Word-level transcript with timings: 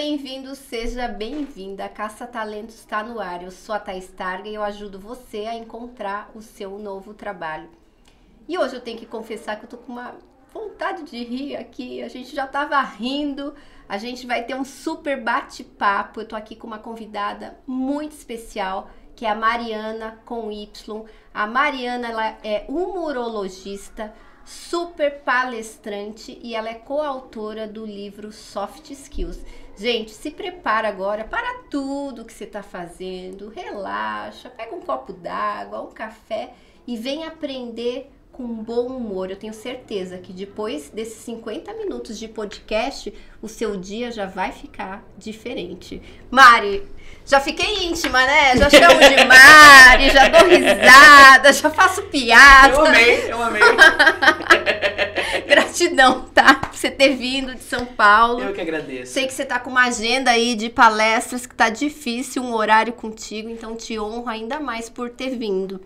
bem-vindo, 0.00 0.54
seja 0.54 1.08
bem-vinda. 1.08 1.88
Caça 1.88 2.24
Talentos 2.24 2.76
está 2.76 3.02
no 3.02 3.18
ar. 3.18 3.42
Eu 3.42 3.50
sou 3.50 3.74
a 3.74 3.80
Thais 3.80 4.06
Targa 4.06 4.48
e 4.48 4.54
eu 4.54 4.62
ajudo 4.62 4.96
você 4.96 5.38
a 5.38 5.56
encontrar 5.56 6.30
o 6.36 6.40
seu 6.40 6.78
novo 6.78 7.12
trabalho. 7.12 7.68
E 8.48 8.56
hoje 8.56 8.76
eu 8.76 8.80
tenho 8.80 8.96
que 8.96 9.04
confessar 9.04 9.56
que 9.56 9.64
eu 9.64 9.68
tô 9.68 9.76
com 9.76 9.90
uma 9.90 10.14
vontade 10.54 11.02
de 11.02 11.24
rir 11.24 11.56
aqui. 11.56 12.00
A 12.00 12.06
gente 12.06 12.32
já 12.32 12.46
tava 12.46 12.80
rindo. 12.80 13.56
A 13.88 13.98
gente 13.98 14.24
vai 14.24 14.44
ter 14.44 14.54
um 14.54 14.64
super 14.64 15.20
bate-papo. 15.20 16.20
Eu 16.20 16.28
tô 16.28 16.36
aqui 16.36 16.54
com 16.54 16.68
uma 16.68 16.78
convidada 16.78 17.58
muito 17.66 18.12
especial, 18.12 18.88
que 19.16 19.26
é 19.26 19.30
a 19.30 19.34
Mariana 19.34 20.20
com 20.24 20.52
Y. 20.52 21.04
A 21.34 21.44
Mariana 21.44 22.08
ela 22.08 22.38
é 22.44 22.64
humorologista, 22.68 24.14
super 24.44 25.22
palestrante 25.22 26.38
e 26.40 26.54
ela 26.54 26.68
é 26.68 26.74
coautora 26.74 27.66
do 27.66 27.84
livro 27.84 28.30
Soft 28.30 28.90
Skills. 28.90 29.40
Gente, 29.78 30.10
se 30.10 30.32
prepara 30.32 30.88
agora 30.88 31.22
para 31.22 31.60
tudo 31.70 32.24
que 32.24 32.32
você 32.32 32.42
está 32.42 32.64
fazendo, 32.64 33.48
relaxa, 33.48 34.50
pega 34.50 34.74
um 34.74 34.80
copo 34.80 35.12
d'água, 35.12 35.80
um 35.80 35.92
café 35.92 36.50
e 36.84 36.96
vem 36.96 37.24
aprender 37.24 38.10
com 38.32 38.44
bom 38.44 38.86
humor. 38.86 39.30
Eu 39.30 39.36
tenho 39.36 39.54
certeza 39.54 40.18
que 40.18 40.32
depois 40.32 40.90
desses 40.90 41.18
50 41.18 41.72
minutos 41.74 42.18
de 42.18 42.26
podcast, 42.26 43.14
o 43.40 43.46
seu 43.46 43.76
dia 43.76 44.10
já 44.10 44.26
vai 44.26 44.50
ficar 44.50 45.04
diferente. 45.16 46.02
Mari, 46.28 46.82
já 47.24 47.38
fiquei 47.38 47.86
íntima, 47.86 48.18
né? 48.18 48.56
Já 48.56 48.70
chamo 48.70 48.98
de 48.98 49.24
Mari, 49.24 50.10
já 50.10 50.28
dou 50.28 50.48
risada, 50.48 51.52
já 51.52 51.70
faço 51.70 52.02
piada. 52.04 52.74
Eu 52.74 52.84
amei, 52.84 53.32
eu 53.32 53.42
amei. 53.42 53.62
Gratidão, 55.50 56.28
tá? 56.34 56.54
Por 56.54 56.76
você 56.76 56.90
ter 56.90 57.16
vindo 57.16 57.54
de 57.54 57.62
São 57.62 57.86
Paulo. 57.86 58.42
Eu 58.42 58.52
que 58.52 58.60
agradeço. 58.60 59.12
Sei 59.12 59.26
que 59.26 59.32
você 59.32 59.44
tá 59.44 59.58
com 59.58 59.70
uma 59.70 59.86
agenda 59.86 60.30
aí 60.30 60.54
de 60.54 60.68
palestras 60.68 61.46
que 61.46 61.54
tá 61.54 61.70
difícil, 61.70 62.42
um 62.42 62.54
horário 62.54 62.92
contigo, 62.92 63.48
então 63.48 63.74
te 63.74 63.98
honro 63.98 64.28
ainda 64.28 64.60
mais 64.60 64.88
por 64.88 65.10
ter 65.10 65.36
vindo. 65.36 65.80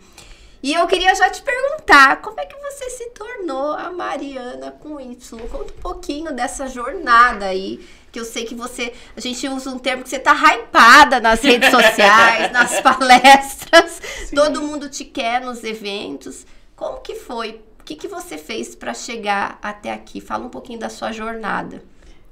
E 0.62 0.74
eu 0.74 0.86
queria 0.86 1.12
já 1.14 1.28
te 1.28 1.42
perguntar, 1.42 2.20
como 2.22 2.38
é 2.38 2.46
que 2.46 2.56
você 2.56 2.88
se 2.90 3.10
tornou 3.10 3.72
a 3.72 3.90
Mariana 3.90 4.70
com 4.70 5.00
Y? 5.00 5.16
Conta 5.48 5.72
um 5.72 5.80
pouquinho 5.80 6.33
dessa 6.33 6.68
jornada 6.68 7.46
aí, 7.46 7.84
que 8.12 8.20
eu 8.20 8.24
sei 8.24 8.44
que 8.44 8.55
você, 8.55 8.92
a 9.16 9.20
gente 9.20 9.48
usa 9.48 9.70
um 9.70 9.78
termo 9.78 10.05
que 10.05 10.08
você 10.08 10.20
tá 10.20 10.33
hypada 10.33 11.18
nas 11.18 11.42
redes 11.42 11.68
sociais, 11.72 12.52
nas 12.52 12.80
palestras, 12.80 14.00
Sim. 14.27 14.36
todo 14.36 14.62
mundo 14.62 14.88
te 14.88 15.05
quer 15.05 15.40
nos 15.40 15.64
eventos. 15.64 16.46
Como 16.77 17.00
que 17.00 17.16
foi? 17.16 17.60
O 17.83 17.84
que, 17.84 17.97
que 17.97 18.06
você 18.06 18.38
fez 18.38 18.77
para 18.77 18.94
chegar 18.94 19.58
até 19.61 19.92
aqui? 19.92 20.20
Fala 20.20 20.47
um 20.47 20.48
pouquinho 20.48 20.78
da 20.78 20.88
sua 20.88 21.11
jornada. 21.11 21.83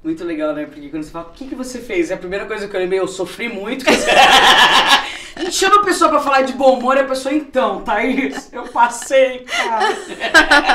Muito 0.01 0.23
legal, 0.23 0.55
né? 0.55 0.65
Porque 0.65 0.87
quando 0.87 1.03
você 1.03 1.11
fala, 1.11 1.27
o 1.27 1.33
que, 1.33 1.45
que 1.45 1.55
você 1.55 1.79
fez? 1.79 2.09
É 2.09 2.13
a 2.13 2.17
primeira 2.17 2.45
coisa 2.45 2.69
que 2.69 2.75
eu 2.75 2.79
lembrei, 2.79 3.01
eu 3.01 3.07
sofri 3.07 3.49
muito. 3.49 3.83
a 5.35 5.43
gente 5.43 5.55
chama 5.55 5.81
a 5.81 5.83
pessoa 5.83 6.09
pra 6.09 6.21
falar 6.21 6.43
de 6.43 6.53
bom 6.53 6.79
humor 6.79 6.95
e 6.95 7.01
a 7.01 7.03
pessoa, 7.03 7.35
então, 7.35 7.81
Thaís, 7.81 8.49
eu 8.53 8.63
passei, 8.69 9.39
cara. 9.39 9.89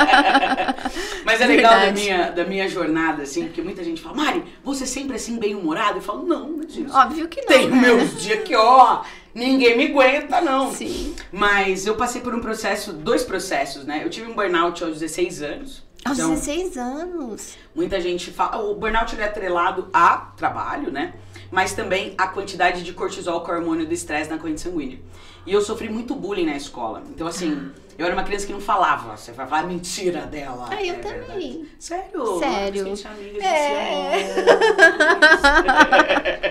Mas 1.25 1.41
é 1.41 1.47
legal 1.47 1.79
da 1.79 1.91
minha, 1.91 2.29
da 2.29 2.45
minha 2.45 2.69
jornada, 2.69 3.23
assim, 3.23 3.45
porque 3.45 3.63
muita 3.63 3.83
gente 3.83 3.99
fala, 3.99 4.15
Mari, 4.15 4.43
você 4.63 4.85
sempre 4.85 5.15
assim, 5.15 5.39
bem-humorado? 5.39 5.97
Eu 5.97 6.03
falo, 6.03 6.23
não, 6.23 6.49
não 6.49 6.61
é 6.61 6.65
disso. 6.67 6.95
Óbvio 6.95 7.27
que 7.27 7.41
não. 7.41 7.47
Tem 7.47 7.67
né? 7.67 7.81
meus 7.81 8.21
dias 8.21 8.43
que, 8.43 8.55
ó, 8.55 9.01
ninguém 9.37 9.77
me 9.77 9.87
aguenta, 9.87 10.41
não. 10.41 10.73
Sim. 10.73 11.15
Mas 11.31 11.85
eu 11.85 11.95
passei 11.95 12.21
por 12.21 12.33
um 12.33 12.41
processo, 12.41 12.91
dois 12.91 13.23
processos, 13.23 13.85
né? 13.85 14.01
Eu 14.03 14.09
tive 14.09 14.29
um 14.29 14.35
burnout 14.35 14.83
aos 14.83 14.99
16 14.99 15.41
anos. 15.43 15.83
Aos 16.03 16.17
Então, 16.17 16.31
16 16.31 16.77
anos. 16.77 17.57
Muita 17.75 18.01
gente 18.01 18.31
fala. 18.31 18.61
O 18.63 18.75
burnout 18.75 19.13
ele 19.13 19.21
é 19.21 19.25
atrelado 19.25 19.89
a 19.93 20.31
trabalho, 20.35 20.91
né? 20.91 21.13
Mas 21.51 21.73
também 21.73 22.13
a 22.17 22.27
quantidade 22.27 22.83
de 22.83 22.91
cortisol, 22.93 23.43
que 23.43 23.51
é 23.51 23.53
o 23.53 23.57
hormônio 23.57 23.85
do 23.85 23.93
estresse 23.93 24.29
na 24.29 24.37
corrente 24.37 24.61
sanguínea. 24.61 24.99
E 25.47 25.53
eu 25.53 25.61
sofri 25.61 25.87
muito 25.89 26.13
bullying 26.13 26.45
na 26.45 26.55
escola. 26.57 27.01
Então, 27.09 27.25
assim, 27.25 27.71
eu 27.97 28.05
era 28.05 28.13
uma 28.13 28.23
criança 28.23 28.45
que 28.45 28.51
não 28.53 28.59
falava. 28.59 29.15
Você 29.17 29.31
vai 29.31 29.47
falar 29.47 29.63
mentira 29.63 30.21
dela. 30.27 30.67
Ah, 30.69 30.83
eu 30.83 30.95
É 30.95 30.97
também. 30.97 31.19
verdade. 31.19 31.69
Sério? 31.79 32.37
Sério. 32.39 32.83
Gente 32.85 33.07
é 33.07 33.09
amigas 33.09 33.43
É. 33.43 34.27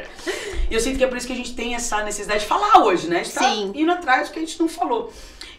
E 0.68 0.74
eu 0.74 0.80
sinto 0.80 0.98
que 0.98 1.04
é 1.04 1.06
por 1.06 1.16
isso 1.16 1.28
que 1.28 1.32
a 1.32 1.36
gente 1.36 1.54
tem 1.54 1.76
essa 1.76 2.02
necessidade 2.02 2.40
de 2.40 2.46
falar 2.46 2.82
hoje, 2.82 3.06
né? 3.06 3.20
A 3.20 3.22
gente 3.22 3.34
tá 3.34 3.42
Sim. 3.42 3.70
indo 3.72 3.92
atrás 3.92 4.28
do 4.28 4.32
que 4.32 4.40
a 4.40 4.42
gente 4.42 4.58
não 4.58 4.68
falou. 4.68 5.12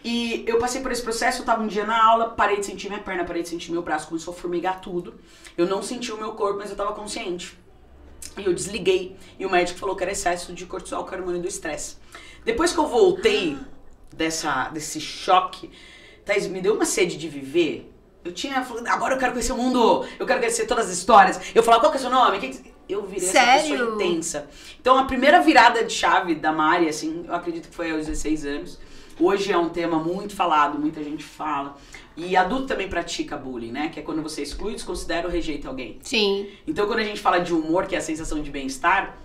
E 0.04 0.44
eu 0.46 0.58
passei 0.58 0.82
por 0.82 0.92
esse 0.92 1.00
processo, 1.02 1.40
eu 1.40 1.46
tava 1.46 1.62
um 1.62 1.66
dia 1.66 1.84
na 1.86 2.04
aula, 2.04 2.28
parei 2.28 2.58
de 2.60 2.66
sentir 2.66 2.88
minha 2.90 3.00
perna, 3.00 3.24
parei 3.24 3.42
de 3.42 3.48
sentir 3.48 3.72
meu 3.72 3.80
braço, 3.80 4.06
começou 4.06 4.34
a 4.34 4.36
formigar 4.36 4.82
tudo. 4.82 5.14
Eu 5.56 5.66
não 5.66 5.82
senti 5.82 6.12
o 6.12 6.18
meu 6.18 6.32
corpo, 6.32 6.58
mas 6.58 6.68
eu 6.70 6.76
tava 6.76 6.92
consciente. 6.92 7.58
E 8.36 8.44
eu 8.44 8.52
desliguei. 8.52 9.16
E 9.38 9.46
o 9.46 9.50
médico 9.50 9.78
falou 9.78 9.96
que 9.96 10.02
era 10.02 10.12
excesso 10.12 10.52
de 10.52 10.66
cortisol, 10.66 11.04
que 11.04 11.14
era 11.14 11.22
o 11.22 11.24
hormônio 11.24 11.40
do 11.40 11.48
estresse. 11.48 11.96
Depois 12.48 12.72
que 12.72 12.78
eu 12.78 12.86
voltei 12.86 13.58
dessa, 14.10 14.70
desse 14.70 14.98
choque, 14.98 15.70
Thaís, 16.24 16.46
me 16.46 16.62
deu 16.62 16.72
uma 16.72 16.86
sede 16.86 17.18
de 17.18 17.28
viver. 17.28 17.92
Eu 18.24 18.32
tinha 18.32 18.64
falado, 18.64 18.86
agora 18.86 19.14
eu 19.14 19.18
quero 19.18 19.32
conhecer 19.32 19.52
o 19.52 19.56
mundo, 19.58 20.06
eu 20.18 20.24
quero 20.24 20.40
conhecer 20.40 20.64
todas 20.64 20.86
as 20.86 20.96
histórias. 20.96 21.38
Eu 21.54 21.62
falava, 21.62 21.82
qual 21.82 21.92
que 21.92 21.98
é 21.98 22.00
o 22.00 22.02
seu 22.02 22.10
nome? 22.10 22.38
Eu 22.88 23.04
virei 23.04 23.28
essa 23.28 23.32
Sério? 23.32 23.76
pessoa 23.76 23.94
intensa. 23.96 24.48
Então 24.80 24.96
a 24.96 25.04
primeira 25.04 25.42
virada 25.42 25.84
de 25.84 25.92
chave 25.92 26.36
da 26.36 26.50
Mari, 26.50 26.88
assim, 26.88 27.26
eu 27.28 27.34
acredito 27.34 27.68
que 27.68 27.74
foi 27.74 27.90
aos 27.90 28.06
16 28.06 28.46
anos. 28.46 28.78
Hoje 29.20 29.52
é 29.52 29.58
um 29.58 29.68
tema 29.68 29.98
muito 29.98 30.34
falado, 30.34 30.78
muita 30.78 31.04
gente 31.04 31.24
fala. 31.24 31.76
E 32.16 32.34
adulto 32.34 32.68
também 32.68 32.88
pratica 32.88 33.36
bullying, 33.36 33.72
né? 33.72 33.90
Que 33.90 34.00
é 34.00 34.02
quando 34.02 34.22
você 34.22 34.40
exclui, 34.40 34.72
desconsidera 34.72 35.26
ou 35.26 35.32
rejeita 35.32 35.68
alguém. 35.68 35.98
Sim. 36.02 36.48
Então, 36.66 36.86
quando 36.86 37.00
a 37.00 37.04
gente 37.04 37.20
fala 37.20 37.40
de 37.40 37.52
humor, 37.52 37.86
que 37.86 37.94
é 37.94 37.98
a 37.98 38.00
sensação 38.00 38.40
de 38.40 38.50
bem-estar, 38.50 39.18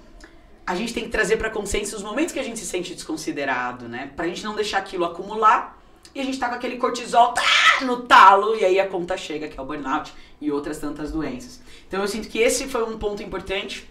a 0.65 0.75
gente 0.75 0.93
tem 0.93 1.03
que 1.03 1.09
trazer 1.09 1.37
pra 1.37 1.49
consciência 1.49 1.97
os 1.97 2.03
momentos 2.03 2.33
que 2.33 2.39
a 2.39 2.43
gente 2.43 2.59
se 2.59 2.65
sente 2.65 2.93
desconsiderado, 2.93 3.87
né? 3.87 4.11
Pra 4.15 4.27
gente 4.27 4.43
não 4.43 4.55
deixar 4.55 4.79
aquilo 4.79 5.05
acumular 5.05 5.77
e 6.15 6.21
a 6.21 6.23
gente 6.23 6.39
tá 6.39 6.47
com 6.47 6.55
aquele 6.55 6.77
cortisol 6.77 7.33
tá, 7.33 7.41
no 7.81 8.03
talo 8.03 8.55
e 8.55 8.63
aí 8.63 8.79
a 8.79 8.87
conta 8.87 9.17
chega, 9.17 9.47
que 9.47 9.59
é 9.59 9.61
o 9.61 9.65
burnout 9.65 10.13
e 10.39 10.51
outras 10.51 10.77
tantas 10.77 11.11
doenças. 11.11 11.61
Então, 11.87 12.01
eu 12.01 12.07
sinto 12.07 12.29
que 12.29 12.39
esse 12.39 12.67
foi 12.67 12.83
um 12.83 12.97
ponto 12.97 13.21
importante. 13.21 13.89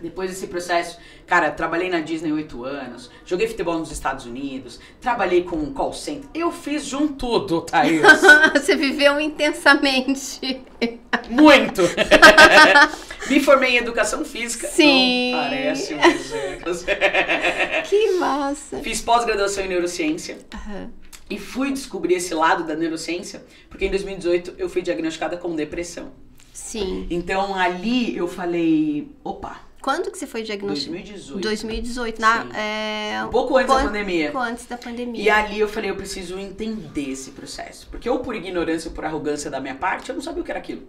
Depois 0.00 0.30
desse 0.30 0.46
processo, 0.46 0.98
cara, 1.26 1.50
trabalhei 1.50 1.88
na 1.88 2.00
Disney 2.00 2.32
oito 2.32 2.64
anos, 2.64 3.10
joguei 3.24 3.46
futebol 3.48 3.78
nos 3.78 3.90
Estados 3.90 4.26
Unidos, 4.26 4.78
trabalhei 5.00 5.44
com 5.44 5.56
um 5.56 5.72
call 5.72 5.92
center. 5.92 6.28
Eu 6.34 6.50
fiz 6.52 6.86
de 6.86 6.96
um 6.96 7.08
tudo, 7.08 7.62
Thaís. 7.62 8.02
Você 8.52 8.76
viveu 8.76 9.18
intensamente. 9.20 10.60
Muito! 11.30 11.82
Me 13.28 13.40
formei 13.40 13.70
em 13.70 13.76
educação 13.78 14.24
física. 14.24 14.68
Sim. 14.68 15.32
Não 15.32 15.38
parece, 15.38 15.94
mas 15.94 16.84
é. 16.88 17.82
Que 17.82 18.12
massa. 18.18 18.78
Fiz 18.80 19.00
pós-graduação 19.00 19.64
em 19.64 19.68
neurociência 19.68 20.38
Aham. 20.52 20.90
e 21.30 21.38
fui 21.38 21.72
descobrir 21.72 22.16
esse 22.16 22.34
lado 22.34 22.64
da 22.64 22.74
neurociência 22.74 23.42
porque 23.70 23.86
em 23.86 23.90
2018 23.90 24.54
eu 24.58 24.68
fui 24.68 24.82
diagnosticada 24.82 25.36
com 25.38 25.54
depressão. 25.56 26.12
Sim. 26.52 27.06
Então 27.10 27.54
ali 27.54 28.16
eu 28.16 28.28
falei, 28.28 29.08
opa, 29.24 29.60
Quando 29.84 30.10
que 30.10 30.16
você 30.16 30.26
foi 30.26 30.42
diagnosticado? 30.42 30.96
2018. 30.96 31.42
2018, 31.42 32.18
na, 32.18 32.46
é, 32.58 33.22
Um 33.22 33.28
pouco 33.28 33.54
antes 33.54 33.68
da 33.68 33.74
pouco 33.74 33.92
pandemia. 33.92 34.32
antes 34.38 34.64
da 34.64 34.78
pandemia. 34.78 35.22
E 35.22 35.28
ali 35.28 35.60
eu 35.60 35.68
falei, 35.68 35.90
eu 35.90 35.94
preciso 35.94 36.38
entender 36.38 37.10
esse 37.10 37.32
processo. 37.32 37.86
Porque 37.90 38.08
ou 38.08 38.20
por 38.20 38.34
ignorância 38.34 38.88
ou 38.88 38.94
por 38.94 39.04
arrogância 39.04 39.50
da 39.50 39.60
minha 39.60 39.74
parte, 39.74 40.08
eu 40.08 40.14
não 40.14 40.22
sabia 40.22 40.40
o 40.40 40.44
que 40.44 40.50
era 40.50 40.58
aquilo. 40.58 40.88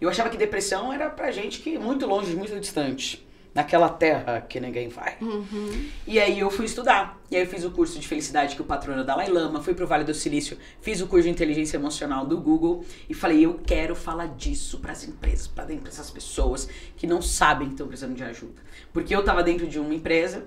Eu 0.00 0.08
achava 0.08 0.30
que 0.30 0.36
depressão 0.36 0.92
era 0.92 1.10
pra 1.10 1.32
gente 1.32 1.58
que 1.58 1.76
muito 1.76 2.06
longe, 2.06 2.36
muito 2.36 2.60
distante. 2.60 3.25
Naquela 3.56 3.88
terra 3.88 4.42
que 4.42 4.60
ninguém 4.60 4.88
vai. 4.88 5.16
Uhum. 5.18 5.88
E 6.06 6.20
aí 6.20 6.38
eu 6.38 6.50
fui 6.50 6.66
estudar. 6.66 7.18
E 7.30 7.36
aí 7.36 7.42
eu 7.42 7.48
fiz 7.48 7.64
o 7.64 7.70
curso 7.70 7.98
de 7.98 8.06
felicidade 8.06 8.54
que 8.54 8.60
o 8.60 8.64
patrono 8.66 9.00
é 9.00 9.04
Dalai 9.04 9.30
Lama, 9.30 9.62
fui 9.62 9.72
pro 9.72 9.86
Vale 9.86 10.04
do 10.04 10.12
Silício, 10.12 10.58
fiz 10.82 11.00
o 11.00 11.06
curso 11.06 11.24
de 11.24 11.30
inteligência 11.30 11.78
emocional 11.78 12.26
do 12.26 12.36
Google 12.38 12.84
e 13.08 13.14
falei, 13.14 13.46
eu 13.46 13.58
quero 13.66 13.96
falar 13.96 14.26
disso 14.26 14.78
pras 14.78 15.04
empresas, 15.08 15.46
para 15.46 15.66
essas 15.88 16.10
pessoas 16.10 16.68
que 16.98 17.06
não 17.06 17.22
sabem 17.22 17.68
que 17.68 17.74
estão 17.74 17.88
precisando 17.88 18.14
de 18.14 18.22
ajuda. 18.22 18.60
Porque 18.92 19.16
eu 19.16 19.24
tava 19.24 19.42
dentro 19.42 19.66
de 19.66 19.80
uma 19.80 19.94
empresa 19.94 20.44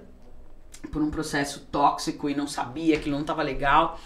por 0.91 1.01
um 1.01 1.09
processo 1.09 1.67
tóxico 1.71 2.29
e 2.29 2.35
não 2.35 2.45
sabia 2.47 2.99
que 2.99 3.09
não 3.09 3.23
tava 3.23 3.41
legal. 3.41 3.99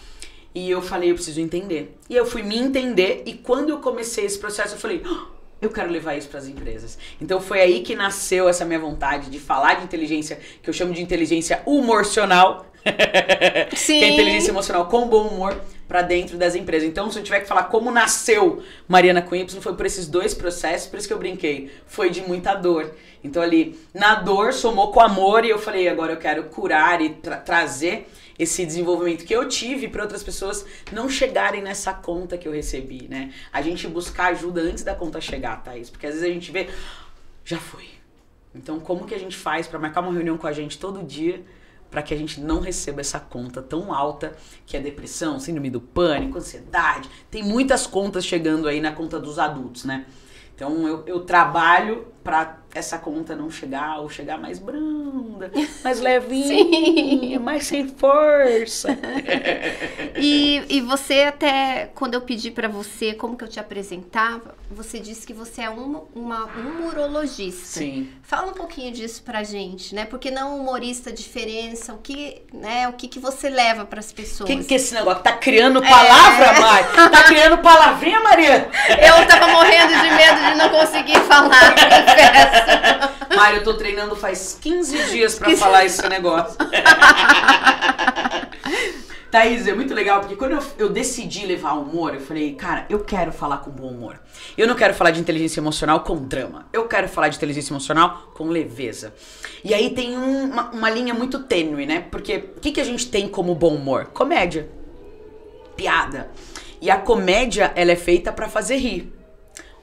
E 0.54 0.70
eu 0.70 0.80
falei, 0.80 1.10
eu 1.10 1.14
preciso 1.14 1.42
entender. 1.42 1.98
E 2.08 2.16
eu 2.16 2.24
fui 2.24 2.42
me 2.42 2.56
entender 2.56 3.22
e 3.26 3.34
quando 3.34 3.68
eu 3.68 3.80
comecei 3.80 4.24
esse 4.24 4.38
processo 4.38 4.76
eu 4.76 4.78
falei, 4.78 5.02
"Ah, 5.04 5.26
eu 5.66 5.70
quero 5.70 5.90
levar 5.90 6.16
isso 6.16 6.28
para 6.28 6.38
as 6.38 6.46
empresas. 6.46 6.98
Então 7.20 7.40
foi 7.40 7.60
aí 7.60 7.80
que 7.80 7.94
nasceu 7.94 8.48
essa 8.48 8.64
minha 8.64 8.78
vontade 8.78 9.30
de 9.30 9.38
falar 9.38 9.74
de 9.74 9.84
inteligência, 9.84 10.38
que 10.62 10.68
eu 10.68 10.74
chamo 10.74 10.92
de 10.92 11.02
inteligência 11.02 11.62
humorcional. 11.66 12.66
Sim. 13.74 13.98
que 13.98 14.04
é 14.04 14.08
inteligência 14.10 14.50
emocional 14.50 14.86
com 14.86 15.08
bom 15.08 15.28
humor 15.28 15.58
para 15.88 16.02
dentro 16.02 16.36
das 16.36 16.54
empresas. 16.54 16.88
Então, 16.88 17.10
se 17.10 17.18
eu 17.18 17.22
tiver 17.22 17.40
que 17.40 17.46
falar 17.48 17.64
como 17.64 17.90
nasceu 17.90 18.62
Mariana 18.88 19.22
com 19.22 19.34
Y, 19.34 19.60
foi 19.60 19.74
por 19.74 19.86
esses 19.86 20.06
dois 20.06 20.34
processos, 20.34 20.88
por 20.88 20.98
isso 20.98 21.06
que 21.08 21.14
eu 21.14 21.18
brinquei. 21.18 21.70
Foi 21.86 22.10
de 22.10 22.20
muita 22.22 22.54
dor. 22.54 22.94
Então, 23.22 23.42
ali, 23.42 23.78
na 23.94 24.16
dor, 24.16 24.52
somou 24.52 24.92
com 24.92 25.00
amor 25.00 25.44
e 25.44 25.50
eu 25.50 25.58
falei, 25.58 25.88
agora 25.88 26.12
eu 26.12 26.18
quero 26.18 26.44
curar 26.44 27.00
e 27.00 27.10
tra- 27.10 27.36
trazer 27.38 28.06
esse 28.38 28.64
desenvolvimento 28.66 29.24
que 29.24 29.34
eu 29.34 29.48
tive 29.48 29.88
para 29.88 30.02
outras 30.02 30.22
pessoas 30.22 30.66
não 30.92 31.08
chegarem 31.08 31.62
nessa 31.62 31.92
conta 31.92 32.36
que 32.36 32.48
eu 32.48 32.52
recebi, 32.52 33.06
né? 33.08 33.32
A 33.52 33.62
gente 33.62 33.86
buscar 33.86 34.32
ajuda 34.32 34.60
antes 34.60 34.82
da 34.82 34.94
conta 34.94 35.20
chegar, 35.20 35.62
Thaís. 35.62 35.90
Porque 35.90 36.06
às 36.06 36.14
vezes 36.14 36.28
a 36.28 36.32
gente 36.32 36.50
vê, 36.50 36.68
já 37.44 37.58
foi. 37.58 37.88
Então, 38.54 38.78
como 38.80 39.06
que 39.06 39.14
a 39.14 39.18
gente 39.18 39.36
faz 39.36 39.66
para 39.66 39.78
marcar 39.78 40.00
uma 40.00 40.12
reunião 40.12 40.36
com 40.36 40.46
a 40.46 40.52
gente 40.52 40.78
todo 40.78 41.02
dia 41.02 41.44
para 41.94 42.02
que 42.02 42.12
a 42.12 42.16
gente 42.16 42.40
não 42.40 42.58
receba 42.58 43.00
essa 43.00 43.20
conta 43.20 43.62
tão 43.62 43.94
alta 43.94 44.36
que 44.66 44.76
é 44.76 44.80
depressão, 44.80 45.38
síndrome 45.38 45.70
do 45.70 45.80
pânico, 45.80 46.38
ansiedade. 46.38 47.08
Tem 47.30 47.40
muitas 47.40 47.86
contas 47.86 48.26
chegando 48.26 48.66
aí 48.66 48.80
na 48.80 48.90
conta 48.90 49.20
dos 49.20 49.38
adultos, 49.38 49.84
né? 49.84 50.04
Então 50.56 50.88
eu, 50.88 51.04
eu 51.06 51.20
trabalho 51.20 52.08
para 52.24 52.44
essa 52.74 52.98
conta 52.98 53.36
não 53.36 53.50
chegar 53.50 54.00
ou 54.00 54.10
chegar 54.10 54.36
mais 54.36 54.58
branda, 54.58 55.50
mais 55.82 56.00
levinha, 56.00 57.38
mais 57.38 57.66
sem 57.66 57.88
força. 57.88 58.88
e, 60.18 60.62
e 60.68 60.80
você 60.80 61.22
até, 61.22 61.90
quando 61.94 62.14
eu 62.14 62.20
pedi 62.20 62.50
para 62.50 62.68
você 62.68 63.14
como 63.14 63.36
que 63.36 63.44
eu 63.44 63.48
te 63.48 63.60
apresentava, 63.60 64.54
você 64.70 64.98
disse 64.98 65.26
que 65.26 65.32
você 65.32 65.62
é 65.62 65.70
uma, 65.70 66.02
uma 66.14 66.44
humorologista. 66.46 67.78
Sim. 67.78 68.10
Fala 68.22 68.50
um 68.50 68.54
pouquinho 68.54 68.90
disso 68.92 69.22
pra 69.22 69.44
gente, 69.44 69.94
né? 69.94 70.04
Porque 70.04 70.30
não 70.30 70.58
humorista, 70.58 71.12
diferença, 71.12 71.92
o 71.92 71.98
que, 71.98 72.42
né, 72.52 72.88
o 72.88 72.94
que, 72.94 73.06
que 73.06 73.20
você 73.20 73.48
leva 73.48 73.84
para 73.84 74.00
as 74.00 74.12
pessoas? 74.12 74.48
Que 74.48 74.64
que 74.64 74.74
é 74.74 74.76
esse 74.76 74.94
negócio? 74.94 75.22
Tá 75.22 75.32
criando 75.32 75.80
palavra, 75.80 76.46
é. 76.46 76.60
Mari? 76.60 77.10
Tá 77.10 77.22
criando 77.24 77.58
palavrinha, 77.58 78.20
Maria? 78.20 78.68
Eu 78.88 79.26
tava 79.28 79.48
morrendo 79.48 79.92
de 79.92 80.10
medo 80.10 80.40
de 80.40 80.54
não 80.56 80.68
conseguir 80.70 81.20
falar, 81.20 81.74
confesso. 81.74 82.63
Mário, 83.34 83.58
eu 83.58 83.64
tô 83.64 83.74
treinando 83.74 84.14
faz 84.16 84.58
15 84.60 85.10
dias 85.10 85.38
para 85.38 85.56
falar 85.56 85.84
esse 85.84 86.06
negócio. 86.08 86.56
Thaís, 89.34 89.66
é 89.66 89.74
muito 89.74 89.92
legal, 89.92 90.20
porque 90.20 90.36
quando 90.36 90.52
eu, 90.52 90.62
eu 90.78 90.88
decidi 90.88 91.44
levar 91.44 91.72
humor, 91.72 92.14
eu 92.14 92.20
falei, 92.20 92.54
cara, 92.54 92.86
eu 92.88 93.00
quero 93.00 93.32
falar 93.32 93.56
com 93.56 93.68
bom 93.68 93.88
humor. 93.88 94.20
Eu 94.56 94.68
não 94.68 94.76
quero 94.76 94.94
falar 94.94 95.10
de 95.10 95.20
inteligência 95.20 95.58
emocional 95.58 96.04
com 96.04 96.16
drama. 96.16 96.68
Eu 96.72 96.86
quero 96.86 97.08
falar 97.08 97.26
de 97.30 97.36
inteligência 97.36 97.72
emocional 97.72 98.30
com 98.32 98.46
leveza. 98.46 99.12
E 99.64 99.74
aí 99.74 99.90
tem 99.90 100.16
um, 100.16 100.44
uma, 100.52 100.70
uma, 100.70 100.88
linha 100.88 101.12
muito 101.12 101.40
tênue, 101.40 101.84
né? 101.84 102.06
Porque 102.12 102.50
o 102.56 102.60
que, 102.60 102.70
que 102.70 102.80
a 102.80 102.84
gente 102.84 103.10
tem 103.10 103.26
como 103.26 103.56
bom 103.56 103.74
humor? 103.74 104.06
Comédia. 104.14 104.68
Piada. 105.76 106.30
E 106.80 106.88
a 106.88 106.96
comédia, 106.96 107.72
ela 107.74 107.90
é 107.90 107.96
feita 107.96 108.32
para 108.32 108.48
fazer 108.48 108.76
rir. 108.76 109.12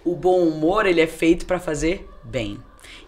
O 0.05 0.15
bom 0.15 0.47
humor, 0.47 0.85
ele 0.85 1.01
é 1.01 1.07
feito 1.07 1.45
para 1.45 1.59
fazer 1.59 2.07
bem. 2.23 2.57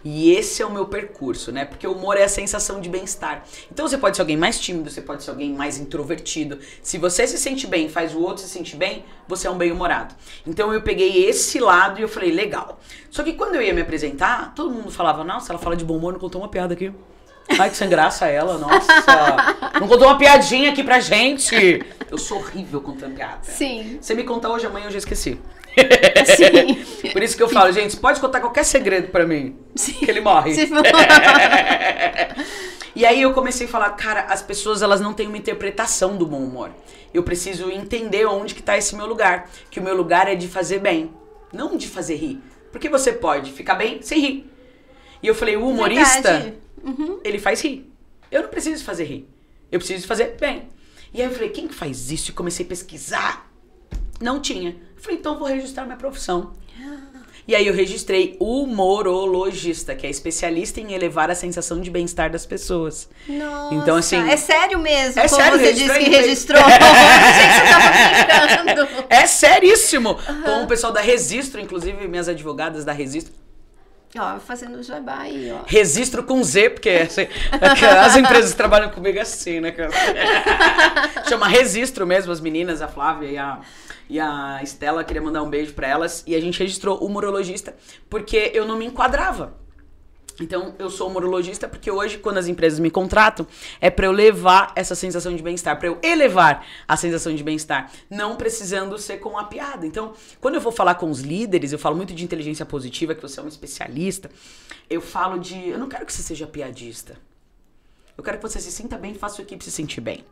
E 0.04 0.32
esse 0.32 0.62
é 0.62 0.66
o 0.66 0.70
meu 0.70 0.86
percurso, 0.86 1.50
né? 1.50 1.64
Porque 1.64 1.86
o 1.86 1.92
humor 1.92 2.16
é 2.18 2.24
a 2.24 2.28
sensação 2.28 2.80
de 2.80 2.88
bem-estar. 2.90 3.44
Então 3.72 3.88
você 3.88 3.96
pode 3.96 4.16
ser 4.16 4.22
alguém 4.22 4.36
mais 4.36 4.60
tímido, 4.60 4.90
você 4.90 5.00
pode 5.00 5.24
ser 5.24 5.30
alguém 5.30 5.52
mais 5.54 5.78
introvertido. 5.78 6.58
Se 6.82 6.98
você 6.98 7.26
se 7.26 7.38
sente 7.38 7.66
bem, 7.66 7.88
faz 7.88 8.14
o 8.14 8.20
outro 8.20 8.42
se 8.42 8.48
sentir 8.48 8.76
bem, 8.76 9.04
você 9.26 9.46
é 9.46 9.50
um 9.50 9.56
bem-humorado. 9.56 10.14
Então 10.46 10.72
eu 10.74 10.82
peguei 10.82 11.24
esse 11.24 11.58
lado 11.58 11.98
e 11.98 12.02
eu 12.02 12.08
falei, 12.08 12.30
legal. 12.30 12.78
Só 13.10 13.22
que 13.22 13.32
quando 13.32 13.54
eu 13.54 13.62
ia 13.62 13.72
me 13.72 13.80
apresentar, 13.80 14.54
todo 14.54 14.70
mundo 14.70 14.90
falava, 14.90 15.24
nossa, 15.24 15.52
ela 15.52 15.58
fala 15.58 15.74
de 15.74 15.84
bom 15.84 15.96
humor, 15.96 16.12
não 16.12 16.20
contou 16.20 16.42
uma 16.42 16.48
piada 16.48 16.74
aqui. 16.74 16.92
Ai, 17.58 17.70
que 17.70 17.76
sem 17.76 17.88
graça 17.88 18.26
ela, 18.26 18.58
nossa. 18.58 18.92
Não 19.80 19.86
contou 19.86 20.08
uma 20.08 20.18
piadinha 20.18 20.70
aqui 20.70 20.82
pra 20.82 20.98
gente. 21.00 21.84
Eu 22.10 22.18
sou 22.18 22.38
horrível 22.38 22.80
contando 22.80 23.14
piada. 23.14 23.40
Sim. 23.42 23.98
Você 24.00 24.14
me 24.14 24.24
contar 24.24 24.50
hoje, 24.50 24.66
amanhã 24.66 24.86
eu 24.86 24.90
já 24.90 24.98
esqueci. 24.98 25.38
Sim. 26.36 27.10
Por 27.10 27.22
isso 27.22 27.36
que 27.36 27.42
eu 27.42 27.48
falo, 27.48 27.72
gente, 27.72 27.96
pode 27.96 28.20
contar 28.20 28.40
qualquer 28.40 28.64
segredo 28.64 29.08
para 29.08 29.26
mim. 29.26 29.56
Sim. 29.74 29.94
Que 29.94 30.10
ele 30.10 30.20
morre. 30.20 30.52
e 32.94 33.04
aí 33.04 33.20
eu 33.22 33.32
comecei 33.32 33.66
a 33.66 33.70
falar, 33.70 33.90
cara, 33.90 34.22
as 34.28 34.42
pessoas 34.42 34.82
elas 34.82 35.00
não 35.00 35.12
têm 35.12 35.26
uma 35.26 35.36
interpretação 35.36 36.16
do 36.16 36.26
bom 36.26 36.38
humor. 36.38 36.70
Eu 37.12 37.22
preciso 37.22 37.70
entender 37.70 38.26
onde 38.26 38.54
que 38.54 38.62
tá 38.62 38.76
esse 38.76 38.96
meu 38.96 39.06
lugar. 39.06 39.50
Que 39.70 39.80
o 39.80 39.82
meu 39.82 39.96
lugar 39.96 40.28
é 40.28 40.34
de 40.34 40.48
fazer 40.48 40.78
bem, 40.78 41.12
não 41.52 41.76
de 41.76 41.86
fazer 41.88 42.16
rir. 42.16 42.40
Porque 42.72 42.88
você 42.88 43.12
pode 43.12 43.52
ficar 43.52 43.74
bem 43.74 44.00
sem 44.02 44.20
rir. 44.20 44.50
E 45.22 45.26
eu 45.26 45.34
falei, 45.34 45.56
o 45.56 45.66
humorista, 45.66 46.54
uhum. 46.84 47.20
ele 47.24 47.38
faz 47.38 47.60
rir. 47.60 47.90
Eu 48.30 48.42
não 48.42 48.48
preciso 48.48 48.84
fazer 48.84 49.04
rir. 49.04 49.28
Eu 49.70 49.78
preciso 49.78 50.06
fazer 50.06 50.36
bem. 50.38 50.68
E 51.12 51.22
aí 51.22 51.28
eu 51.28 51.32
falei, 51.32 51.50
quem 51.50 51.68
que 51.68 51.74
faz 51.74 52.10
isso? 52.10 52.30
E 52.30 52.34
comecei 52.34 52.66
a 52.66 52.68
pesquisar. 52.68 53.50
Não 54.20 54.40
tinha. 54.40 54.76
Falei, 54.96 55.18
então 55.18 55.38
vou 55.38 55.46
registrar 55.46 55.84
minha 55.84 55.96
profissão. 55.96 56.52
E 57.46 57.54
aí 57.54 57.66
eu 57.66 57.74
registrei 57.74 58.38
humorologista, 58.40 59.94
que 59.94 60.06
é 60.06 60.10
especialista 60.10 60.80
em 60.80 60.94
elevar 60.94 61.30
a 61.30 61.34
sensação 61.34 61.78
de 61.78 61.90
bem-estar 61.90 62.30
das 62.30 62.46
pessoas. 62.46 63.06
Nossa, 63.28 63.74
então, 63.74 63.96
assim, 63.96 64.16
é 64.16 64.36
sério 64.38 64.78
mesmo, 64.78 65.20
é 65.20 65.28
como 65.28 65.42
sério, 65.42 65.58
você 65.58 65.74
disse 65.74 65.98
que 65.98 66.08
registrou. 66.08 66.62
Gente, 68.64 68.74
você 68.76 69.06
É 69.10 69.26
seríssimo. 69.26 70.12
Uhum. 70.12 70.42
Com 70.42 70.62
o 70.64 70.66
pessoal 70.66 70.90
da 70.90 71.02
Registro, 71.02 71.60
inclusive 71.60 72.08
minhas 72.08 72.30
advogadas 72.30 72.82
da 72.82 72.92
Registro. 72.92 73.43
Ó, 74.16 74.38
fazendo 74.38 74.82
jabá 74.82 75.18
aí, 75.20 75.50
ó. 75.52 75.64
Registro 75.66 76.22
com 76.22 76.42
Z, 76.42 76.70
porque 76.70 76.90
assim, 76.90 77.26
as 78.00 78.16
empresas 78.16 78.52
que 78.52 78.56
trabalham 78.56 78.90
comigo 78.90 79.18
é 79.18 79.22
assim, 79.22 79.60
né? 79.60 79.74
Chama 81.28 81.48
Registro 81.48 82.06
mesmo, 82.06 82.30
as 82.30 82.40
meninas, 82.40 82.80
a 82.80 82.88
Flávia 82.88 83.28
e 83.28 83.38
a 83.38 83.60
e 84.08 84.20
a 84.20 84.60
Estela 84.62 85.02
queria 85.02 85.22
mandar 85.22 85.42
um 85.42 85.48
beijo 85.48 85.72
para 85.72 85.88
elas 85.88 86.22
e 86.26 86.34
a 86.34 86.40
gente 86.40 86.58
registrou 86.58 86.98
o 86.98 87.08
morologista 87.08 87.74
porque 88.08 88.50
eu 88.54 88.66
não 88.66 88.76
me 88.76 88.84
enquadrava. 88.84 89.54
Então, 90.40 90.74
eu 90.78 90.90
sou 90.90 91.08
morologista 91.10 91.68
porque 91.68 91.90
hoje, 91.90 92.18
quando 92.18 92.38
as 92.38 92.48
empresas 92.48 92.78
me 92.80 92.90
contratam, 92.90 93.46
é 93.80 93.88
para 93.88 94.06
eu 94.06 94.12
levar 94.12 94.72
essa 94.74 94.94
sensação 94.94 95.34
de 95.34 95.42
bem-estar, 95.42 95.78
para 95.78 95.88
eu 95.88 95.98
elevar 96.02 96.66
a 96.88 96.96
sensação 96.96 97.34
de 97.34 97.42
bem-estar, 97.42 97.90
não 98.10 98.36
precisando 98.36 98.98
ser 98.98 99.18
com 99.18 99.38
a 99.38 99.44
piada. 99.44 99.86
Então, 99.86 100.12
quando 100.40 100.56
eu 100.56 100.60
vou 100.60 100.72
falar 100.72 100.96
com 100.96 101.08
os 101.08 101.20
líderes, 101.20 101.72
eu 101.72 101.78
falo 101.78 101.96
muito 101.96 102.12
de 102.12 102.24
inteligência 102.24 102.66
positiva, 102.66 103.14
que 103.14 103.22
você 103.22 103.38
é 103.38 103.42
um 103.42 103.48
especialista, 103.48 104.30
eu 104.90 105.00
falo 105.00 105.38
de. 105.38 105.68
Eu 105.68 105.78
não 105.78 105.88
quero 105.88 106.04
que 106.04 106.12
você 106.12 106.22
seja 106.22 106.46
piadista. 106.46 107.16
Eu 108.16 108.22
quero 108.22 108.38
que 108.38 108.42
você 108.42 108.60
se 108.60 108.70
sinta 108.70 108.96
bem 108.96 109.12
e 109.12 109.18
faça 109.18 109.36
sua 109.36 109.42
equipe 109.42 109.64
se 109.64 109.70
sentir 109.70 110.00
bem. 110.00 110.24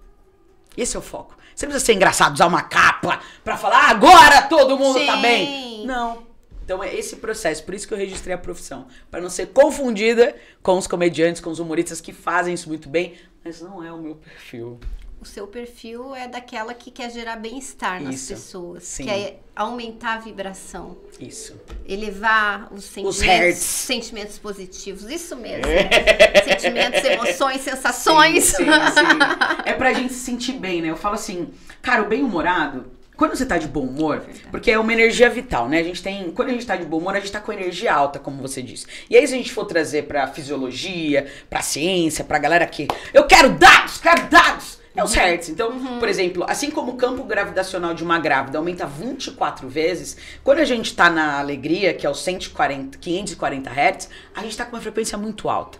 Esse 0.76 0.96
é 0.96 0.98
o 0.98 1.02
foco. 1.02 1.36
Você 1.54 1.66
não 1.66 1.70
precisa 1.72 1.86
ser 1.86 1.94
engraçado, 1.94 2.34
usar 2.34 2.46
uma 2.46 2.62
capa 2.62 3.20
pra 3.44 3.56
falar, 3.56 3.88
ah, 3.88 3.90
agora 3.90 4.42
todo 4.42 4.78
mundo 4.78 4.98
Sim. 4.98 5.06
tá 5.06 5.16
bem. 5.16 5.86
Não. 5.86 6.31
Então 6.64 6.82
é 6.82 6.94
esse 6.94 7.16
processo, 7.16 7.64
por 7.64 7.74
isso 7.74 7.86
que 7.86 7.94
eu 7.94 7.98
registrei 7.98 8.34
a 8.34 8.38
profissão, 8.38 8.86
para 9.10 9.20
não 9.20 9.30
ser 9.30 9.48
confundida 9.48 10.34
com 10.62 10.78
os 10.78 10.86
comediantes, 10.86 11.40
com 11.40 11.50
os 11.50 11.58
humoristas 11.58 12.00
que 12.00 12.12
fazem 12.12 12.54
isso 12.54 12.68
muito 12.68 12.88
bem, 12.88 13.14
mas 13.44 13.60
não 13.60 13.82
é 13.82 13.92
o 13.92 13.98
meu 13.98 14.14
perfil 14.16 14.78
o 15.22 15.24
seu 15.24 15.46
perfil 15.46 16.16
é 16.16 16.26
daquela 16.26 16.74
que 16.74 16.90
quer 16.90 17.08
gerar 17.08 17.36
bem-estar 17.36 18.02
nas 18.02 18.26
pessoas, 18.26 18.82
sim. 18.82 19.04
quer 19.04 19.40
aumentar 19.54 20.14
a 20.14 20.18
vibração. 20.18 20.96
Isso. 21.20 21.54
Elevar 21.86 22.72
os 22.74 22.82
sentimentos, 22.82 23.60
os 23.60 23.64
sentimentos 23.64 24.38
positivos. 24.38 25.08
Isso 25.08 25.36
mesmo. 25.36 25.64
É. 25.66 26.42
Sentimentos, 26.42 27.04
emoções, 27.04 27.60
sensações. 27.60 28.44
Sim, 28.46 28.56
sim, 28.56 28.64
sim. 28.64 29.62
É 29.64 29.72
pra 29.74 29.92
gente 29.92 30.12
se 30.12 30.18
sentir 30.18 30.54
bem, 30.54 30.82
né? 30.82 30.90
Eu 30.90 30.96
falo 30.96 31.14
assim, 31.14 31.52
cara, 31.80 32.02
o 32.02 32.08
bem-humorado, 32.08 32.90
quando 33.16 33.36
você 33.36 33.44
tá 33.44 33.58
de 33.58 33.68
bom 33.68 33.82
humor, 33.82 34.24
é 34.26 34.50
porque 34.50 34.70
é 34.70 34.78
uma 34.78 34.92
energia 34.92 35.28
vital, 35.28 35.68
né? 35.68 35.78
A 35.78 35.82
gente 35.82 36.02
tem. 36.02 36.30
Quando 36.30 36.48
a 36.48 36.52
gente 36.52 36.66
tá 36.66 36.76
de 36.76 36.84
bom 36.84 36.98
humor, 36.98 37.14
a 37.14 37.20
gente 37.20 37.30
tá 37.30 37.40
com 37.40 37.52
energia 37.52 37.92
alta, 37.92 38.18
como 38.18 38.40
você 38.40 38.62
disse. 38.62 38.86
E 39.08 39.16
aí, 39.16 39.26
se 39.26 39.34
a 39.34 39.36
gente 39.36 39.52
for 39.52 39.64
trazer 39.64 40.04
pra 40.04 40.26
fisiologia, 40.26 41.26
pra 41.48 41.62
ciência, 41.62 42.24
pra 42.24 42.38
galera 42.38 42.66
que. 42.66 42.88
Eu 43.12 43.24
quero 43.24 43.50
dados, 43.50 43.98
quero 43.98 44.28
dados! 44.28 44.82
É 44.94 45.02
os 45.02 45.14
hertz. 45.14 45.48
Então, 45.48 45.70
uhum. 45.70 45.98
por 45.98 46.08
exemplo, 46.08 46.44
assim 46.46 46.70
como 46.70 46.92
o 46.92 46.96
campo 46.96 47.24
gravitacional 47.24 47.94
de 47.94 48.04
uma 48.04 48.18
grávida 48.18 48.58
aumenta 48.58 48.86
24 48.86 49.66
vezes, 49.66 50.16
quando 50.44 50.58
a 50.58 50.64
gente 50.66 50.86
está 50.86 51.08
na 51.08 51.38
alegria, 51.38 51.94
que 51.94 52.06
é 52.06 52.10
os 52.10 52.22
140, 52.22 52.98
540 52.98 53.70
hertz, 53.70 54.10
a 54.34 54.40
gente 54.40 54.50
está 54.50 54.66
com 54.66 54.76
uma 54.76 54.82
frequência 54.82 55.16
muito 55.16 55.48
alta. 55.48 55.78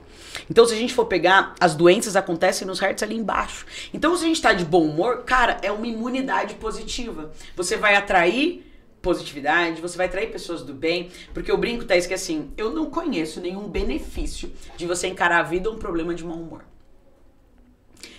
Então, 0.50 0.64
se 0.64 0.74
a 0.74 0.76
gente 0.76 0.94
for 0.94 1.06
pegar, 1.06 1.54
as 1.60 1.74
doenças 1.74 2.16
acontecem 2.16 2.66
nos 2.66 2.80
hertz 2.80 3.02
ali 3.02 3.16
embaixo. 3.16 3.66
Então, 3.92 4.16
se 4.16 4.24
a 4.24 4.26
gente 4.26 4.36
está 4.36 4.52
de 4.52 4.64
bom 4.64 4.84
humor, 4.84 5.24
cara, 5.24 5.58
é 5.62 5.70
uma 5.70 5.86
imunidade 5.86 6.54
positiva. 6.54 7.30
Você 7.56 7.76
vai 7.76 7.96
atrair 7.96 8.72
positividade, 9.02 9.80
você 9.80 9.96
vai 9.96 10.06
atrair 10.06 10.30
pessoas 10.30 10.62
do 10.62 10.72
bem, 10.72 11.10
porque 11.34 11.50
eu 11.50 11.58
brinco, 11.58 11.84
Thaís, 11.84 12.06
que 12.06 12.14
assim, 12.14 12.52
eu 12.56 12.70
não 12.70 12.86
conheço 12.86 13.40
nenhum 13.40 13.68
benefício 13.68 14.52
de 14.76 14.86
você 14.86 15.08
encarar 15.08 15.40
a 15.40 15.42
vida 15.42 15.68
um 15.70 15.76
problema 15.76 16.14
de 16.14 16.24
mau 16.24 16.38
humor. 16.38 16.64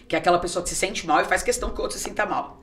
Que 0.07 0.15
é 0.15 0.19
aquela 0.19 0.37
pessoa 0.39 0.61
que 0.61 0.69
se 0.69 0.75
sente 0.75 1.07
mal 1.07 1.21
e 1.21 1.25
faz 1.25 1.41
questão 1.41 1.69
que 1.69 1.79
o 1.79 1.83
outro 1.83 1.97
se 1.97 2.03
sinta 2.03 2.25
mal. 2.25 2.62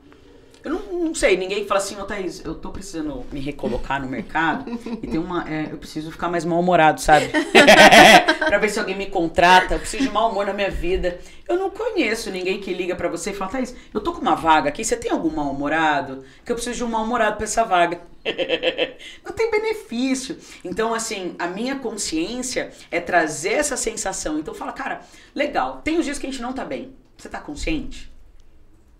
Eu 0.63 0.71
não, 0.71 0.79
não 1.05 1.15
sei, 1.15 1.35
ninguém 1.37 1.65
fala 1.65 1.79
assim, 1.79 1.95
ô 1.95 2.01
oh, 2.01 2.05
Thaís, 2.05 2.43
eu 2.45 2.53
tô 2.53 2.69
precisando 2.69 3.25
me 3.31 3.39
recolocar 3.39 3.99
no 3.99 4.07
mercado 4.07 4.71
e 5.01 5.07
tem 5.07 5.19
uma. 5.19 5.49
É, 5.49 5.69
eu 5.71 5.77
preciso 5.77 6.11
ficar 6.11 6.29
mais 6.29 6.45
mal-humorado, 6.45 7.01
sabe? 7.01 7.29
pra 8.45 8.57
ver 8.59 8.69
se 8.69 8.79
alguém 8.79 8.95
me 8.95 9.07
contrata, 9.07 9.73
eu 9.73 9.79
preciso 9.79 10.03
de 10.03 10.09
mau 10.09 10.29
humor 10.29 10.45
na 10.45 10.53
minha 10.53 10.69
vida. 10.69 11.19
Eu 11.47 11.57
não 11.57 11.71
conheço 11.71 12.29
ninguém 12.29 12.59
que 12.59 12.73
liga 12.73 12.95
para 12.95 13.09
você 13.09 13.31
e 13.31 13.33
fala, 13.33 13.51
Thaís, 13.51 13.75
eu 13.91 13.99
tô 14.01 14.13
com 14.13 14.21
uma 14.21 14.35
vaga 14.35 14.69
aqui, 14.69 14.85
você 14.85 14.95
tem 14.95 15.11
algum 15.11 15.31
mal-humorado? 15.31 16.23
Que 16.45 16.51
eu 16.51 16.55
preciso 16.55 16.77
de 16.77 16.83
um 16.83 16.89
mal-humorado 16.89 17.37
pra 17.37 17.45
essa 17.45 17.63
vaga. 17.63 17.99
não 19.25 19.33
tem 19.33 19.49
benefício. 19.49 20.37
Então, 20.63 20.93
assim, 20.93 21.35
a 21.39 21.47
minha 21.47 21.77
consciência 21.77 22.71
é 22.91 22.99
trazer 22.99 23.53
essa 23.53 23.75
sensação. 23.75 24.37
Então 24.37 24.53
fala, 24.53 24.73
cara, 24.73 25.01
legal, 25.33 25.81
tem 25.83 25.97
os 25.97 26.05
dias 26.05 26.19
que 26.19 26.27
a 26.27 26.31
gente 26.31 26.41
não 26.41 26.53
tá 26.53 26.63
bem. 26.63 26.93
Você 27.17 27.27
tá 27.27 27.39
consciente? 27.39 28.11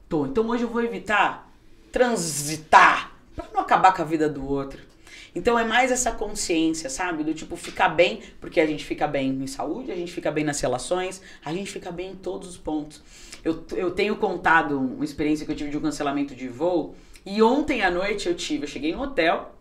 Tô. 0.09 0.25
Então 0.25 0.47
hoje 0.47 0.63
eu 0.63 0.69
vou 0.69 0.83
evitar 0.83 1.50
transitar 1.91 3.11
para 3.35 3.45
não 3.53 3.61
acabar 3.61 3.93
com 3.93 4.01
a 4.01 4.05
vida 4.05 4.29
do 4.29 4.47
outro. 4.47 4.91
Então 5.33 5.57
é 5.57 5.63
mais 5.63 5.91
essa 5.91 6.11
consciência, 6.11 6.89
sabe? 6.89 7.23
Do 7.23 7.33
tipo, 7.33 7.55
ficar 7.55 7.89
bem, 7.89 8.21
porque 8.39 8.59
a 8.59 8.65
gente 8.65 8.83
fica 8.83 9.07
bem 9.07 9.29
em 9.29 9.47
saúde, 9.47 9.91
a 9.91 9.95
gente 9.95 10.11
fica 10.11 10.29
bem 10.29 10.43
nas 10.43 10.59
relações, 10.59 11.21
a 11.43 11.53
gente 11.53 11.71
fica 11.71 11.91
bem 11.91 12.11
em 12.11 12.15
todos 12.15 12.49
os 12.49 12.57
pontos. 12.57 13.01
Eu, 13.43 13.63
eu 13.71 13.91
tenho 13.91 14.15
contado 14.17 14.77
uma 14.77 15.05
experiência 15.05 15.45
que 15.45 15.51
eu 15.51 15.55
tive 15.55 15.69
de 15.69 15.77
um 15.77 15.81
cancelamento 15.81 16.35
de 16.35 16.47
voo, 16.47 16.95
e 17.25 17.41
ontem 17.41 17.81
à 17.81 17.89
noite 17.89 18.27
eu 18.27 18.35
tive, 18.35 18.65
eu 18.65 18.67
cheguei 18.67 18.93
no 18.93 19.01
hotel, 19.01 19.55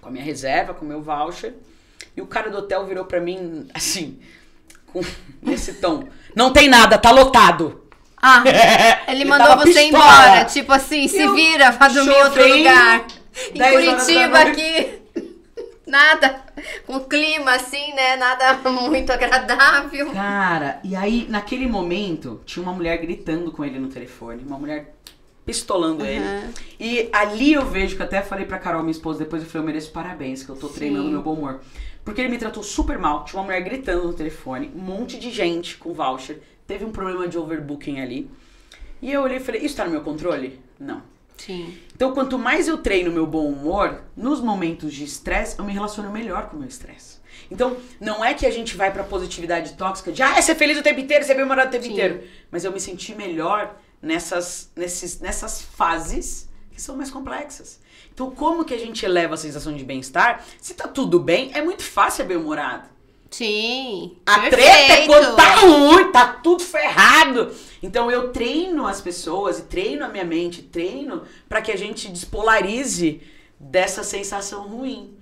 com 0.00 0.08
a 0.08 0.10
minha 0.12 0.24
reserva, 0.24 0.74
com 0.74 0.84
o 0.84 0.88
meu 0.88 1.00
voucher, 1.00 1.54
e 2.16 2.20
o 2.20 2.26
cara 2.26 2.50
do 2.50 2.58
hotel 2.58 2.84
virou 2.86 3.04
pra 3.04 3.20
mim, 3.20 3.68
assim, 3.72 4.18
com 4.86 5.00
esse 5.50 5.74
tom. 5.74 6.08
Não 6.34 6.52
tem 6.52 6.68
nada, 6.68 6.98
tá 6.98 7.12
lotado. 7.12 7.79
Ah, 8.22 8.42
ele, 9.08 9.24
mandou 9.24 9.56
você 9.58 9.72
pistola. 9.72 9.88
embora. 9.88 10.44
Tipo 10.44 10.72
assim, 10.72 11.08
se 11.08 11.18
Eu 11.20 11.34
vira 11.34 11.72
pra 11.72 11.88
dormir 11.88 12.12
em 12.12 12.22
outro 12.22 12.48
lugar. 12.48 13.06
Em 13.54 13.58
10 13.58 13.74
horas 13.74 13.86
da 13.86 14.04
Curitiba 14.04 14.38
aqui. 14.40 15.00
Nada. 15.86 16.44
Com 16.86 17.00
clima 17.00 17.54
assim, 17.54 17.94
né? 17.94 18.16
Nada 18.16 18.70
muito 18.70 19.10
agradável. 19.10 20.10
Cara, 20.12 20.78
e 20.84 20.94
aí, 20.94 21.26
naquele 21.28 21.66
momento, 21.66 22.40
tinha 22.44 22.62
uma 22.62 22.72
mulher 22.72 22.98
gritando 22.98 23.50
com 23.50 23.64
ele 23.64 23.78
no 23.78 23.88
telefone. 23.88 24.44
Uma 24.46 24.58
mulher 24.58 24.94
pistolando 25.44 26.04
ele. 26.04 26.24
E 26.78 27.08
ali 27.12 27.54
eu 27.54 27.66
vejo 27.66 27.96
que 27.96 28.02
eu 28.02 28.06
até 28.06 28.22
falei 28.22 28.44
pra 28.44 28.58
Carol, 28.58 28.82
minha 28.82 28.92
esposa, 28.92 29.18
depois 29.18 29.42
eu 29.42 29.48
falei, 29.48 29.62
eu 29.62 29.66
mereço 29.66 29.90
parabéns, 29.90 30.44
que 30.44 30.50
eu 30.50 30.56
tô 30.56 30.68
treinando 30.68 31.06
Sim. 31.06 31.12
meu 31.12 31.22
bom 31.22 31.34
humor. 31.34 31.60
Porque 32.04 32.20
ele 32.20 32.30
me 32.30 32.38
tratou 32.38 32.62
super 32.62 32.98
mal. 32.98 33.24
Tinha 33.24 33.40
uma 33.40 33.46
mulher 33.46 33.60
gritando 33.62 34.06
no 34.06 34.12
telefone, 34.12 34.70
um 34.74 34.80
monte 34.80 35.18
de 35.18 35.30
gente 35.30 35.76
com 35.76 35.92
voucher. 35.92 36.40
Teve 36.70 36.84
um 36.84 36.92
problema 36.92 37.26
de 37.26 37.36
overbooking 37.36 37.98
ali. 37.98 38.30
E 39.02 39.10
eu 39.10 39.22
olhei 39.22 39.38
e 39.38 39.40
falei, 39.40 39.60
isso 39.60 39.74
tá 39.74 39.84
no 39.84 39.90
meu 39.90 40.02
controle? 40.02 40.60
Não. 40.78 41.02
Sim. 41.36 41.76
Então, 41.92 42.14
quanto 42.14 42.38
mais 42.38 42.68
eu 42.68 42.78
treino 42.78 43.10
meu 43.10 43.26
bom 43.26 43.44
humor, 43.48 44.04
nos 44.16 44.40
momentos 44.40 44.94
de 44.94 45.02
estresse, 45.02 45.58
eu 45.58 45.64
me 45.64 45.72
relaciono 45.72 46.12
melhor 46.12 46.48
com 46.48 46.54
o 46.54 46.60
meu 46.60 46.68
estresse. 46.68 47.18
Então, 47.50 47.76
não 48.00 48.24
é 48.24 48.34
que 48.34 48.46
a 48.46 48.52
gente 48.52 48.76
vai 48.76 48.92
pra 48.92 49.02
positividade 49.02 49.72
tóxica 49.72 50.12
de, 50.12 50.22
ah, 50.22 50.38
é 50.38 50.40
ser 50.40 50.54
feliz 50.54 50.78
o 50.78 50.82
tempo 50.84 51.00
inteiro, 51.00 51.24
ser 51.24 51.34
bem-humorado 51.34 51.70
o 51.70 51.72
tempo 51.72 51.86
Sim. 51.86 51.90
inteiro. 51.90 52.22
Mas 52.52 52.64
eu 52.64 52.70
me 52.70 52.78
senti 52.78 53.16
melhor 53.16 53.76
nessas, 54.00 54.70
nesses, 54.76 55.18
nessas 55.18 55.60
fases 55.60 56.48
que 56.70 56.80
são 56.80 56.96
mais 56.96 57.10
complexas. 57.10 57.80
Então, 58.14 58.30
como 58.30 58.64
que 58.64 58.74
a 58.74 58.78
gente 58.78 59.04
eleva 59.04 59.34
a 59.34 59.36
sensação 59.36 59.74
de 59.74 59.82
bem-estar? 59.82 60.44
Se 60.60 60.74
tá 60.74 60.86
tudo 60.86 61.18
bem, 61.18 61.50
é 61.52 61.62
muito 61.62 61.82
fácil 61.82 62.18
ser 62.18 62.28
bem-humorado. 62.28 62.88
Sim. 63.30 64.16
A 64.26 64.40
Perfeito. 64.40 64.56
treta 64.56 64.92
é 64.92 65.06
quando 65.06 65.36
tá 65.36 65.54
ruim, 65.56 66.12
tá 66.12 66.26
tudo 66.34 66.62
ferrado. 66.62 67.54
Então 67.82 68.10
eu 68.10 68.30
treino 68.32 68.86
as 68.86 69.00
pessoas 69.00 69.58
e 69.60 69.62
treino 69.62 70.04
a 70.04 70.08
minha 70.08 70.24
mente, 70.24 70.62
treino 70.62 71.22
pra 71.48 71.62
que 71.62 71.70
a 71.72 71.76
gente 71.76 72.08
despolarize 72.08 73.22
dessa 73.58 74.02
sensação 74.02 74.68
ruim. 74.68 75.16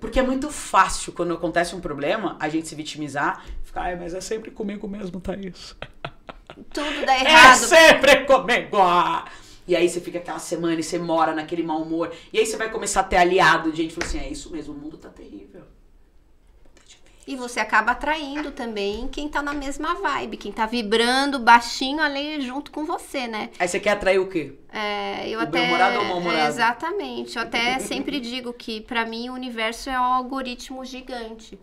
Porque 0.00 0.18
é 0.18 0.22
muito 0.22 0.50
fácil 0.50 1.12
quando 1.12 1.34
acontece 1.34 1.76
um 1.76 1.80
problema 1.80 2.36
a 2.40 2.48
gente 2.48 2.66
se 2.66 2.74
vitimizar, 2.74 3.44
ficar, 3.62 3.82
ai, 3.82 3.96
mas 3.96 4.14
é 4.14 4.20
sempre 4.20 4.50
comigo 4.50 4.88
mesmo, 4.88 5.20
Thaís. 5.20 5.76
Tudo 6.72 7.06
dá 7.06 7.14
É 7.14 7.20
errado. 7.24 7.58
sempre 7.58 8.24
comigo. 8.24 8.76
E 9.68 9.76
aí 9.76 9.88
você 9.88 10.00
fica 10.00 10.18
aquela 10.18 10.40
semana 10.40 10.80
e 10.80 10.82
você 10.82 10.98
mora 10.98 11.32
naquele 11.34 11.62
mau 11.62 11.80
humor. 11.82 12.10
E 12.32 12.38
aí 12.38 12.44
você 12.44 12.56
vai 12.56 12.68
começar 12.70 13.00
a 13.00 13.04
ter 13.04 13.16
aliado 13.16 13.70
de 13.70 13.76
gente 13.82 13.94
fala 13.94 14.06
assim, 14.06 14.18
é 14.18 14.28
isso 14.28 14.50
mesmo, 14.50 14.74
o 14.74 14.76
mundo 14.76 14.96
tá 14.96 15.08
terrível. 15.08 15.62
E 17.26 17.36
você 17.36 17.60
acaba 17.60 17.92
atraindo 17.92 18.50
também 18.50 19.06
quem 19.06 19.28
tá 19.28 19.40
na 19.40 19.52
mesma 19.52 19.94
vibe, 19.94 20.36
quem 20.36 20.50
tá 20.50 20.66
vibrando 20.66 21.38
baixinho 21.38 22.00
ali 22.02 22.40
junto 22.40 22.72
com 22.72 22.84
você, 22.84 23.28
né? 23.28 23.50
Aí 23.60 23.68
você 23.68 23.78
quer 23.78 23.90
atrair 23.90 24.18
o 24.18 24.28
quê? 24.28 24.54
É, 24.72 25.28
eu 25.28 25.38
O 25.38 25.42
até 25.42 25.52
bem-humorado 25.52 25.98
ou 25.98 26.02
o 26.02 26.08
mal-humorado? 26.08 26.42
é, 26.42 26.48
exatamente. 26.48 27.36
Eu 27.36 27.42
até 27.42 27.78
sempre 27.78 28.18
digo 28.18 28.52
que 28.52 28.80
pra 28.80 29.06
mim 29.06 29.28
o 29.28 29.34
universo 29.34 29.88
é 29.88 29.98
um 30.00 30.02
algoritmo 30.02 30.84
gigante. 30.84 31.56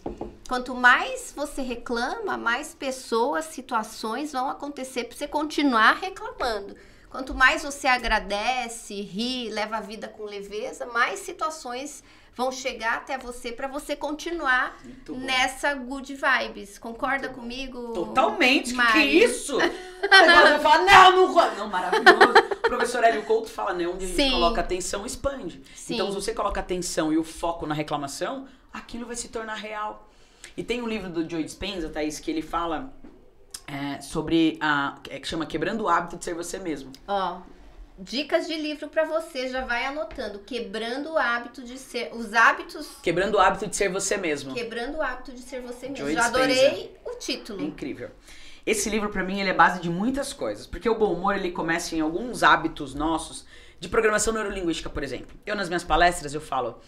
Quanto 0.48 0.74
mais 0.74 1.34
você 1.36 1.62
reclama, 1.62 2.38
mais 2.38 2.74
pessoas, 2.74 3.46
situações 3.46 4.32
vão 4.32 4.50
acontecer 4.50 5.04
pra 5.04 5.18
você 5.18 5.28
continuar 5.28 5.98
reclamando. 6.02 6.76
Quanto 7.10 7.34
mais 7.34 7.64
você 7.64 7.88
agradece, 7.88 8.94
ri, 9.02 9.50
leva 9.50 9.78
a 9.78 9.82
vida 9.82 10.08
com 10.08 10.24
leveza, 10.24 10.86
mais 10.86 11.20
situações 11.20 12.04
vão 12.36 12.52
chegar 12.52 12.98
até 12.98 13.18
você 13.18 13.52
pra 13.52 13.68
você 13.68 13.96
continuar 13.96 14.78
Muito 14.84 15.16
nessa 15.16 15.74
good 15.74 16.16
vibes. 16.16 16.78
Concorda 16.78 17.30
comigo? 17.30 17.94
Totalmente, 17.94 18.72
que, 18.72 18.76
que 18.76 18.82
é 18.82 18.84
Mari? 18.84 19.24
isso? 19.24 19.58
Vai 19.58 20.60
falar, 20.60 20.86
não, 20.86 21.28
não, 21.28 21.56
não, 21.56 21.68
maravilhoso. 21.68 22.34
O 22.66 22.70
professor 22.70 23.04
Hélio 23.04 23.24
Couto 23.24 23.50
fala, 23.50 23.74
né, 23.74 23.88
onde 23.88 24.06
a 24.06 24.08
gente 24.08 24.22
Sim. 24.22 24.32
coloca 24.32 24.62
atenção, 24.62 25.06
expande. 25.06 25.62
Sim. 25.76 25.96
Então, 25.96 26.08
se 26.10 26.16
você 26.16 26.34
coloca 26.34 26.60
atenção 26.60 27.12
e 27.12 27.18
o 27.18 27.24
foco 27.24 27.66
na 27.66 27.74
reclamação, 27.74 28.48
aquilo 28.72 29.06
vai 29.06 29.16
se 29.16 29.28
tornar 29.30 29.56
real. 29.56 30.08
E 30.56 30.64
tem 30.64 30.82
um 30.82 30.88
livro 30.88 31.10
do 31.10 31.30
Joe 31.30 31.44
Dispenza, 31.44 31.90
Thaís, 31.90 32.20
que 32.20 32.30
ele 32.30 32.42
fala 32.42 32.94
é, 33.68 34.02
sobre 34.02 34.58
a, 34.60 34.98
é, 35.10 35.20
que 35.20 35.28
chama 35.28 35.46
Quebrando 35.46 35.84
o 35.84 35.90
Hábito 35.90 36.18
de 36.18 36.26
Ser 36.26 36.34
Você 36.34 36.58
Mesmo. 36.60 36.92
Ó, 37.08 37.42
dicas 38.00 38.48
de 38.48 38.56
livro 38.56 38.88
pra 38.88 39.04
você, 39.04 39.50
já 39.50 39.66
vai 39.66 39.86
anotando. 39.86 40.40
Quebrando 40.40 41.12
o 41.12 41.18
hábito 41.18 41.64
de 41.64 41.78
ser. 41.78 42.10
Os 42.14 42.34
hábitos. 42.34 42.88
Quebrando 43.04 43.36
o 43.36 43.40
Hábito 43.40 43.68
de 43.68 43.76
Ser 43.76 43.90
Você 43.90 44.18
Mesmo. 44.18 44.54
Quebrando 44.54 44.98
o 44.98 45.02
hábito 45.02 45.32
de 45.34 45.42
ser 45.42 45.62
você 45.62 45.90
mesmo. 45.90 46.10
Já 46.12 46.26
adorei 46.26 46.98
o 47.06 47.16
título. 47.18 47.62
incrível. 47.62 48.10
Esse 48.66 48.90
livro, 48.90 49.10
pra 49.10 49.24
mim, 49.24 49.40
ele 49.40 49.50
é 49.50 49.54
base 49.54 49.82
de 49.82 49.90
muitas 49.90 50.32
coisas. 50.32 50.68
Porque 50.68 50.90
o 50.90 50.96
bom 50.96 51.14
humor, 51.14 51.36
ele 51.36 51.52
começa 51.52 51.96
em 51.96 52.02
alguns 52.02 52.44
hábitos 52.44 52.94
nossos 52.94 53.46
de 53.80 53.88
programação 53.88 54.34
neurolinguística, 54.34 54.90
por 54.90 55.04
exemplo. 55.04 55.38
Eu, 55.46 55.56
nas 55.56 55.70
minhas 55.70 55.84
palestras, 55.84 56.34
eu 56.34 56.42
falo, 56.42 56.80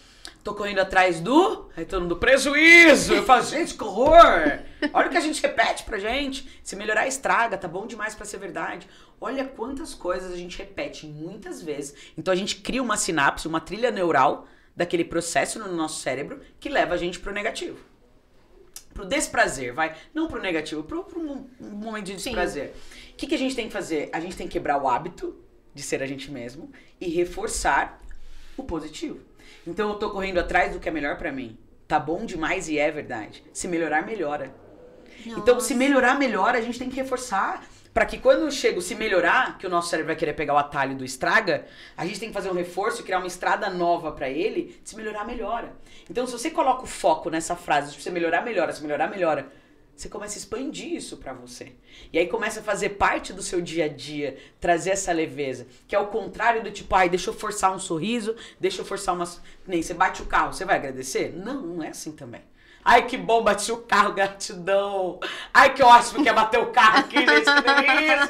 tô 0.43 0.53
correndo 0.53 0.79
atrás 0.79 1.21
do... 1.21 1.69
Aí 1.75 1.85
todo 1.85 2.01
mundo, 2.01 2.17
prejuízo! 2.17 3.13
Eu 3.13 3.23
falo, 3.23 3.43
gente, 3.43 3.75
que 3.75 3.83
horror! 3.83 4.59
Olha 4.93 5.07
o 5.07 5.09
que 5.09 5.17
a 5.17 5.21
gente 5.21 5.41
repete 5.41 5.83
pra 5.83 5.97
gente. 5.97 6.59
Se 6.61 6.75
melhorar, 6.75 7.07
estraga, 7.07 7.57
tá 7.57 7.67
bom 7.67 7.87
demais 7.87 8.13
pra 8.13 8.25
ser 8.25 8.37
verdade. 8.37 8.87
Olha 9.21 9.45
quantas 9.45 9.93
coisas 9.93 10.33
a 10.33 10.35
gente 10.35 10.57
repete 10.57 11.05
muitas 11.05 11.61
vezes. 11.61 11.93
Então, 12.17 12.33
a 12.33 12.35
gente 12.35 12.57
cria 12.57 12.81
uma 12.81 12.97
sinapse, 12.97 13.47
uma 13.47 13.61
trilha 13.61 13.91
neural 13.91 14.47
daquele 14.75 15.05
processo 15.05 15.59
no 15.59 15.71
nosso 15.73 16.01
cérebro 16.01 16.41
que 16.59 16.67
leva 16.67 16.95
a 16.95 16.97
gente 16.97 17.19
pro 17.19 17.31
negativo 17.31 17.91
pro 18.93 19.05
desprazer, 19.05 19.73
vai. 19.73 19.95
Não 20.13 20.27
pro 20.27 20.41
negativo, 20.41 20.83
pro, 20.83 21.03
pro 21.03 21.19
um 21.19 21.47
momento 21.59 22.05
de 22.05 22.15
desprazer. 22.15 22.73
O 23.11 23.15
que, 23.15 23.27
que 23.27 23.35
a 23.35 23.37
gente 23.37 23.55
tem 23.55 23.67
que 23.67 23.73
fazer? 23.73 24.09
A 24.11 24.19
gente 24.19 24.35
tem 24.35 24.47
que 24.47 24.53
quebrar 24.53 24.81
o 24.81 24.87
hábito 24.87 25.35
de 25.73 25.81
ser 25.81 26.03
a 26.03 26.07
gente 26.07 26.29
mesmo 26.31 26.71
e 26.99 27.09
reforçar 27.09 27.99
o 28.57 28.63
positivo. 28.63 29.19
Então 29.65 29.89
eu 29.89 29.95
tô 29.95 30.09
correndo 30.09 30.39
atrás 30.39 30.73
do 30.73 30.79
que 30.79 30.89
é 30.89 30.91
melhor 30.91 31.17
pra 31.17 31.31
mim. 31.31 31.57
Tá 31.87 31.99
bom 31.99 32.25
demais 32.25 32.69
e 32.69 32.77
é 32.77 32.89
verdade. 32.91 33.43
Se 33.53 33.67
melhorar, 33.67 34.05
melhora. 34.05 34.53
Então, 35.25 35.59
se 35.59 35.75
melhorar, 35.75 36.17
melhora, 36.17 36.57
a 36.57 36.61
gente 36.61 36.79
tem 36.79 36.89
que 36.89 36.95
reforçar. 36.95 37.63
Pra 37.93 38.05
que 38.05 38.17
quando 38.17 38.49
chega 38.51 38.79
se 38.79 38.95
melhorar, 38.95 39.57
que 39.57 39.67
o 39.67 39.69
nosso 39.69 39.89
cérebro 39.89 40.07
vai 40.07 40.15
querer 40.15 40.33
pegar 40.33 40.53
o 40.53 40.57
atalho 40.57 40.95
do 40.95 41.03
estraga, 41.03 41.65
a 41.97 42.05
gente 42.05 42.19
tem 42.19 42.29
que 42.29 42.33
fazer 42.33 42.49
um 42.49 42.53
reforço, 42.53 43.03
criar 43.03 43.17
uma 43.17 43.27
estrada 43.27 43.69
nova 43.69 44.13
pra 44.13 44.29
ele. 44.29 44.79
Se 44.83 44.95
melhorar, 44.95 45.25
melhora. 45.25 45.73
Então, 46.09 46.25
se 46.25 46.31
você 46.31 46.49
coloca 46.49 46.83
o 46.83 46.87
foco 46.87 47.29
nessa 47.29 47.55
frase, 47.55 47.91
se 47.91 48.01
você 48.01 48.09
melhorar, 48.09 48.43
melhora, 48.43 48.71
se 48.71 48.81
melhorar, 48.81 49.09
melhora, 49.09 49.51
você 49.93 50.07
começa 50.07 50.35
a 50.35 50.39
expandir 50.39 50.93
isso 50.93 51.17
pra 51.17 51.33
você. 51.33 51.73
E 52.13 52.17
aí 52.17 52.27
começa 52.27 52.61
a 52.61 52.63
fazer 52.63 52.91
parte 52.91 53.33
do 53.33 53.43
seu 53.43 53.59
dia 53.59 53.85
a 53.85 53.87
dia, 53.89 54.37
trazer 54.59 54.91
essa 54.91 55.11
leveza. 55.11 55.67
Que 55.85 55.95
é 55.95 55.99
o 55.99 56.07
contrário 56.07 56.63
do 56.63 56.71
tipo, 56.71 56.95
ai, 56.95 57.09
deixa 57.09 57.29
eu 57.29 57.33
forçar 57.33 57.75
um 57.75 57.79
sorriso, 57.79 58.35
deixa 58.59 58.81
eu 58.81 58.85
forçar 58.85 59.13
umas. 59.13 59.41
Nem 59.67 59.81
você 59.81 59.93
bate 59.93 60.21
o 60.21 60.25
carro, 60.25 60.53
você 60.53 60.63
vai 60.63 60.77
agradecer? 60.77 61.33
Não, 61.35 61.61
não 61.61 61.83
é 61.83 61.89
assim 61.89 62.13
também. 62.13 62.41
Ai, 62.83 63.05
que 63.05 63.17
bom, 63.17 63.43
bati 63.43 63.71
o 63.71 63.77
carro, 63.77 64.13
gratidão. 64.13 65.19
Ai, 65.53 65.73
que 65.73 65.83
ótimo 65.83 66.23
que 66.23 66.29
é 66.29 66.33
bater 66.33 66.59
o 66.59 66.71
carro 66.71 66.99
aqui, 66.99 67.17
gente, 67.17 67.45
que 67.45 67.61
delícia. 67.61 68.29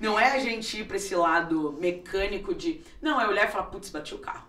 Não 0.00 0.18
é 0.18 0.32
a 0.32 0.38
gente 0.38 0.80
ir 0.80 0.86
pra 0.86 0.96
esse 0.96 1.14
lado 1.14 1.72
mecânico 1.80 2.54
de. 2.54 2.82
Não, 3.00 3.20
é 3.20 3.26
olhar 3.26 3.48
e 3.48 3.50
falar, 3.50 3.64
putz, 3.64 3.90
bati 3.90 4.14
o 4.14 4.18
carro. 4.18 4.46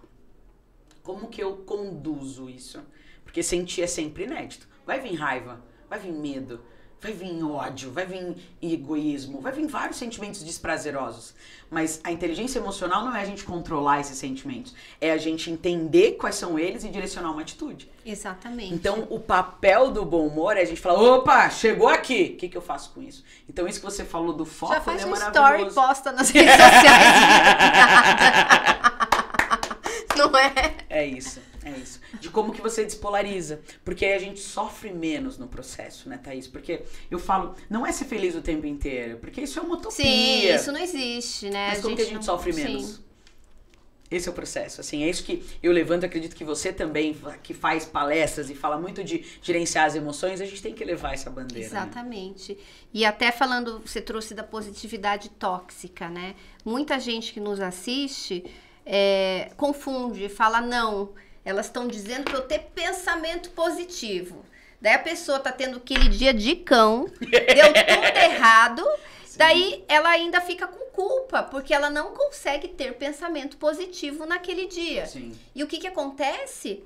Como 1.02 1.28
que 1.28 1.42
eu 1.42 1.58
conduzo 1.58 2.50
isso? 2.50 2.84
Porque 3.24 3.42
sentir 3.42 3.82
é 3.82 3.88
sempre 3.88 4.26
inédito. 4.26 4.68
Vai 4.86 5.00
vir 5.00 5.16
raiva, 5.16 5.64
vai 5.90 6.00
vir 6.00 6.12
medo, 6.12 6.62
vai 7.00 7.14
vir 7.14 7.44
ódio, 7.44 7.92
vai 7.92 8.06
vir 8.06 8.36
egoísmo, 8.62 9.40
vai 9.40 9.52
vir 9.52 9.68
vários 9.68 9.98
sentimentos 9.98 10.44
desprazerosos. 10.44 11.34
Mas 11.70 12.00
a 12.04 12.12
inteligência 12.12 12.60
emocional 12.60 13.04
não 13.04 13.16
é 13.16 13.22
a 13.22 13.26
gente 13.26 13.44
controlar 13.44 14.00
esses 14.00 14.18
sentimentos, 14.18 14.74
é 15.02 15.12
a 15.12 15.18
gente 15.18 15.52
entender 15.52 16.14
quais 16.14 16.36
são 16.36 16.58
eles 16.58 16.86
e 16.86 16.90
direcionar 16.90 17.32
uma 17.32 17.42
atitude. 17.42 17.90
Exatamente. 18.06 18.74
Então, 18.74 19.06
o 19.10 19.20
papel 19.20 19.92
do 19.92 20.06
bom 20.06 20.26
humor 20.26 20.56
é 20.56 20.62
a 20.62 20.66
gente 20.66 20.80
falar: 20.80 21.02
opa, 21.02 21.50
chegou 21.50 21.90
aqui, 21.90 22.32
o 22.34 22.38
que, 22.38 22.48
que 22.48 22.58
eu 22.58 22.62
faço 22.62 22.92
com 22.92 23.02
isso? 23.02 23.24
Então, 23.50 23.68
isso 23.68 23.80
que 23.80 23.86
você 23.86 24.06
falou 24.06 24.34
do 24.34 24.46
foco 24.46 24.74
Já 24.74 24.82
faz 24.82 25.02
ele 25.02 25.12
é 25.12 25.14
um 25.14 25.18
story 25.18 25.74
posta 25.74 26.12
nas 26.14 26.30
redes 26.30 26.52
sociais. 26.52 26.88
Não 30.18 30.36
é? 30.36 30.77
É 30.90 31.06
isso, 31.06 31.42
é 31.64 31.72
isso. 31.72 32.00
De 32.20 32.30
como 32.30 32.54
que 32.54 32.62
você 32.62 32.86
despolariza. 32.86 33.60
Porque 33.84 34.06
aí 34.06 34.14
a 34.14 34.20
gente 34.20 34.40
sofre 34.40 34.92
menos 34.92 35.38
no 35.38 35.48
processo, 35.48 36.08
né, 36.08 36.18
Thaís? 36.18 36.48
Porque 36.48 36.82
eu 37.12 37.20
falo, 37.20 37.56
não 37.70 37.86
é 37.86 37.92
ser 37.92 38.06
feliz 38.06 38.36
o 38.36 38.42
tempo 38.42 38.66
inteiro, 38.66 39.18
porque 39.18 39.42
isso 39.42 39.60
é 39.60 39.62
uma 39.62 39.76
utopia. 39.76 39.92
Sim, 40.06 40.54
isso 40.54 40.72
não 40.72 40.80
existe, 40.80 41.50
né? 41.50 41.70
Mas 41.70 41.82
como 41.82 41.96
que 41.96 42.02
a 42.02 42.06
gente 42.06 42.16
não- 42.16 42.22
sofre 42.22 42.54
sim. 42.54 42.64
menos? 42.64 43.08
Esse 44.10 44.30
é 44.30 44.32
o 44.32 44.34
processo, 44.34 44.80
assim, 44.80 45.04
é 45.04 45.10
isso 45.10 45.22
que 45.22 45.44
eu 45.62 45.70
levanto, 45.74 46.06
acredito 46.06 46.34
que 46.34 46.46
você 46.46 46.72
também, 46.72 47.14
que 47.44 47.54
faz 47.54 47.84
palestras 47.84 48.50
e 48.50 48.56
fala 48.56 48.80
muito 48.80 49.04
de 49.04 49.26
gerenciar 49.42 49.86
as 49.86 49.96
emoções, 49.96 50.40
a 50.40 50.46
gente 50.46 50.62
tem 50.62 50.74
que 50.74 50.86
levar 50.86 51.14
essa 51.14 51.30
bandeira. 51.30 51.60
Né? 51.60 51.66
Exatamente. 51.66 52.54
Né? 52.54 52.60
E 52.94 53.06
até 53.06 53.34
falando, 53.34 53.82
você 53.86 54.00
trouxe 54.00 54.34
da 54.34 54.44
positividade 54.44 55.28
tóxica, 55.32 56.08
né? 56.08 56.36
Muita 56.64 56.98
gente 57.02 57.34
que 57.34 57.42
nos 57.42 57.60
assiste 57.60 58.46
é, 58.88 59.50
confunde, 59.58 60.30
fala, 60.30 60.62
não, 60.62 61.14
elas 61.44 61.66
estão 61.66 61.88
dizendo 61.88 62.24
para 62.24 62.36
eu 62.36 62.48
ter 62.48 62.60
pensamento 62.74 63.50
positivo. 63.52 64.46
Daí 64.82 64.94
a 64.94 65.00
pessoa 65.00 65.40
tá 65.40 65.52
tendo 65.52 65.78
aquele 65.78 66.08
dia 66.08 66.34
de 66.34 66.56
cão, 66.56 67.06
deu 67.20 67.74
tudo 67.74 68.18
errado, 68.18 68.84
daí 69.36 69.84
ela 69.88 70.10
ainda 70.10 70.40
fica 70.40 70.68
com 70.68 70.86
culpa, 70.92 71.44
porque 71.44 71.74
ela 71.74 71.90
não 71.90 72.14
consegue 72.14 72.70
ter 72.70 72.94
pensamento 72.94 73.58
positivo 73.58 74.26
naquele 74.26 74.68
dia. 74.68 75.06
Sim. 75.06 75.38
E 75.54 75.64
o 75.64 75.68
que 75.68 75.80
que 75.80 75.88
acontece? 75.88 76.84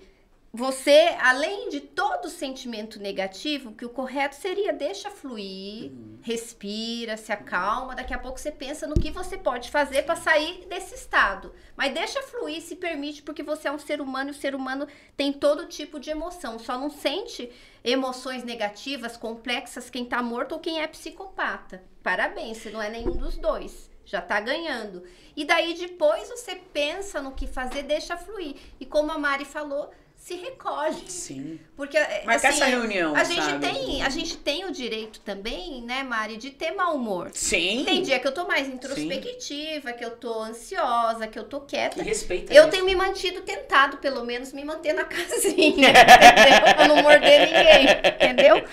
Você, 0.53 1.15
além 1.21 1.69
de 1.69 1.79
todo 1.79 2.27
sentimento 2.27 2.99
negativo, 2.99 3.71
que 3.71 3.85
o 3.85 3.89
correto 3.89 4.35
seria 4.35 4.73
deixa 4.73 5.09
fluir, 5.09 5.91
uhum. 5.91 6.19
respira, 6.21 7.15
se 7.15 7.31
acalma, 7.31 7.95
daqui 7.95 8.13
a 8.13 8.19
pouco 8.19 8.37
você 8.37 8.51
pensa 8.51 8.85
no 8.85 8.95
que 8.95 9.11
você 9.11 9.37
pode 9.37 9.71
fazer 9.71 10.03
para 10.03 10.17
sair 10.17 10.65
desse 10.67 10.93
estado. 10.93 11.53
Mas 11.73 11.93
deixa 11.93 12.21
fluir, 12.23 12.61
se 12.61 12.75
permite, 12.75 13.21
porque 13.21 13.41
você 13.41 13.69
é 13.69 13.71
um 13.71 13.79
ser 13.79 14.01
humano 14.01 14.29
e 14.29 14.33
o 14.33 14.35
ser 14.35 14.53
humano 14.53 14.87
tem 15.15 15.31
todo 15.31 15.67
tipo 15.67 15.97
de 16.01 16.09
emoção, 16.09 16.59
só 16.59 16.77
não 16.77 16.89
sente 16.89 17.49
emoções 17.81 18.43
negativas, 18.43 19.15
complexas 19.15 19.89
quem 19.89 20.03
tá 20.03 20.21
morto 20.21 20.51
ou 20.51 20.59
quem 20.59 20.81
é 20.81 20.87
psicopata. 20.87 21.81
Parabéns, 22.03 22.57
você 22.57 22.71
não 22.71 22.81
é 22.81 22.89
nenhum 22.89 23.15
dos 23.15 23.37
dois 23.37 23.89
já 24.03 24.21
tá 24.21 24.41
ganhando. 24.41 25.03
E 25.35 25.45
daí 25.45 25.73
depois 25.73 26.27
você 26.27 26.55
pensa 26.55 27.21
no 27.21 27.31
que 27.31 27.47
fazer, 27.47 27.83
deixa 27.83 28.17
fluir. 28.17 28.55
E 28.79 28.85
como 28.85 29.11
a 29.11 29.17
Mari 29.17 29.45
falou, 29.45 29.89
se 30.21 30.35
recolhe. 30.35 31.03
Sim. 31.07 31.59
Porque 31.75 31.97
é, 31.97 32.21
Mas 32.27 32.45
assim, 32.45 32.55
essa 32.55 32.65
reunião, 32.65 33.15
a 33.15 33.23
gente 33.23 33.57
tem, 33.59 34.03
a 34.03 34.09
gente 34.09 34.37
tem 34.37 34.65
o 34.65 34.71
direito 34.71 35.19
também, 35.21 35.81
né, 35.81 36.03
Mari, 36.03 36.37
de 36.37 36.51
ter 36.51 36.71
mau 36.71 36.95
humor. 36.95 37.31
Sim. 37.33 37.81
Tem 37.83 38.03
dia 38.03 38.19
que 38.19 38.27
eu 38.27 38.31
tô 38.31 38.47
mais 38.47 38.67
introspectiva, 38.67 39.89
Sim. 39.89 39.97
que 39.97 40.05
eu 40.05 40.11
tô 40.11 40.43
ansiosa, 40.43 41.27
que 41.27 41.39
eu 41.39 41.43
tô 41.43 41.61
quieta. 41.61 41.95
Que 41.95 42.03
respeita 42.03 42.53
Eu 42.53 42.63
isso. 42.63 42.71
tenho 42.71 42.85
me 42.85 42.93
mantido 42.93 43.41
tentado, 43.41 43.97
pelo 43.97 44.23
menos, 44.23 44.53
me 44.53 44.63
manter 44.63 44.93
na 44.93 45.05
casinha, 45.09 45.89
entendeu? 45.89 46.75
Pra 46.75 46.87
não 46.87 47.01
morder 47.01 47.47
ninguém, 47.47 47.87
entendeu? 48.13 48.63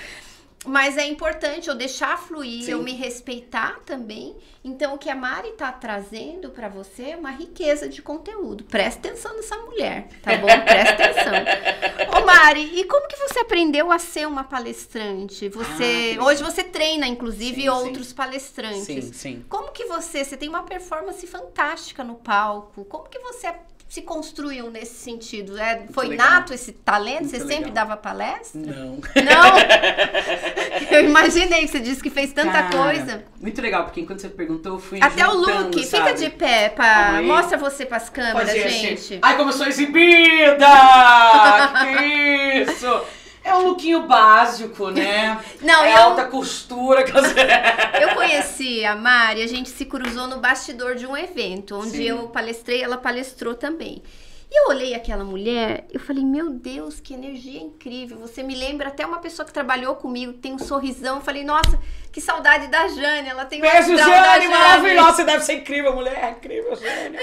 Mas 0.67 0.99
é 0.99 1.07
importante 1.07 1.69
eu 1.69 1.75
deixar 1.75 2.19
fluir, 2.19 2.65
Sim. 2.65 2.73
eu 2.73 2.83
me 2.83 2.93
respeitar 2.93 3.81
também. 3.87 4.37
Então, 4.65 4.95
o 4.95 4.99
que 4.99 5.09
a 5.09 5.15
Mari 5.15 5.53
tá 5.53 5.71
trazendo 5.71 6.51
para 6.51 6.69
você 6.69 7.11
é 7.11 7.17
uma 7.17 7.31
riqueza 7.31 7.89
de 7.89 8.03
conteúdo. 8.03 8.65
Presta 8.65 9.09
atenção 9.09 9.37
nessa 9.37 9.57
mulher, 9.57 10.09
tá 10.23 10.37
bom? 10.37 10.47
Presta 10.67 11.05
atenção. 11.05 12.19
Ô, 12.19 12.27
Mari, 12.27 12.81
e 12.81 12.85
como 12.85 13.07
que 13.07 13.17
você 13.17 13.39
aprendeu 13.39 13.93
a 13.93 13.99
ser 13.99 14.27
uma 14.27 14.45
palestrante? 14.45 15.49
Você 15.49 16.17
ah, 16.19 16.25
hoje 16.25 16.43
você 16.43 16.65
treina, 16.65 17.07
inclusive, 17.07 17.63
sim, 17.63 17.69
outros 17.69 18.09
sim. 18.09 18.15
palestrantes. 18.15 18.85
Sim, 18.85 19.13
sim. 19.13 19.45
Como 19.49 19.71
que 19.71 19.85
você, 19.85 20.25
você 20.25 20.37
tem 20.37 20.49
uma 20.49 20.65
performance 20.65 21.25
fantástica 21.27 22.03
no 22.03 22.17
palco? 22.17 22.85
Como 22.85 23.09
que 23.09 23.19
você 23.21 23.47
se 23.89 24.03
construiu 24.03 24.71
nesse 24.71 24.95
sentido? 24.95 25.59
É, 25.59 25.85
foi 25.91 26.09
legal. 26.09 26.31
nato 26.31 26.53
esse 26.53 26.73
talento? 26.73 27.21
Muito 27.21 27.31
você 27.31 27.39
legal. 27.39 27.57
sempre 27.57 27.71
dava 27.71 27.97
palestra? 27.97 28.61
Não. 28.61 28.97
Não? 28.97 30.89
eu 30.93 31.05
imaginei 31.05 31.63
que 31.63 31.69
você 31.69 31.81
disse 31.81 32.03
que 32.03 32.11
fez 32.11 32.33
tanta 32.33 32.53
Cara, 32.65 32.69
coisa. 32.71 33.25
Muito 33.41 33.63
legal, 33.63 33.85
porque 33.85 34.03
enquanto 34.03 34.21
você 34.21 34.29
perguntou, 34.29 34.75
eu 34.75 34.79
fui 34.79 34.99
Até 35.01 35.25
juntando, 35.25 35.39
o 35.39 35.63
look. 35.65 35.85
Sabe? 35.87 36.05
Fica 36.05 36.15
de 36.15 36.31
pé, 36.31 36.69
pra... 36.69 37.23
mostra 37.23 37.57
você 37.57 37.87
pras 37.87 38.11
câmeras, 38.11 38.49
Fazia 38.49 38.69
gente. 38.69 38.95
Assim. 38.95 39.19
Ai, 39.23 39.37
como 39.37 39.49
eu 39.49 39.55
sou 39.55 39.67
exibida! 39.67 40.67
que 41.81 42.71
isso! 42.71 43.18
É 43.49 43.55
um 43.55 43.69
lookinho 43.69 44.07
básico, 44.07 44.91
né? 44.91 45.43
Não, 45.63 45.85
é 45.85 45.95
eu... 45.95 46.03
alta 46.03 46.27
costura. 46.27 47.05
eu 48.01 48.15
conheci 48.15 48.85
a 48.85 48.95
Mari, 48.95 49.43
a 49.43 49.47
gente 49.47 49.71
se 49.71 49.87
cruzou 49.87 50.27
no 50.27 50.39
bastidor 50.39 50.95
de 50.95 51.07
um 51.07 51.17
evento, 51.17 51.77
onde 51.77 51.97
Sim. 51.97 52.05
eu 52.05 52.29
palestrei, 52.29 52.83
ela 52.83 52.99
palestrou 52.99 53.55
também. 53.55 54.03
E 54.51 54.63
eu 54.63 54.71
olhei 54.71 54.95
aquela 54.95 55.25
mulher, 55.25 55.87
eu 55.93 56.01
falei, 56.01 56.25
meu 56.25 56.49
Deus, 56.49 57.01
que 57.01 57.13
energia 57.13 57.61
incrível. 57.61 58.19
Você 58.19 58.43
me 58.43 58.55
lembra 58.55 58.89
até 58.89 59.05
uma 59.05 59.19
pessoa 59.19 59.45
que 59.45 59.53
trabalhou 59.53 59.95
comigo, 59.97 60.33
tem 60.33 60.55
um 60.55 60.59
sorrisão. 60.59 61.17
Eu 61.17 61.23
falei, 61.23 61.45
nossa, 61.45 61.79
que 62.11 62.19
saudade 62.19 62.67
da 62.69 62.89
Jane. 62.89 63.29
Ela 63.29 63.45
tem 63.45 63.59
um 63.59 63.63
Beijo, 63.63 63.95
Jane, 63.95 64.49
maravilhosa. 64.49 65.13
Você 65.17 65.25
deve 65.25 65.45
ser 65.45 65.53
incrível, 65.55 65.95
mulher. 65.95 66.19
É 66.25 66.31
incrível, 66.31 66.75
Jane. 66.77 67.19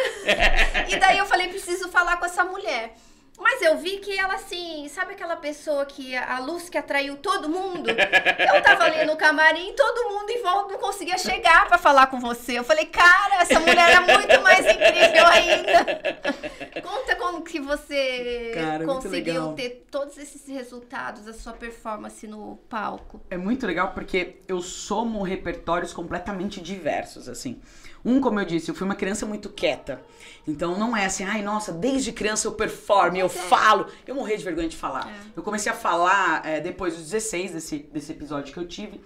e 0.88 0.98
daí 0.98 1.18
eu 1.18 1.26
falei, 1.26 1.48
preciso 1.48 1.90
falar 1.90 2.18
com 2.18 2.26
essa 2.26 2.44
mulher. 2.44 2.96
Mas 3.38 3.62
eu 3.62 3.78
vi 3.78 3.98
que 3.98 4.17
ela, 4.17 4.36
assim, 4.36 4.88
sabe 4.88 5.13
aquela 5.13 5.36
pessoa 5.36 5.86
que 5.86 6.15
a 6.15 6.39
luz 6.39 6.69
que 6.69 6.78
atraiu 6.78 7.17
todo 7.17 7.50
mundo? 7.50 7.89
Eu 7.89 8.62
tava 8.63 8.86
ali 8.86 9.06
no 9.06 9.17
camarim, 9.17 9.74
todo 9.76 10.10
mundo 10.10 10.30
em 10.30 10.41
volta 10.41 10.74
não 10.74 10.80
conseguia 10.80 11.17
chegar 11.17 11.67
para 11.67 11.78
falar 11.78 12.08
com 12.08 12.19
você. 12.19 12.58
Eu 12.58 12.63
falei, 12.63 12.86
cara, 12.86 13.41
essa 13.41 13.60
mulher 13.60 13.91
é 13.91 14.00
muito 14.00 14.41
mais 14.41 14.65
incrível 14.65 15.26
ainda. 15.28 16.82
Conta 16.82 17.15
como 17.17 17.41
que 17.43 17.60
você 17.60 18.52
cara, 18.54 18.86
conseguiu 18.86 19.54
ter 19.54 19.86
todos 19.91 20.17
esses 20.17 20.48
resultados 20.48 21.26
da 21.26 21.34
sua 21.34 21.54
performance 21.54 22.26
no 22.28 22.58
palco. 22.69 23.21
É 23.30 23.38
muito 23.38 23.67
legal 23.67 23.91
porque 23.93 24.38
eu 24.48 24.62
somo 24.62 25.24
repertórios 25.24 25.91
completamente 25.91 26.62
diversos, 26.62 27.28
assim. 27.28 27.62
Um, 28.06 28.22
como 28.22 28.39
eu 28.39 28.46
disse, 28.46 28.70
eu 28.70 28.76
fui 28.76 28.86
uma 28.86 28.94
criança 28.94 29.26
muito 29.26 29.50
quieta. 29.50 30.00
Então 30.48 30.78
não 30.78 30.96
é 30.96 31.06
assim, 31.06 31.24
ai, 31.24 31.41
nossa, 31.41 31.72
desde 31.72 32.12
criança 32.12 32.48
eu 32.48 32.52
performo, 32.52 33.18
eu 33.18 33.26
é. 33.26 33.30
falo. 33.30 33.88
Eu 34.06 34.13
morri 34.13 34.38
de 34.38 34.44
vergonha 34.44 34.70
de 34.70 34.78
falar. 34.78 35.10
É. 35.10 35.32
Eu 35.36 35.41
comecei 35.41 35.72
a 35.72 35.76
falar 35.76 36.46
é, 36.46 36.62
depois 36.62 36.94
dos 36.94 37.10
16 37.10 37.52
desse, 37.54 37.80
desse 37.91 38.12
episódio 38.12 38.54
que 38.54 38.60
eu 38.60 38.68
tive. 38.68 39.02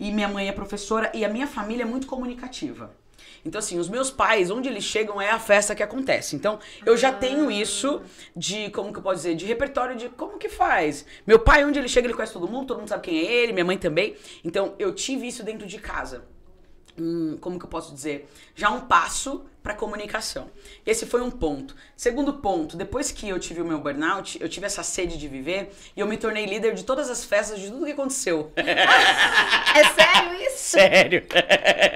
E 0.00 0.10
minha 0.10 0.26
mãe 0.26 0.48
é 0.48 0.52
professora 0.52 1.12
e 1.14 1.24
a 1.24 1.28
minha 1.28 1.46
família 1.46 1.84
é 1.84 1.86
muito 1.86 2.08
comunicativa. 2.08 2.90
Então, 3.44 3.58
assim, 3.58 3.78
os 3.78 3.88
meus 3.88 4.10
pais, 4.10 4.50
onde 4.50 4.68
eles 4.68 4.84
chegam 4.84 5.20
é 5.20 5.30
a 5.30 5.38
festa 5.38 5.74
que 5.74 5.82
acontece. 5.82 6.36
Então, 6.36 6.58
eu 6.84 6.96
já 6.96 7.12
tenho 7.12 7.48
ah. 7.48 7.52
isso 7.52 8.02
de, 8.36 8.68
como 8.70 8.92
que 8.92 8.98
eu 8.98 9.02
posso 9.02 9.16
dizer, 9.16 9.34
de 9.34 9.46
repertório 9.46 9.96
de 9.96 10.08
como 10.10 10.38
que 10.38 10.48
faz. 10.48 11.06
Meu 11.26 11.38
pai, 11.38 11.64
onde 11.64 11.78
ele 11.78 11.88
chega, 11.88 12.06
ele 12.06 12.14
conhece 12.14 12.32
todo 12.32 12.48
mundo, 12.48 12.66
todo 12.66 12.78
mundo 12.78 12.88
sabe 12.88 13.02
quem 13.02 13.18
é 13.18 13.24
ele, 13.24 13.52
minha 13.52 13.64
mãe 13.64 13.78
também. 13.78 14.16
Então, 14.44 14.74
eu 14.78 14.92
tive 14.94 15.26
isso 15.26 15.42
dentro 15.42 15.66
de 15.66 15.78
casa 15.78 16.24
um, 17.00 17.38
como 17.40 17.58
que 17.58 17.64
eu 17.64 17.68
posso 17.68 17.94
dizer, 17.94 18.28
já 18.54 18.70
um 18.70 18.80
passo 18.80 19.44
para 19.62 19.74
comunicação. 19.74 20.50
Esse 20.86 21.06
foi 21.06 21.20
um 21.20 21.30
ponto. 21.30 21.74
Segundo 21.96 22.34
ponto, 22.34 22.76
depois 22.76 23.10
que 23.10 23.28
eu 23.28 23.38
tive 23.38 23.60
o 23.60 23.64
meu 23.64 23.78
burnout, 23.78 24.40
eu 24.40 24.48
tive 24.48 24.66
essa 24.66 24.82
sede 24.82 25.18
de 25.18 25.28
viver 25.28 25.72
e 25.96 26.00
eu 26.00 26.06
me 26.06 26.16
tornei 26.16 26.46
líder 26.46 26.74
de 26.74 26.84
todas 26.84 27.10
as 27.10 27.24
festas 27.24 27.58
de 27.58 27.70
tudo 27.70 27.84
que 27.84 27.92
aconteceu. 27.92 28.52
é 28.56 29.84
sério 29.84 30.42
isso? 30.42 30.58
Sério. 30.58 31.26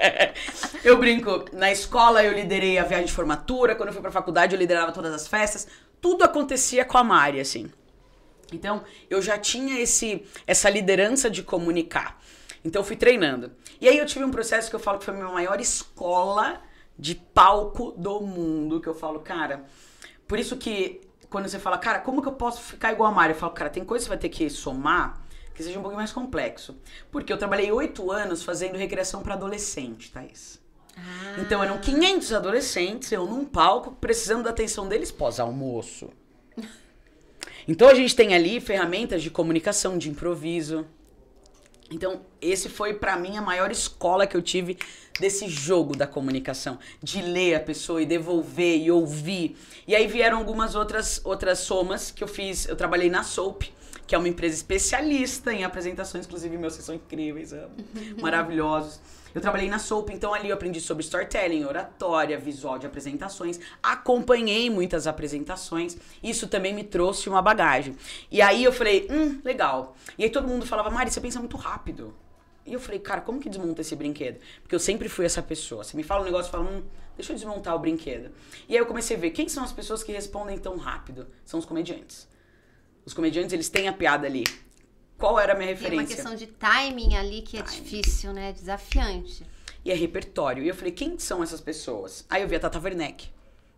eu 0.83 0.97
brinco, 0.97 1.45
na 1.53 1.71
escola 1.71 2.23
eu 2.23 2.33
liderei 2.33 2.77
a 2.77 2.83
viagem 2.83 3.07
de 3.07 3.13
formatura, 3.13 3.75
quando 3.75 3.89
eu 3.89 3.93
fui 3.93 4.01
para 4.01 4.11
faculdade 4.11 4.53
eu 4.53 4.59
liderava 4.59 4.91
todas 4.91 5.13
as 5.13 5.27
festas, 5.27 5.67
tudo 6.01 6.23
acontecia 6.23 6.85
com 6.85 6.97
a 6.97 7.03
Mari 7.03 7.39
assim. 7.39 7.71
Então, 8.53 8.83
eu 9.09 9.21
já 9.23 9.39
tinha 9.39 9.79
esse 9.79 10.23
essa 10.45 10.69
liderança 10.69 11.29
de 11.29 11.41
comunicar. 11.41 12.21
Então 12.65 12.81
eu 12.81 12.85
fui 12.85 12.95
treinando. 12.95 13.51
E 13.79 13.87
aí 13.87 13.97
eu 13.97 14.05
tive 14.05 14.25
um 14.25 14.31
processo 14.31 14.69
que 14.69 14.75
eu 14.75 14.79
falo 14.79 14.97
que 14.97 15.05
foi 15.05 15.13
a 15.13 15.17
minha 15.17 15.29
maior 15.29 15.61
escola 15.61 16.61
de 16.97 17.13
palco 17.13 17.91
do 17.91 18.19
mundo, 18.21 18.81
que 18.81 18.87
eu 18.87 18.95
falo, 18.95 19.19
cara, 19.19 19.65
por 20.27 20.39
isso 20.39 20.57
que 20.57 21.01
quando 21.29 21.47
você 21.47 21.59
fala, 21.59 21.77
cara, 21.77 21.99
como 21.99 22.21
que 22.21 22.27
eu 22.27 22.33
posso 22.33 22.61
ficar 22.61 22.91
igual 22.91 23.11
a 23.11 23.13
Mari? 23.13 23.33
Eu 23.33 23.39
falo, 23.39 23.53
cara, 23.53 23.69
tem 23.69 23.85
coisa 23.85 24.03
que 24.03 24.05
você 24.05 24.09
vai 24.09 24.17
ter 24.17 24.29
que 24.29 24.49
somar 24.49 25.23
que 25.53 25.63
seja 25.63 25.79
um 25.79 25.81
pouquinho 25.81 25.99
mais 25.99 26.11
complexo. 26.11 26.75
Porque 27.09 27.31
eu 27.31 27.37
trabalhei 27.37 27.71
oito 27.71 28.11
anos 28.11 28.43
fazendo 28.43 28.75
recreação 28.77 29.21
para 29.21 29.35
adolescente, 29.35 30.11
Thaís. 30.11 30.59
Ah. 30.97 31.35
Então 31.39 31.63
eram 31.63 31.77
500 31.77 32.33
adolescentes, 32.33 33.11
eu 33.11 33.25
num 33.25 33.45
palco, 33.45 33.91
precisando 33.93 34.43
da 34.43 34.49
atenção 34.49 34.87
deles 34.87 35.11
pós-almoço. 35.11 36.09
Então 37.67 37.87
a 37.87 37.95
gente 37.95 38.15
tem 38.15 38.35
ali 38.35 38.61
ferramentas 38.61 39.23
de 39.23 39.31
comunicação, 39.31 39.97
de 39.97 40.07
improviso, 40.07 40.85
então, 41.91 42.21
esse 42.41 42.67
foi 42.67 42.95
para 42.95 43.15
mim 43.15 43.37
a 43.37 43.41
maior 43.41 43.71
escola 43.71 44.25
que 44.25 44.35
eu 44.35 44.41
tive 44.41 44.77
desse 45.19 45.47
jogo 45.47 45.95
da 45.95 46.07
comunicação, 46.07 46.79
de 47.01 47.21
ler 47.21 47.55
a 47.55 47.59
pessoa 47.59 48.01
e 48.01 48.05
devolver 48.05 48.77
e 48.77 48.91
ouvir. 48.91 49.55
E 49.87 49.95
aí 49.95 50.07
vieram 50.07 50.37
algumas 50.37 50.75
outras 50.75 51.21
outras 51.23 51.59
somas 51.59 52.11
que 52.11 52.23
eu 52.23 52.27
fiz, 52.27 52.67
eu 52.67 52.75
trabalhei 52.75 53.09
na 53.09 53.23
Soap, 53.23 53.63
que 54.07 54.15
é 54.15 54.17
uma 54.17 54.27
empresa 54.27 54.55
especialista 54.55 55.53
em 55.53 55.63
apresentações, 55.63 56.25
inclusive 56.25 56.57
meus 56.57 56.73
são 56.73 56.95
incríveis, 56.95 57.53
amo, 57.53 57.75
maravilhosos. 58.19 58.99
Eu 59.35 59.41
trabalhei 59.41 59.69
na 59.69 59.77
Soap, 59.77 60.11
então 60.11 60.33
ali 60.33 60.47
eu 60.47 60.55
aprendi 60.55 60.79
sobre 60.79 61.03
storytelling, 61.03 61.65
oratória, 61.65 62.37
visual 62.39 62.79
de 62.79 62.87
apresentações, 62.87 63.59
acompanhei 63.83 64.69
muitas 64.69 65.07
apresentações, 65.07 65.97
isso 66.23 66.47
também 66.47 66.73
me 66.73 66.85
trouxe 66.85 67.27
uma 67.27 67.41
bagagem. 67.41 67.97
E 68.31 68.41
aí 68.41 68.63
eu 68.63 68.71
falei, 68.71 69.05
hum, 69.11 69.41
legal. 69.43 69.97
E 70.17 70.23
aí 70.23 70.29
todo 70.29 70.47
mundo 70.47 70.65
falava, 70.65 70.89
Mari, 70.89 71.11
você 71.11 71.19
pensa 71.19 71.37
muito 71.37 71.57
rápido. 71.57 72.15
E 72.65 72.71
eu 72.71 72.79
falei, 72.79 72.97
cara, 72.97 73.19
como 73.19 73.41
que 73.41 73.49
desmonta 73.49 73.81
esse 73.81 73.93
brinquedo? 73.93 74.39
Porque 74.61 74.73
eu 74.73 74.79
sempre 74.79 75.09
fui 75.09 75.25
essa 75.25 75.41
pessoa. 75.41 75.83
Você 75.83 75.97
me 75.97 76.03
fala 76.03 76.21
um 76.21 76.25
negócio, 76.25 76.49
fala, 76.49 76.63
hum, 76.63 76.81
deixa 77.17 77.33
eu 77.33 77.35
desmontar 77.35 77.75
o 77.75 77.79
brinquedo. 77.79 78.31
E 78.69 78.73
aí 78.73 78.79
eu 78.79 78.85
comecei 78.85 79.17
a 79.17 79.19
ver 79.19 79.31
quem 79.31 79.49
são 79.49 79.65
as 79.65 79.73
pessoas 79.73 80.01
que 80.01 80.13
respondem 80.13 80.57
tão 80.57 80.77
rápido. 80.77 81.27
São 81.43 81.59
os 81.59 81.65
comediantes. 81.65 82.25
Os 83.05 83.13
comediantes, 83.13 83.51
eles 83.51 83.67
têm 83.67 83.89
a 83.89 83.93
piada 83.93 84.25
ali. 84.25 84.45
Qual 85.17 85.39
era 85.39 85.53
a 85.53 85.55
minha 85.55 85.67
Tem 85.75 85.77
uma 85.77 86.01
referência? 86.01 86.15
questão 86.15 86.35
de 86.35 86.47
timing 86.47 87.15
ali 87.15 87.41
que 87.41 87.57
é 87.57 87.63
Timing. 87.63 87.81
difícil, 87.83 88.33
né? 88.33 88.51
Desafiante. 88.51 89.45
E 89.83 89.91
é 89.91 89.95
repertório. 89.95 90.63
E 90.63 90.67
eu 90.67 90.75
falei, 90.75 90.91
quem 90.91 91.17
são 91.17 91.41
essas 91.41 91.61
pessoas? 91.61 92.25
Aí 92.29 92.41
eu 92.41 92.47
vi 92.47 92.55
a 92.55 92.59
Tata 92.59 92.79
Werneck. 92.79 93.29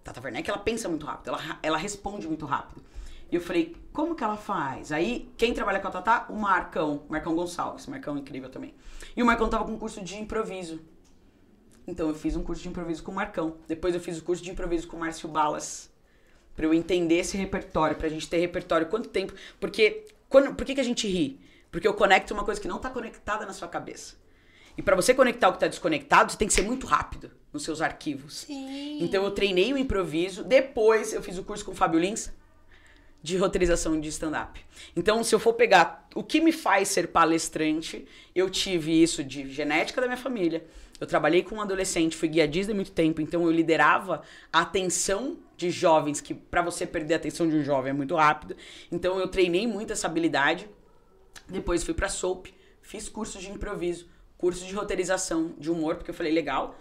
Tata 0.04 0.22
Werneck, 0.22 0.50
ela 0.50 0.60
pensa 0.60 0.88
muito 0.88 1.06
rápido, 1.06 1.28
ela, 1.30 1.60
ela 1.62 1.78
responde 1.78 2.28
muito 2.28 2.46
rápido. 2.46 2.82
E 3.30 3.36
eu 3.36 3.42
falei, 3.42 3.76
como 3.92 4.16
que 4.16 4.24
ela 4.24 4.38
faz? 4.38 4.94
Aí, 4.94 5.30
quem 5.38 5.54
trabalha 5.54 5.82
com 5.82 5.88
a 5.90 5.92
Tata? 5.92 6.32
O 6.32 6.38
Marcão, 6.38 7.04
Marcão 7.10 7.36
Gonçalves. 7.36 7.86
Marcão 7.88 8.16
é 8.16 8.20
incrível 8.20 8.50
também. 8.50 8.74
E 9.16 9.22
o 9.22 9.26
Marcão 9.26 9.50
tava 9.50 9.66
com 9.66 9.74
um 9.74 9.78
curso 9.78 10.02
de 10.02 10.16
improviso. 10.16 10.80
Então 11.86 12.08
eu 12.08 12.16
fiz 12.16 12.36
um 12.38 12.44
curso 12.44 12.62
de 12.64 12.70
improviso 12.70 13.04
com 13.04 13.12
o 13.12 13.16
Marcão. 13.16 13.58
Depois 13.68 13.94
eu 13.94 14.00
fiz 14.00 14.18
o 14.18 14.24
curso 14.24 14.42
de 14.42 14.50
improviso 14.50 14.88
com 14.88 14.96
o 14.96 15.00
Márcio 15.02 15.28
Balas. 15.28 15.90
Pra 16.56 16.66
eu 16.66 16.74
entender 16.74 17.16
esse 17.16 17.36
repertório, 17.38 17.98
pra 17.98 18.08
gente 18.08 18.30
ter 18.30 18.38
repertório. 18.38 18.88
Quanto 18.88 19.10
tempo? 19.10 19.34
Porque, 19.60 20.06
quando, 20.30 20.56
por 20.56 20.66
que, 20.66 20.76
que 20.76 20.82
a 20.82 20.84
gente 20.84 21.08
ri? 21.08 21.40
Porque 21.72 21.88
eu 21.88 21.94
conecto 21.94 22.34
uma 22.34 22.44
coisa 22.44 22.60
que 22.60 22.68
não 22.68 22.80
tá 22.80 22.90
conectada 22.90 23.46
na 23.46 23.54
sua 23.54 23.68
cabeça. 23.68 24.16
E 24.78 24.82
pra 24.82 24.96
você 24.96 25.14
conectar 25.14 25.50
o 25.50 25.54
que 25.54 25.60
tá 25.60 25.68
desconectado, 25.68 26.32
você 26.32 26.38
tem 26.38 26.48
que 26.48 26.54
ser 26.54 26.62
muito 26.62 26.86
rápido 26.86 27.32
nos 27.52 27.64
seus 27.64 27.82
arquivos. 27.82 28.46
Sim. 28.48 29.00
Então 29.02 29.24
eu 29.24 29.32
treinei 29.32 29.74
o 29.74 29.78
improviso, 29.78 30.44
depois 30.44 31.14
eu 31.14 31.22
fiz 31.22 31.38
o 31.38 31.44
curso 31.44 31.66
com 31.66 31.72
o 31.72 31.76
Fábio 31.76 32.00
Lins 32.00 32.32
de 33.22 33.36
roteirização 33.38 34.00
de 34.00 34.08
stand-up. 34.10 34.64
Então, 34.96 35.24
se 35.24 35.34
eu 35.34 35.40
for 35.40 35.54
pegar 35.54 36.08
o 36.16 36.24
que 36.24 36.40
me 36.40 36.52
faz 36.52 36.88
ser 36.90 37.08
palestrante, 37.08 38.08
eu 38.34 38.50
tive 38.50 39.02
isso 39.02 39.24
de 39.24 39.52
genética 39.52 40.00
da 40.00 40.08
minha 40.08 40.18
família. 40.18 40.66
Eu 41.00 41.08
trabalhei 41.08 41.44
com 41.44 41.56
um 41.56 41.62
adolescente, 41.62 42.16
fui 42.16 42.28
guia 42.28 42.48
Disney 42.48 42.74
há 42.74 42.76
muito 42.76 42.92
tempo, 42.92 43.20
então 43.20 43.44
eu 43.44 43.52
liderava 43.52 44.22
a 44.54 44.62
atenção 44.62 45.38
de 45.58 45.72
jovens, 45.72 46.22
que 46.22 46.34
pra 46.34 46.62
você 46.62 46.86
perder 46.86 47.16
a 47.16 47.18
atenção 47.18 47.50
de 47.50 47.56
um 47.56 47.64
jovem 47.64 47.90
é 47.90 47.94
muito 47.94 48.16
rápido. 48.16 48.56
Então 48.92 49.20
eu 49.20 49.28
treinei 49.28 49.66
muito 49.68 49.92
essa 49.92 50.08
habilidade. 50.08 50.70
Depois 51.50 51.84
fui 51.84 51.94
pra 51.94 52.08
Soap, 52.08 52.48
fiz 52.82 53.10
curso 53.10 53.40
de 53.40 53.50
improviso, 53.50 54.08
curso 54.38 54.66
de 54.66 54.74
roteirização 54.74 55.54
de 55.58 55.72
humor, 55.72 55.96
porque 55.96 56.12
eu 56.12 56.16
falei, 56.16 56.32
legal, 56.32 56.76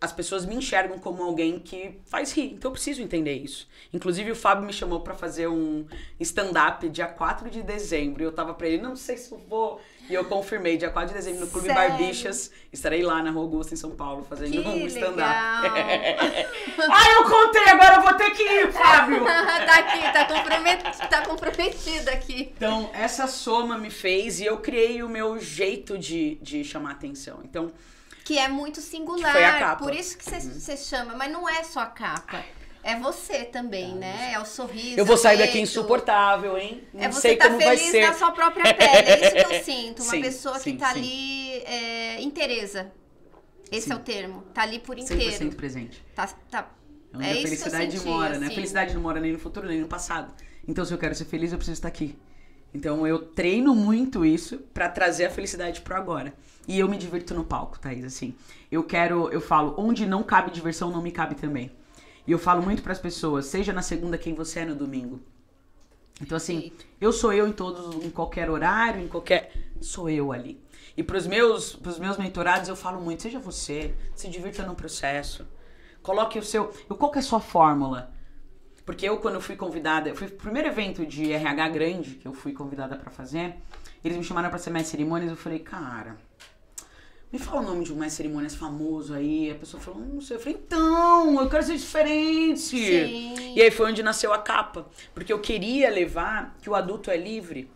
as 0.00 0.12
pessoas 0.12 0.44
me 0.44 0.54
enxergam 0.54 0.98
como 0.98 1.22
alguém 1.22 1.58
que 1.58 2.00
faz 2.04 2.32
rir, 2.32 2.52
então 2.54 2.70
eu 2.70 2.72
preciso 2.72 3.02
entender 3.02 3.34
isso. 3.34 3.68
Inclusive 3.92 4.30
o 4.30 4.36
Fábio 4.36 4.66
me 4.66 4.72
chamou 4.72 5.00
pra 5.00 5.14
fazer 5.14 5.48
um 5.48 5.86
stand-up 6.20 6.88
dia 6.88 7.06
4 7.06 7.48
de 7.50 7.62
dezembro, 7.62 8.22
e 8.22 8.26
eu 8.26 8.32
tava 8.32 8.54
pra 8.54 8.68
ele, 8.68 8.82
não 8.82 8.96
sei 8.96 9.16
se 9.16 9.32
eu 9.32 9.38
vou, 9.38 9.80
e 10.08 10.14
eu 10.14 10.24
confirmei, 10.24 10.76
dia 10.76 10.90
4 10.90 11.08
de 11.08 11.14
dezembro 11.14 11.40
no 11.40 11.50
Clube 11.50 11.66
Sério? 11.66 11.90
Barbixas, 11.90 12.50
estarei 12.72 13.02
lá 13.02 13.22
na 13.22 13.30
Rua 13.30 13.42
Augusta, 13.42 13.74
em 13.74 13.76
São 13.76 13.90
Paulo, 13.90 14.24
fazendo 14.24 14.50
Que 14.52 14.58
um 14.58 14.86
stand-up. 14.86 15.18
ah, 15.68 17.10
eu 17.16 17.24
contei, 17.24 17.68
agora 17.68 17.96
eu 17.96 18.02
vou 18.02 18.14
ter 18.14 18.30
que 18.30 18.42
ir, 18.42 18.72
Fábio! 18.72 19.24
tá 19.24 19.78
aqui, 19.78 20.12
tá, 20.12 20.24
compromet... 20.24 20.82
tá 21.10 21.22
comprometida 21.26 22.12
aqui. 22.12 22.52
Então, 22.56 22.90
essa 22.92 23.26
soma 23.26 23.78
me 23.78 23.90
fez 23.90 24.40
e 24.40 24.44
eu 24.44 24.58
criei 24.58 25.02
o 25.02 25.08
meu 25.08 25.38
jeito 25.40 25.98
de, 25.98 26.36
de 26.36 26.62
chamar 26.62 26.92
atenção. 26.92 27.40
Então, 27.44 27.72
Que 28.24 28.38
é 28.38 28.48
muito 28.48 28.80
singular. 28.80 29.32
Foi 29.32 29.44
a 29.44 29.58
capa. 29.58 29.84
Por 29.84 29.94
isso 29.94 30.16
que 30.16 30.24
você 30.24 30.76
chama, 30.76 31.14
mas 31.14 31.32
não 31.32 31.48
é 31.48 31.62
só 31.64 31.80
a 31.80 31.86
capa. 31.86 32.44
É 32.86 32.94
você 33.00 33.44
também, 33.44 33.94
né? 33.96 34.32
É 34.32 34.38
o 34.38 34.44
sorriso. 34.46 34.96
eu 34.98 35.04
vou 35.04 35.16
é 35.16 35.18
sair 35.18 35.38
daqui 35.38 35.54
jeito. 35.54 35.64
insuportável, 35.64 36.56
hein? 36.56 36.84
Não 36.94 37.02
É 37.04 37.10
você 37.10 37.20
sei 37.20 37.36
tá 37.36 37.46
como 37.46 37.60
vai 37.60 37.76
feliz 37.76 37.90
ser. 37.90 38.06
na 38.06 38.14
sua 38.14 38.30
própria 38.30 38.72
pele. 38.74 38.90
É 39.08 39.26
isso 39.26 39.34
que 39.48 39.54
eu 39.54 39.60
sinto. 39.64 40.02
Uma 40.04 40.10
Sim, 40.12 40.20
pessoa 40.20 40.58
sim, 40.60 40.72
que 40.72 40.78
tá 40.78 40.92
sim. 40.92 40.98
ali 41.00 41.50
é, 41.64 42.22
inteireza. 42.22 42.92
Esse 43.72 43.90
é 43.92 43.96
o 43.96 43.98
termo. 43.98 44.42
Tá 44.54 44.62
ali 44.62 44.78
por 44.78 44.96
100% 44.96 45.02
inteiro. 45.02 45.56
presente. 45.56 46.04
Tá, 46.14 46.28
tá. 46.50 46.70
É 47.12 47.16
onde 47.16 47.26
É 47.26 47.32
a 47.32 47.42
isso 47.42 47.56
que 47.58 47.64
eu 47.64 47.72
felicidade 47.72 47.98
senti, 47.98 48.06
mora, 48.08 48.38
né? 48.38 48.46
A 48.46 48.46
assim. 48.46 48.54
felicidade 48.54 48.94
não 48.94 49.00
mora 49.00 49.20
nem 49.20 49.32
no 49.32 49.38
futuro, 49.38 49.66
nem 49.66 49.80
no 49.80 49.88
passado. 49.88 50.32
Então, 50.68 50.84
se 50.84 50.92
eu 50.94 50.98
quero 50.98 51.14
ser 51.14 51.24
feliz, 51.24 51.50
eu 51.52 51.58
preciso 51.58 51.74
estar 51.78 51.88
aqui. 51.88 52.16
Então, 52.72 53.06
eu 53.06 53.18
treino 53.18 53.74
muito 53.74 54.24
isso 54.24 54.58
pra 54.72 54.88
trazer 54.88 55.24
a 55.26 55.30
felicidade 55.30 55.80
pro 55.80 55.96
agora. 55.96 56.34
E 56.68 56.78
eu 56.78 56.88
me 56.88 56.96
divirto 56.98 57.34
no 57.34 57.44
palco, 57.44 57.78
Thaís, 57.78 58.04
assim. 58.04 58.34
Eu 58.70 58.84
quero, 58.84 59.28
eu 59.30 59.40
falo, 59.40 59.74
onde 59.78 60.04
não 60.06 60.22
cabe 60.22 60.50
diversão, 60.50 60.90
não 60.90 61.02
me 61.02 61.10
cabe 61.10 61.34
também. 61.34 61.70
E 62.26 62.32
eu 62.32 62.38
falo 62.38 62.62
muito 62.62 62.82
pras 62.82 62.98
pessoas, 62.98 63.46
seja 63.46 63.72
na 63.72 63.82
segunda 63.82 64.18
quem 64.18 64.34
você 64.34 64.60
é 64.60 64.64
no 64.64 64.74
domingo. 64.74 65.20
Então, 66.20 66.36
assim, 66.36 66.72
eu 67.00 67.12
sou 67.12 67.32
eu 67.32 67.46
em 67.46 67.52
todos, 67.52 68.04
em 68.04 68.10
qualquer 68.10 68.50
horário, 68.50 69.02
em 69.02 69.08
qualquer. 69.08 69.52
Sou 69.80 70.08
eu 70.08 70.32
ali. 70.32 70.60
E 70.96 71.02
pros 71.02 71.26
meus, 71.26 71.76
pros 71.76 71.98
meus 71.98 72.16
mentorados 72.16 72.68
eu 72.68 72.76
falo 72.76 73.00
muito, 73.00 73.22
seja 73.22 73.38
você, 73.38 73.94
se 74.14 74.28
divirta 74.28 74.64
no 74.64 74.74
processo. 74.74 75.46
Coloque 76.02 76.38
o 76.38 76.42
seu. 76.42 76.72
Qual 76.98 77.10
que 77.10 77.18
é 77.18 77.20
a 77.20 77.24
sua 77.24 77.40
fórmula? 77.40 78.12
Porque 78.84 79.06
eu, 79.06 79.18
quando 79.18 79.40
fui 79.40 79.56
convidada, 79.56 80.08
eu 80.08 80.16
fui 80.16 80.28
pro 80.28 80.44
primeiro 80.44 80.68
evento 80.68 81.04
de 81.04 81.32
RH 81.32 81.68
grande 81.68 82.10
que 82.14 82.26
eu 82.26 82.32
fui 82.32 82.52
convidada 82.52 82.96
pra 82.96 83.10
fazer, 83.10 83.56
eles 84.04 84.16
me 84.16 84.22
chamaram 84.22 84.48
pra 84.48 84.58
ser 84.58 84.72
de 84.72 84.84
cerimônias, 84.84 85.30
eu 85.30 85.36
falei, 85.36 85.58
cara, 85.58 86.16
me 87.36 87.38
fala 87.38 87.60
o 87.60 87.64
nome 87.64 87.84
de 87.84 87.92
um 87.92 87.96
mestre 87.96 88.16
cerimônias 88.24 88.54
famoso 88.54 89.12
aí. 89.12 89.50
A 89.50 89.54
pessoa 89.54 89.80
falou, 89.80 90.00
não 90.00 90.20
sei. 90.20 90.36
Eu 90.36 90.40
falei, 90.40 90.58
então, 90.58 91.40
eu 91.40 91.48
quero 91.48 91.62
ser 91.62 91.76
diferente. 91.76 92.58
Sim. 92.58 93.54
E 93.54 93.60
aí 93.60 93.70
foi 93.70 93.90
onde 93.90 94.02
nasceu 94.02 94.32
a 94.32 94.38
capa. 94.38 94.86
Porque 95.14 95.32
eu 95.32 95.38
queria 95.38 95.90
levar 95.90 96.56
que 96.62 96.70
o 96.70 96.74
adulto 96.74 97.10
é 97.10 97.16
livre. 97.16 97.70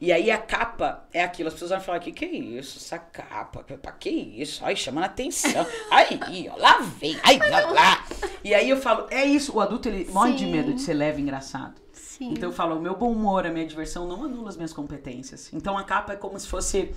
E 0.00 0.12
aí 0.12 0.30
a 0.30 0.38
capa 0.38 1.08
é 1.12 1.24
aquilo. 1.24 1.48
As 1.48 1.54
pessoas 1.54 1.70
vão 1.70 1.80
falar, 1.80 1.98
que 2.00 2.12
que 2.12 2.24
é 2.24 2.28
isso? 2.28 2.78
Essa 2.78 2.98
capa? 2.98 3.64
Pra 3.64 3.92
que 3.92 4.10
isso? 4.10 4.64
Ai, 4.64 4.76
chamando 4.76 5.04
atenção. 5.04 5.66
Aí, 5.90 6.48
ó, 6.52 6.56
lá 6.56 6.78
vem. 6.80 7.18
Ai, 7.24 7.38
lá, 7.38 7.70
lá. 7.70 8.06
E 8.44 8.54
aí 8.54 8.70
eu 8.70 8.76
falo, 8.76 9.08
é 9.10 9.24
isso. 9.24 9.56
O 9.56 9.60
adulto, 9.60 9.88
ele 9.88 10.08
morre 10.12 10.34
de 10.34 10.44
Sim. 10.44 10.52
medo 10.52 10.72
de 10.72 10.80
ser 10.80 10.94
leve 10.94 11.18
e 11.18 11.22
engraçado. 11.22 11.74
Sim. 11.92 12.30
Então 12.30 12.50
eu 12.50 12.52
falo, 12.52 12.76
o 12.76 12.80
meu 12.80 12.94
bom 12.94 13.10
humor, 13.10 13.44
a 13.44 13.50
minha 13.50 13.66
diversão 13.66 14.06
não 14.06 14.24
anula 14.24 14.48
as 14.50 14.56
minhas 14.56 14.72
competências. 14.72 15.50
Então 15.52 15.76
a 15.76 15.82
capa 15.82 16.12
é 16.12 16.16
como 16.16 16.38
se 16.38 16.46
fosse. 16.46 16.94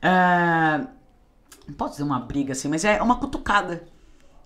ah, 0.00 0.86
não 1.68 1.74
posso 1.74 1.92
dizer 1.92 2.02
uma 2.04 2.18
briga 2.18 2.52
assim, 2.52 2.66
mas 2.68 2.84
é 2.84 3.00
uma 3.02 3.18
cutucada. 3.20 3.84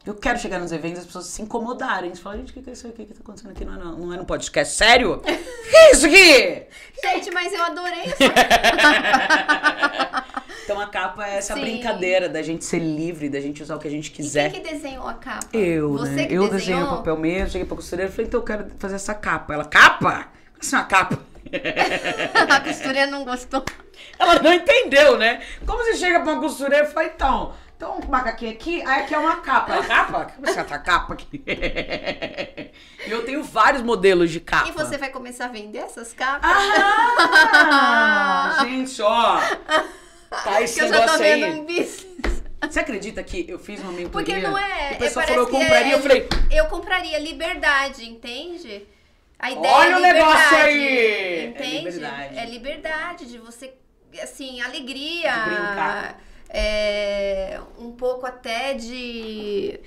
Eu 0.04 0.14
quero 0.14 0.36
chegar 0.36 0.58
nos 0.58 0.72
eventos 0.72 0.98
e 0.98 1.00
as 1.02 1.06
pessoas 1.06 1.26
se 1.26 1.40
incomodarem. 1.40 2.08
Eles 2.10 2.18
falam, 2.18 2.38
gente, 2.40 2.50
o 2.50 2.54
que, 2.54 2.62
que 2.62 2.70
é 2.70 2.72
isso 2.72 2.88
aqui? 2.88 3.02
O 3.02 3.06
que 3.06 3.14
tá 3.14 3.20
acontecendo 3.22 3.52
aqui? 3.52 3.64
Não 3.64 3.74
é, 3.74 3.78
não, 3.78 3.96
não 3.98 4.12
é 4.12 4.16
no 4.16 4.24
podcast. 4.24 4.74
Sério? 4.74 5.20
que 5.22 5.78
isso 5.92 6.06
aqui? 6.06 6.66
Gente, 7.04 7.30
mas 7.30 7.52
eu 7.52 7.62
adorei 7.62 8.00
essa 8.06 8.16
Então 10.64 10.80
a 10.80 10.86
capa 10.88 11.24
é 11.26 11.36
essa 11.38 11.54
Sim. 11.54 11.60
brincadeira 11.60 12.28
da 12.28 12.42
gente 12.42 12.64
ser 12.64 12.78
livre, 12.80 13.28
da 13.28 13.40
gente 13.40 13.62
usar 13.62 13.76
o 13.76 13.78
que 13.78 13.86
a 13.88 13.90
gente 13.90 14.08
E 14.08 14.10
quiser. 14.10 14.50
quem 14.50 14.60
que 14.62 14.70
desenhou 14.72 15.06
a 15.06 15.14
capa? 15.14 15.46
Eu, 15.56 15.92
Você 15.92 16.10
né? 16.10 16.22
eu 16.24 16.28
desenhou? 16.28 16.48
desenhei 16.50 16.82
o 16.82 16.86
papel 16.88 17.16
mesmo, 17.18 17.50
cheguei 17.50 17.66
pra 17.66 17.76
costureira 17.76 18.10
e 18.10 18.14
falei, 18.14 18.26
então 18.26 18.40
eu 18.40 18.44
quero 18.44 18.66
fazer 18.78 18.94
essa 18.96 19.14
capa. 19.14 19.54
Ela, 19.54 19.64
capa? 19.64 20.28
Como 20.50 20.60
assim 20.60 20.74
uma 20.76 20.84
capa? 20.84 21.18
A 22.48 22.60
costureira 22.60 23.10
não 23.10 23.24
gostou. 23.24 23.64
Ela 24.18 24.40
não 24.40 24.52
entendeu, 24.52 25.18
né? 25.18 25.42
Como 25.66 25.78
você 25.84 25.96
chega 25.96 26.20
pra 26.20 26.32
uma 26.32 26.40
costureira 26.40 26.86
e 26.86 26.90
fala, 26.90 27.06
então, 27.06 27.54
então 27.76 27.98
um 27.98 28.06
macaquinho 28.08 28.52
aqui, 28.52 28.82
aí 28.82 29.02
aqui 29.02 29.14
é 29.14 29.18
uma 29.18 29.36
capa. 29.36 29.82
Capa? 29.82 30.26
Como 30.34 30.48
assim 30.48 30.60
essa 30.60 30.78
capa 30.78 31.12
aqui? 31.14 31.42
e 33.06 33.06
eu 33.10 33.24
tenho 33.24 33.42
vários 33.42 33.82
modelos 33.82 34.30
de 34.30 34.40
capa. 34.40 34.68
E 34.68 34.72
você 34.72 34.96
vai 34.96 35.10
começar 35.10 35.46
a 35.46 35.48
vender 35.48 35.78
essas 35.78 36.12
capas? 36.12 36.50
Ah! 36.50 38.58
gente, 38.62 39.00
ó. 39.02 39.40
Tá 40.44 40.62
esse 40.62 40.80
eu 40.80 40.88
já 40.88 40.94
tô 40.94 41.00
negócio 41.00 41.18
vendo 41.18 41.44
aí. 41.44 41.50
um 41.52 41.66
business. 41.66 42.42
Você 42.62 42.80
acredita 42.80 43.22
que 43.22 43.44
eu 43.46 43.58
fiz 43.58 43.80
uma 43.80 43.92
mentoria? 43.92 44.08
Porque 44.10 44.38
não 44.38 44.56
é. 44.56 44.92
O 44.94 44.98
pessoal 44.98 45.24
é, 45.24 45.28
falou, 45.28 45.42
eu 45.42 45.50
compraria, 45.50 45.92
é- 45.92 45.94
eu 45.94 46.00
falei, 46.00 46.28
Eu 46.50 46.66
compraria 46.68 47.18
liberdade, 47.18 48.08
entende? 48.08 48.86
A 49.42 49.50
ideia 49.50 49.74
Olha 49.74 49.90
é 49.90 49.96
o 49.96 50.00
negócio 50.00 50.38
liberdade, 50.38 50.70
aí! 50.70 51.46
Entende? 51.48 51.66
É 51.66 51.80
liberdade. 51.90 52.38
É 52.38 52.46
liberdade 52.46 53.26
de 53.26 53.38
você, 53.38 53.74
assim, 54.22 54.60
alegria. 54.60 55.32
De 55.32 55.44
brincar. 55.50 56.22
É, 56.48 57.60
um 57.78 57.90
pouco 57.92 58.24
até 58.24 58.74
de. 58.74 59.80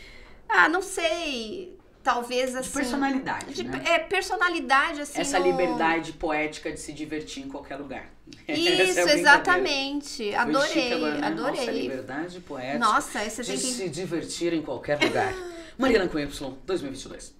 Ah, 0.49 0.67
não 0.67 0.81
sei. 0.81 1.73
Talvez 2.03 2.55
assim. 2.55 2.67
de 2.69 2.75
personalidade, 2.75 3.53
de- 3.55 3.63
né? 3.63 3.81
É, 3.87 3.97
personalidade, 3.97 5.01
assim. 5.01 5.19
Essa 5.21 5.39
no- 5.39 5.45
liberdade 5.45 6.11
poética 6.13 6.71
de 6.71 6.79
se 6.79 6.93
divertir 6.93 7.43
em 7.43 7.49
qualquer 7.49 7.77
lugar. 7.77 8.09
É 8.47 8.53
Isso, 8.53 8.75
brincadeira. 8.75 9.19
exatamente. 9.19 10.35
Adorei, 10.35 10.93
agora, 10.93 11.13
né? 11.15 11.29
Nossa, 11.29 11.49
adorei. 11.61 11.81
liberdade 11.81 12.39
poética. 12.41 12.77
Nossa, 12.79 13.19
você 13.29 13.41
de 13.41 13.47
tem 13.47 13.57
que. 13.57 13.65
se 13.73 13.89
divertir 13.89 14.53
em 14.53 14.61
qualquer 14.61 14.99
lugar. 15.01 15.33
Mariana 15.79 16.07
com 16.07 16.19
Y, 16.19 16.27
2022. 16.65 17.33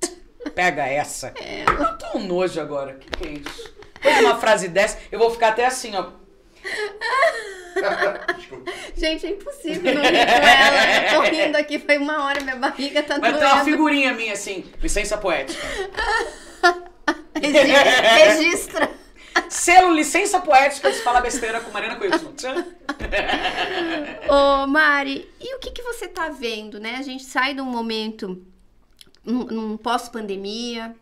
Pega 0.54 0.86
essa. 0.88 1.34
É. 1.40 1.64
Eu 1.68 1.98
tô 1.98 2.18
um 2.18 2.26
nojo 2.28 2.60
agora. 2.62 2.94
O 2.96 3.00
que, 3.00 3.10
que 3.10 3.28
é 3.28 3.32
isso? 3.34 3.74
Depois 3.96 4.18
de 4.18 4.24
uma 4.26 4.38
frase 4.38 4.68
dessa, 4.68 5.00
eu 5.12 5.18
vou 5.20 5.32
ficar 5.32 5.50
até 5.50 5.66
assim, 5.66 5.96
ó. 5.96 6.08
Desculpa. 8.38 8.72
Gente, 8.96 9.26
é 9.26 9.30
impossível 9.32 9.94
não 9.96 10.02
rir 10.02 10.12
com 10.12 10.32
ela. 10.48 11.08
Eu 11.08 11.14
tô 11.14 11.22
rindo 11.36 11.58
aqui, 11.58 11.80
foi 11.80 11.98
uma 11.98 12.24
hora, 12.26 12.42
minha 12.42 12.56
barriga 12.56 13.04
tá 13.04 13.18
Vai 13.20 13.32
doendo. 13.32 13.46
ter 13.48 13.54
uma 13.54 13.64
figurinha 13.66 14.14
minha 14.14 14.34
assim, 14.34 14.66
licença 14.82 15.18
poética. 15.18 15.62
Regi- 17.42 17.72
Registra. 18.18 18.90
Selo 19.50 19.94
licença 19.94 20.40
poética 20.40 20.90
de 20.92 21.00
falar 21.00 21.20
besteira 21.22 21.60
com 21.60 21.70
Mariana 21.72 22.00
Y. 22.04 22.64
Ô, 24.30 24.66
Mari, 24.68 25.30
e 25.42 25.56
o 25.56 25.60
que, 25.60 25.72
que 25.72 25.82
você 25.84 26.08
tá 26.08 26.30
vendo, 26.30 26.80
né? 26.80 26.96
A 26.98 27.02
gente 27.02 27.26
sai 27.26 27.54
de 27.54 27.60
um 27.62 27.66
momento, 27.66 28.42
num, 29.26 29.78
pós-pandemia, 29.78 30.96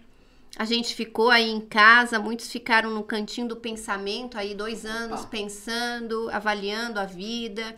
a 0.57 0.65
gente 0.65 0.95
ficou 0.95 1.29
aí 1.29 1.49
em 1.49 1.59
casa, 1.59 2.19
muitos 2.19 2.51
ficaram 2.51 2.91
no 2.91 3.03
cantinho 3.03 3.47
do 3.47 3.55
pensamento 3.55 4.37
aí 4.37 4.53
dois 4.53 4.85
anos 4.85 5.21
Opa. 5.21 5.29
pensando, 5.29 6.29
avaliando 6.31 6.99
a 6.99 7.05
vida. 7.05 7.75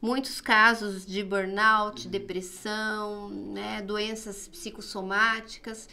Muitos 0.00 0.40
casos 0.40 1.04
de 1.04 1.24
burnout, 1.24 2.06
depressão, 2.06 3.30
né, 3.30 3.82
doenças 3.82 4.46
psicossomáticas. 4.46 5.88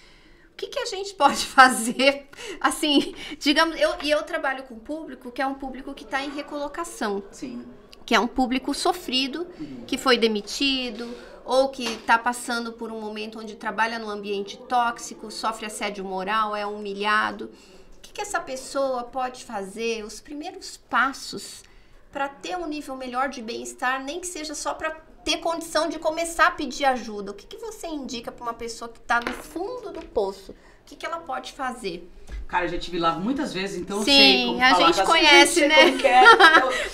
O 0.52 0.56
que, 0.56 0.68
que 0.68 0.80
a 0.80 0.86
gente 0.86 1.16
pode 1.16 1.46
fazer? 1.46 2.28
Assim, 2.62 3.16
digamos, 3.40 3.80
eu, 3.80 3.96
e 4.04 4.12
eu 4.12 4.22
trabalho 4.24 4.64
com 4.64 4.78
público 4.78 5.32
que 5.32 5.42
é 5.42 5.48
um 5.48 5.56
público 5.56 5.94
que 5.94 6.04
está 6.04 6.24
em 6.24 6.30
recolocação 6.30 7.24
Sim. 7.32 7.66
que 8.06 8.14
é 8.14 8.20
um 8.20 8.28
público 8.28 8.74
sofrido, 8.74 9.48
que 9.88 9.98
foi 9.98 10.18
demitido 10.18 11.10
ou 11.46 11.70
que 11.70 11.84
está 11.86 12.18
passando 12.18 12.74
por 12.74 12.92
um 12.92 13.00
momento 13.00 13.40
onde 13.40 13.56
trabalha 13.56 14.00
num 14.00 14.10
ambiente 14.10 14.58
tóxico, 14.58 15.30
sofre 15.30 15.68
assédio 15.68 16.04
moral, 16.04 16.56
é 16.56 16.66
humilhado. 16.66 17.52
O 17.98 18.02
que, 18.02 18.12
que 18.12 18.22
essa 18.22 18.40
pessoa 18.40 19.04
pode 19.04 19.46
fazer? 19.46 20.04
Os 20.04 20.20
primeiros 20.20 20.78
passos 20.78 21.64
para 22.12 22.28
ter 22.28 22.58
um 22.58 22.68
nível 22.68 22.96
melhor 22.96 23.30
de 23.30 23.42
bem-estar, 23.42 24.04
nem 24.04 24.20
que 24.20 24.28
seja 24.28 24.56
só 24.56 24.74
para 24.74 24.92
ter 25.24 25.38
condição 25.38 25.90
de 25.90 26.00
começar 26.00 26.48
a 26.48 26.52
pedir 26.52 26.86
ajuda. 26.86 27.32
O 27.32 27.34
que, 27.34 27.46
que 27.46 27.58
você 27.58 27.88
indica 27.88 28.32
para 28.32 28.44
uma 28.44 28.54
pessoa 28.54 28.88
que 28.88 29.00
está 29.00 29.20
no 29.20 29.34
fundo 29.34 29.92
do 29.92 30.06
poço? 30.06 30.52
O 30.52 30.86
que, 30.86 30.96
que 30.96 31.06
ela 31.06 31.18
pode 31.18 31.52
fazer? 31.52 32.10
Cara, 32.48 32.66
eu 32.66 32.70
já 32.70 32.78
tive 32.78 33.00
lá 33.00 33.14
muitas 33.14 33.52
vezes, 33.54 33.78
então 33.82 33.98
eu 33.98 34.04
Sim, 34.04 34.12
sei 34.12 34.46
como 34.46 34.64
a 34.64 34.70
falar 34.70 34.92
gente 34.92 35.06
conhece, 35.06 35.68
né? 35.68 35.90
é. 36.04 36.24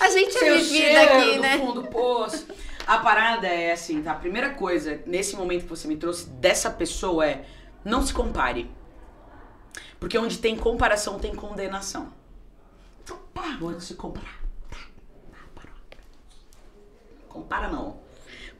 A 0.00 0.10
gente 0.10 0.36
é 0.36 0.56
vivida 0.56 1.02
aqui, 1.02 1.38
né? 1.38 1.58
fundo 1.58 1.82
do 1.82 1.88
poço. 1.88 2.46
A 2.86 2.98
parada 2.98 3.46
é 3.46 3.72
assim, 3.72 4.02
tá? 4.02 4.12
A 4.12 4.16
primeira 4.16 4.50
coisa, 4.50 5.00
nesse 5.06 5.36
momento 5.36 5.62
que 5.62 5.68
você 5.68 5.86
me 5.86 5.96
trouxe 5.96 6.28
dessa 6.30 6.70
pessoa 6.70 7.26
é 7.26 7.44
não 7.84 8.04
se 8.04 8.12
compare. 8.12 8.70
Porque 9.98 10.18
onde 10.18 10.38
tem 10.38 10.56
comparação 10.56 11.18
tem 11.18 11.34
condenação. 11.34 12.12
Então 13.04 13.18
parou 13.32 13.72
de 13.72 13.84
se 13.84 13.94
comparar. 13.94 14.40
Parou. 15.54 15.74
Compara 17.28 17.68
não. 17.68 18.02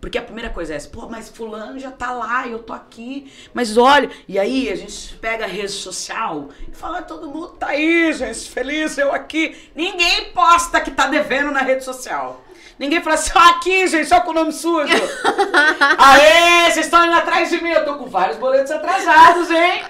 Porque 0.01 0.19
a 0.19 0.23
primeira 0.23 0.51
coisa 0.51 0.73
é 0.73 0.77
essa, 0.77 0.89
pô, 0.89 1.09
mas 1.09 1.29
fulano 1.29 1.79
já 1.79 1.93
tá 1.93 2.11
lá, 2.11 2.49
eu 2.49 2.61
tô 2.61 2.73
aqui, 2.73 3.33
mas 3.55 3.77
olha, 3.77 4.11
e 4.27 4.37
aí 4.37 4.69
a 4.69 4.75
gente 4.75 5.15
pega 5.19 5.45
a 5.45 5.49
rede 5.49 5.69
social 5.69 6.49
e 6.69 6.75
fala, 6.75 6.99
"Ah, 6.99 7.03
todo 7.03 7.31
mundo 7.31 7.51
tá 7.51 7.69
aí, 7.69 8.13
gente, 8.13 8.51
feliz, 8.51 8.99
eu 8.99 9.13
aqui. 9.13 9.71
Ninguém 9.77 10.33
posta 10.33 10.81
que 10.81 10.91
tá 10.91 11.07
devendo 11.07 11.53
na 11.53 11.61
rede 11.61 11.85
social. 11.85 12.45
Ninguém 12.79 13.03
fala 13.03 13.15
assim, 13.15 13.31
ó, 13.35 13.51
aqui, 13.51 13.87
gente, 13.87 14.07
só 14.07 14.21
com 14.21 14.31
o 14.31 14.35
nome 14.35 14.53
sujo. 14.53 14.93
Aê, 15.99 16.71
vocês 16.71 16.87
estão 16.87 17.05
indo 17.05 17.15
atrás 17.15 17.51
de 17.51 17.63
mim, 17.63 17.71
eu 17.71 17.85
tô 17.85 17.97
com 17.97 18.07
vários 18.07 18.39
boletos 18.39 18.71
atrasados, 18.71 19.51
hein? 19.51 19.85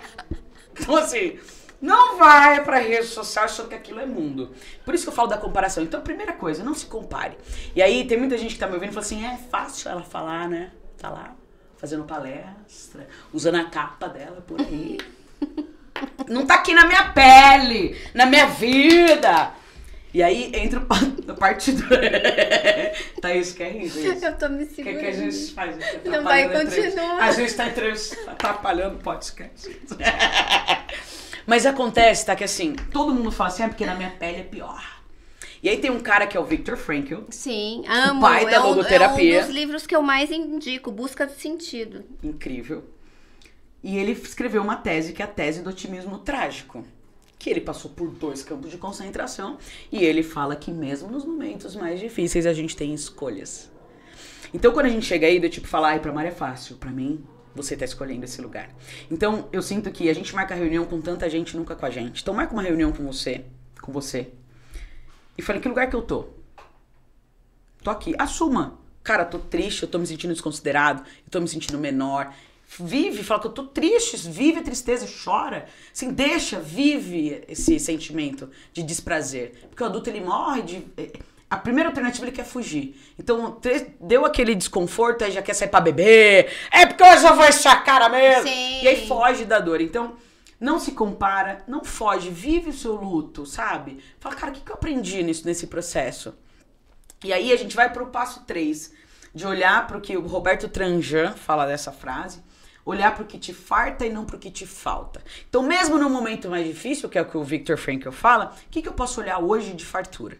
Então, 0.72 0.96
assim, 0.96 1.38
não 1.80 2.16
vai 2.16 2.62
pra 2.64 2.78
rede 2.78 3.06
social 3.06 3.44
achando 3.44 3.68
que 3.68 3.74
aquilo 3.74 4.00
é 4.00 4.06
mundo. 4.06 4.52
Por 4.84 4.94
isso 4.94 5.04
que 5.04 5.10
eu 5.10 5.14
falo 5.14 5.28
da 5.28 5.36
comparação. 5.36 5.82
Então, 5.82 6.00
primeira 6.00 6.32
coisa, 6.32 6.62
não 6.62 6.74
se 6.74 6.86
compare. 6.86 7.36
E 7.74 7.82
aí, 7.82 8.06
tem 8.06 8.18
muita 8.18 8.38
gente 8.38 8.54
que 8.54 8.60
tá 8.60 8.66
me 8.66 8.74
ouvindo 8.74 8.90
e 8.90 8.94
fala 8.94 9.04
assim: 9.04 9.24
é 9.24 9.36
fácil 9.50 9.90
ela 9.90 10.02
falar, 10.02 10.48
né? 10.48 10.70
Tá 10.96 11.10
lá, 11.10 11.34
fazendo 11.76 12.04
palestra, 12.04 13.08
usando 13.32 13.56
a 13.56 13.64
capa 13.64 14.08
dela 14.08 14.40
por 14.46 14.60
aí. 14.60 14.98
Não 16.28 16.46
tá 16.46 16.54
aqui 16.54 16.74
na 16.74 16.86
minha 16.86 17.10
pele, 17.10 18.00
na 18.14 18.26
minha 18.26 18.46
vida. 18.46 19.52
E 20.14 20.22
aí 20.22 20.52
entra 20.54 20.78
o 20.78 20.84
pa- 20.84 21.00
a 21.28 21.34
parte 21.34 21.72
do. 21.72 21.84
Thaís, 23.20 23.52
quer 23.52 23.72
rir, 23.72 23.88
gente? 23.88 24.24
Eu 24.24 24.36
tô 24.36 24.48
me 24.48 24.64
O 24.64 24.66
que, 24.66 24.82
que 24.82 25.06
a 25.06 25.12
gente 25.12 25.52
faz? 25.54 25.76
Não 26.04 26.22
vai 26.22 26.44
a 26.44 26.48
continuar. 26.50 27.18
A 27.22 27.32
gente 27.32 27.54
tá 27.54 27.66
atrapalhando 28.26 28.96
o 28.96 28.98
podcast. 28.98 29.74
Mas 31.46 31.66
acontece, 31.66 32.26
tá? 32.26 32.36
Que 32.36 32.44
assim, 32.44 32.74
todo 32.92 33.14
mundo 33.14 33.32
fala 33.32 33.48
assim, 33.48 33.62
é 33.62 33.68
porque 33.68 33.86
na 33.86 33.94
minha 33.94 34.10
pele 34.10 34.40
é 34.40 34.44
pior. 34.44 35.02
E 35.62 35.68
aí 35.68 35.78
tem 35.78 35.90
um 35.90 36.00
cara 36.00 36.26
que 36.26 36.36
é 36.36 36.40
o 36.40 36.44
Victor 36.44 36.76
Frankl. 36.76 37.20
Sim, 37.30 37.84
amo. 37.88 38.20
pai 38.20 38.44
da 38.44 38.52
é, 38.56 38.60
um, 38.60 38.64
é 38.64 38.66
logoterapia. 38.66 39.38
um 39.38 39.46
dos 39.46 39.54
livros 39.54 39.86
que 39.86 39.94
eu 39.94 40.02
mais 40.02 40.30
indico, 40.30 40.90
Busca 40.90 41.26
de 41.26 41.34
Sentido. 41.40 42.04
Incrível. 42.22 42.84
E 43.82 43.96
ele 43.96 44.12
escreveu 44.12 44.62
uma 44.62 44.76
tese 44.76 45.12
que 45.12 45.22
é 45.22 45.24
a 45.24 45.28
tese 45.28 45.62
do 45.62 45.70
otimismo 45.70 46.18
trágico. 46.18 46.84
Que 47.42 47.50
ele 47.50 47.60
passou 47.60 47.90
por 47.90 48.08
dois 48.08 48.44
campos 48.44 48.70
de 48.70 48.78
concentração. 48.78 49.58
E 49.90 50.04
ele 50.04 50.22
fala 50.22 50.54
que 50.54 50.70
mesmo 50.70 51.10
nos 51.10 51.24
momentos 51.24 51.74
mais 51.74 51.98
difíceis 51.98 52.46
a 52.46 52.52
gente 52.52 52.76
tem 52.76 52.94
escolhas. 52.94 53.68
Então 54.54 54.72
quando 54.72 54.86
a 54.86 54.88
gente 54.88 55.04
chega 55.04 55.26
aí, 55.26 55.40
do 55.40 55.50
tipo 55.50 55.66
falar, 55.66 55.88
ai, 55.88 55.98
pra 55.98 56.12
Mara 56.12 56.28
é 56.28 56.30
fácil. 56.30 56.76
Pra 56.76 56.92
mim, 56.92 57.24
você 57.52 57.76
tá 57.76 57.84
escolhendo 57.84 58.24
esse 58.24 58.40
lugar. 58.40 58.70
Então 59.10 59.48
eu 59.52 59.60
sinto 59.60 59.90
que 59.90 60.08
a 60.08 60.14
gente 60.14 60.32
marca 60.32 60.54
reunião 60.54 60.84
com 60.84 61.00
tanta 61.00 61.28
gente, 61.28 61.56
nunca 61.56 61.74
com 61.74 61.84
a 61.84 61.90
gente. 61.90 62.22
Então 62.22 62.32
marca 62.32 62.52
uma 62.52 62.62
reunião 62.62 62.92
com 62.92 63.04
você, 63.04 63.44
com 63.80 63.90
você. 63.90 64.30
E 65.36 65.42
fala, 65.42 65.58
que 65.58 65.66
lugar 65.66 65.90
que 65.90 65.96
eu 65.96 66.02
tô? 66.02 66.28
Tô 67.82 67.90
aqui. 67.90 68.14
Assuma. 68.20 68.78
Cara, 69.02 69.24
tô 69.24 69.40
triste, 69.40 69.82
eu 69.82 69.88
tô 69.88 69.98
me 69.98 70.06
sentindo 70.06 70.32
desconsiderado, 70.32 71.02
eu 71.02 71.28
tô 71.28 71.40
me 71.40 71.48
sentindo 71.48 71.76
menor. 71.76 72.32
Vive, 72.78 73.22
fala 73.22 73.40
que 73.40 73.46
eu 73.48 73.52
tô 73.52 73.64
triste, 73.64 74.16
vive 74.28 74.60
a 74.60 74.62
tristeza, 74.62 75.06
chora. 75.24 75.66
Assim, 75.94 76.10
deixa, 76.12 76.58
vive 76.58 77.44
esse 77.48 77.78
sentimento 77.78 78.50
de 78.72 78.82
desprazer. 78.82 79.52
Porque 79.68 79.82
o 79.82 79.86
adulto, 79.86 80.08
ele 80.08 80.20
morre 80.20 80.62
de... 80.62 80.86
eh, 80.96 81.12
A 81.50 81.56
primeira 81.58 81.90
alternativa, 81.90 82.24
ele 82.24 82.32
quer 82.32 82.46
fugir. 82.46 82.98
Então, 83.18 83.60
deu 84.00 84.24
aquele 84.24 84.54
desconforto, 84.54 85.22
aí 85.22 85.30
já 85.30 85.42
quer 85.42 85.52
sair 85.54 85.68
pra 85.68 85.80
beber. 85.82 86.50
É 86.70 86.86
porque 86.86 87.02
hoje 87.04 87.26
eu 87.26 87.36
vou 87.36 87.46
encher 87.46 87.68
a 87.68 87.76
cara 87.76 88.08
mesmo. 88.08 88.48
Sim. 88.48 88.82
E 88.82 88.88
aí 88.88 89.06
foge 89.06 89.44
da 89.44 89.58
dor. 89.60 89.80
Então, 89.82 90.16
não 90.58 90.78
se 90.78 90.92
compara, 90.92 91.62
não 91.68 91.84
foge, 91.84 92.30
vive 92.30 92.70
o 92.70 92.72
seu 92.72 92.94
luto, 92.94 93.44
sabe? 93.44 93.98
Fala, 94.18 94.34
cara, 94.34 94.50
o 94.50 94.54
que, 94.54 94.62
que 94.62 94.70
eu 94.70 94.76
aprendi 94.76 95.22
nisso, 95.22 95.44
nesse 95.44 95.66
processo? 95.66 96.34
E 97.22 97.32
aí 97.32 97.52
a 97.52 97.56
gente 97.56 97.76
vai 97.76 97.92
pro 97.92 98.06
passo 98.06 98.44
3, 98.46 98.92
de 99.34 99.46
olhar 99.46 99.86
pro 99.86 100.00
que 100.00 100.16
o 100.16 100.26
Roberto 100.26 100.68
Tranjan 100.68 101.32
fala 101.34 101.66
dessa 101.66 101.92
frase, 101.92 102.40
olhar 102.84 103.14
pro 103.14 103.24
que 103.24 103.38
te 103.38 103.52
farta 103.52 104.04
e 104.04 104.12
não 104.12 104.24
pro 104.24 104.38
que 104.38 104.50
te 104.50 104.66
falta. 104.66 105.22
Então, 105.48 105.62
mesmo 105.62 105.98
no 105.98 106.10
momento 106.10 106.48
mais 106.48 106.66
difícil, 106.66 107.08
que 107.08 107.18
é 107.18 107.22
o 107.22 107.26
que 107.26 107.36
o 107.36 107.44
Victor 107.44 107.76
Frankl 107.76 108.10
fala, 108.10 108.54
o 108.66 108.70
que, 108.70 108.82
que 108.82 108.88
eu 108.88 108.92
posso 108.92 109.20
olhar 109.20 109.38
hoje 109.38 109.72
de 109.72 109.84
fartura? 109.84 110.36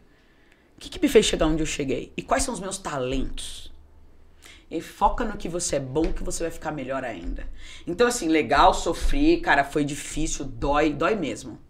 O 0.77 0.81
que, 0.81 0.89
que 0.89 1.01
me 1.01 1.09
fez 1.09 1.27
chegar 1.27 1.47
onde 1.47 1.63
eu 1.63 1.67
cheguei? 1.67 2.13
E 2.17 2.23
quais 2.23 2.43
são 2.43 2.53
os 2.53 2.61
meus 2.61 2.79
talentos? 2.79 3.73
E 4.69 4.81
foca 4.81 5.25
no 5.25 5.37
que 5.37 5.49
você 5.49 5.77
é 5.77 5.81
bom, 5.81 6.13
que 6.13 6.25
você 6.25 6.43
vai 6.43 6.51
ficar 6.51 6.73
melhor 6.73 7.05
ainda. 7.05 7.47
Então, 7.87 8.07
assim, 8.07 8.27
legal, 8.27 8.73
sofri, 8.73 9.39
cara, 9.41 9.63
foi 9.65 9.85
difícil, 9.85 10.45
dói, 10.45 10.93
dói 10.93 11.15
mesmo. 11.15 11.61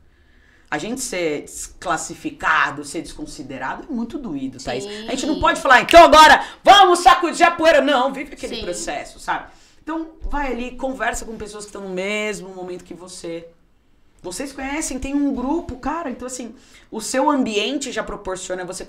A 0.71 0.79
gente 0.79 1.03
ser 1.03 1.43
desclassificado, 1.43 2.83
ser 2.83 3.03
desconsiderado 3.03 3.87
é 3.91 3.93
muito 3.93 4.19
doído, 4.19 4.57
Thaís. 4.63 4.85
Sim. 4.85 5.07
A 5.07 5.11
gente 5.11 5.27
não 5.27 5.39
pode 5.39 5.61
falar, 5.61 5.83
então 5.83 6.03
agora 6.03 6.43
vamos 6.65 7.01
sacudir 7.01 7.47
a 7.47 7.51
poeira. 7.51 7.83
Não, 7.83 8.11
vive 8.11 8.33
aquele 8.33 8.57
Sim. 8.57 8.63
processo, 8.63 9.19
sabe? 9.19 9.51
Então, 9.83 10.13
vai 10.21 10.53
ali, 10.53 10.77
conversa 10.77 11.25
com 11.25 11.37
pessoas 11.37 11.65
que 11.65 11.71
estão 11.71 11.83
no 11.83 11.93
mesmo 11.93 12.51
momento 12.51 12.85
que 12.85 12.95
você. 12.95 13.49
Vocês 14.23 14.53
conhecem, 14.53 15.01
tem 15.01 15.13
um 15.13 15.35
grupo, 15.35 15.77
cara. 15.79 16.09
Então, 16.09 16.27
assim, 16.27 16.55
o 16.89 17.01
seu 17.01 17.29
ambiente 17.29 17.91
já 17.91 18.05
proporciona 18.05 18.65
você 18.65 18.87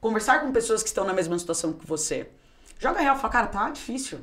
conversar 0.00 0.40
com 0.40 0.50
pessoas 0.50 0.82
que 0.82 0.88
estão 0.88 1.04
na 1.04 1.12
mesma 1.12 1.38
situação 1.38 1.74
que 1.74 1.86
você. 1.86 2.30
Joga 2.78 3.00
real, 3.00 3.16
fala, 3.16 3.32
cara, 3.32 3.46
tá 3.48 3.68
difícil. 3.68 4.20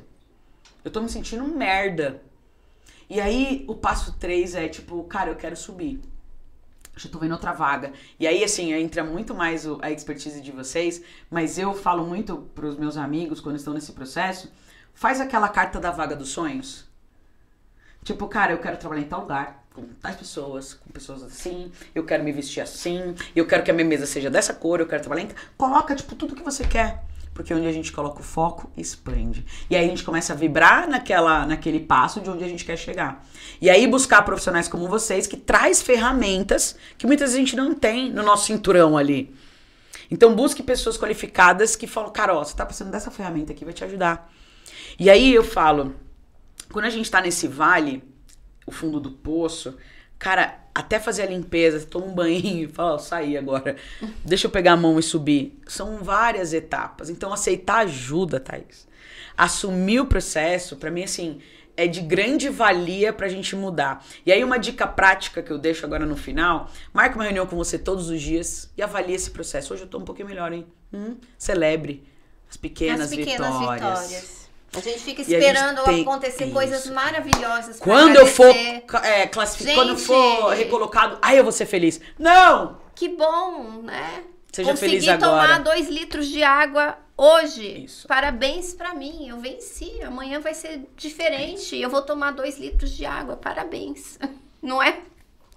Eu 0.84 0.90
tô 0.90 1.00
me 1.00 1.08
sentindo 1.08 1.44
um 1.44 1.56
merda. 1.56 2.20
E 3.08 3.20
aí, 3.20 3.64
o 3.68 3.76
passo 3.76 4.18
3 4.18 4.56
é 4.56 4.68
tipo, 4.68 5.04
cara, 5.04 5.30
eu 5.30 5.36
quero 5.36 5.56
subir. 5.56 6.00
Já 6.96 7.08
tô 7.08 7.20
vendo 7.20 7.30
outra 7.30 7.52
vaga. 7.52 7.92
E 8.18 8.26
aí, 8.26 8.42
assim, 8.42 8.72
entra 8.72 9.04
muito 9.04 9.32
mais 9.36 9.64
a 9.80 9.92
expertise 9.92 10.40
de 10.40 10.50
vocês, 10.50 11.00
mas 11.30 11.56
eu 11.56 11.72
falo 11.72 12.04
muito 12.04 12.38
pros 12.56 12.76
meus 12.76 12.96
amigos 12.96 13.40
quando 13.40 13.54
estão 13.54 13.72
nesse 13.72 13.92
processo, 13.92 14.50
faz 14.98 15.20
aquela 15.20 15.48
carta 15.48 15.78
da 15.78 15.92
vaga 15.92 16.16
dos 16.16 16.30
sonhos. 16.30 16.84
Tipo, 18.02 18.26
cara, 18.26 18.52
eu 18.52 18.58
quero 18.58 18.76
trabalhar 18.76 19.02
em 19.02 19.08
tal 19.08 19.20
lugar, 19.20 19.64
com 19.72 19.84
tais 20.00 20.16
pessoas, 20.16 20.74
com 20.74 20.90
pessoas 20.90 21.22
assim, 21.22 21.70
eu 21.94 22.04
quero 22.04 22.24
me 22.24 22.32
vestir 22.32 22.60
assim, 22.60 23.14
eu 23.34 23.46
quero 23.46 23.62
que 23.62 23.70
a 23.70 23.74
minha 23.74 23.86
mesa 23.86 24.06
seja 24.06 24.28
dessa 24.28 24.52
cor, 24.52 24.80
eu 24.80 24.88
quero 24.88 25.00
trabalhar 25.00 25.22
em... 25.22 25.28
Coloca, 25.56 25.94
tipo, 25.94 26.16
tudo 26.16 26.34
que 26.34 26.42
você 26.42 26.66
quer. 26.66 27.04
Porque 27.32 27.54
onde 27.54 27.68
a 27.68 27.72
gente 27.72 27.92
coloca 27.92 28.18
o 28.18 28.24
foco, 28.24 28.68
esplende. 28.76 29.46
E 29.70 29.76
aí 29.76 29.84
a 29.84 29.88
gente 29.88 30.02
começa 30.02 30.32
a 30.32 30.36
vibrar 30.36 30.88
naquela, 30.88 31.46
naquele 31.46 31.78
passo 31.78 32.20
de 32.20 32.28
onde 32.28 32.42
a 32.42 32.48
gente 32.48 32.64
quer 32.64 32.76
chegar. 32.76 33.24
E 33.60 33.70
aí 33.70 33.86
buscar 33.86 34.22
profissionais 34.22 34.66
como 34.66 34.88
vocês 34.88 35.28
que 35.28 35.36
traz 35.36 35.80
ferramentas 35.80 36.74
que 36.96 37.06
muitas 37.06 37.30
vezes 37.30 37.36
a 37.36 37.38
gente 37.38 37.54
não 37.54 37.72
tem 37.72 38.10
no 38.10 38.24
nosso 38.24 38.46
cinturão 38.46 38.98
ali. 38.98 39.32
Então 40.10 40.34
busque 40.34 40.60
pessoas 40.60 40.98
qualificadas 40.98 41.76
que 41.76 41.86
falam, 41.86 42.10
cara, 42.10 42.34
ó, 42.34 42.42
você 42.42 42.56
tá 42.56 42.66
precisando 42.66 42.90
dessa 42.90 43.12
ferramenta 43.12 43.52
aqui, 43.52 43.64
vai 43.64 43.72
te 43.72 43.84
ajudar. 43.84 44.28
E 44.98 45.08
aí 45.08 45.32
eu 45.34 45.44
falo, 45.44 45.94
quando 46.72 46.86
a 46.86 46.90
gente 46.90 47.10
tá 47.10 47.20
nesse 47.20 47.46
vale, 47.46 48.02
o 48.66 48.72
fundo 48.72 48.98
do 48.98 49.10
poço, 49.10 49.76
Cara, 50.18 50.58
até 50.74 50.98
fazer 50.98 51.22
a 51.22 51.26
limpeza, 51.26 51.86
toma 51.86 52.06
um 52.06 52.14
banho 52.14 52.64
e 52.64 52.68
fala, 52.68 52.94
ó, 52.94 52.98
saí 52.98 53.36
agora. 53.36 53.76
Deixa 54.24 54.48
eu 54.48 54.50
pegar 54.50 54.72
a 54.72 54.76
mão 54.76 54.98
e 54.98 55.02
subir. 55.02 55.56
São 55.66 55.98
várias 55.98 56.52
etapas. 56.52 57.08
Então, 57.08 57.32
aceitar 57.32 57.78
ajuda, 57.78 58.40
Thaís. 58.40 58.88
Assumir 59.36 60.00
o 60.00 60.06
processo, 60.06 60.76
para 60.76 60.90
mim, 60.90 61.04
assim, 61.04 61.40
é 61.76 61.86
de 61.86 62.00
grande 62.00 62.48
valia 62.48 63.12
pra 63.12 63.28
gente 63.28 63.54
mudar. 63.54 64.04
E 64.26 64.32
aí, 64.32 64.42
uma 64.42 64.58
dica 64.58 64.88
prática 64.88 65.40
que 65.40 65.52
eu 65.52 65.58
deixo 65.58 65.86
agora 65.86 66.04
no 66.04 66.16
final: 66.16 66.68
marque 66.92 67.14
uma 67.14 67.22
reunião 67.22 67.46
com 67.46 67.54
você 67.56 67.78
todos 67.78 68.10
os 68.10 68.20
dias 68.20 68.68
e 68.76 68.82
avalie 68.82 69.14
esse 69.14 69.30
processo. 69.30 69.72
Hoje 69.72 69.84
eu 69.84 69.88
tô 69.88 69.98
um 69.98 70.04
pouquinho 70.04 70.26
melhor, 70.26 70.52
hein? 70.52 70.66
Hum, 70.92 71.16
celebre 71.38 72.02
as 72.50 72.56
pequenas, 72.56 73.02
As 73.02 73.10
pequenas 73.10 73.56
vitórias. 73.56 74.00
vitórias. 74.00 74.37
A 74.74 74.80
gente 74.80 75.00
fica 75.00 75.22
gente 75.22 75.34
esperando 75.34 75.82
tem 75.84 76.02
acontecer 76.02 76.44
isso. 76.44 76.52
coisas 76.52 76.86
maravilhosas. 76.88 77.80
Quando 77.80 78.16
eu 78.16 78.26
for 78.26 78.54
é, 79.02 79.26
classific... 79.26 79.74
quando 79.74 79.90
eu 79.90 79.96
Gente! 79.96 80.06
for 80.06 80.50
recolocado, 80.50 81.18
aí 81.22 81.38
eu 81.38 81.42
vou 81.42 81.52
ser 81.52 81.66
feliz. 81.66 82.00
Não! 82.18 82.78
Que 82.94 83.08
bom, 83.08 83.82
né? 83.82 84.24
Seja 84.52 84.70
Consegui 84.70 84.92
feliz 84.92 85.08
agora. 85.08 85.30
tomar 85.30 85.58
dois 85.62 85.88
litros 85.88 86.26
de 86.26 86.42
água 86.42 86.98
hoje. 87.16 87.84
Isso. 87.84 88.06
Parabéns 88.06 88.74
pra 88.74 88.94
mim, 88.94 89.28
eu 89.28 89.38
venci. 89.38 90.02
Amanhã 90.02 90.40
vai 90.40 90.54
ser 90.54 90.82
diferente. 90.96 91.76
Eu 91.76 91.88
vou 91.90 92.02
tomar 92.02 92.32
dois 92.32 92.58
litros 92.58 92.90
de 92.90 93.06
água. 93.06 93.36
Parabéns. 93.36 94.18
Não 94.62 94.82
é? 94.82 95.00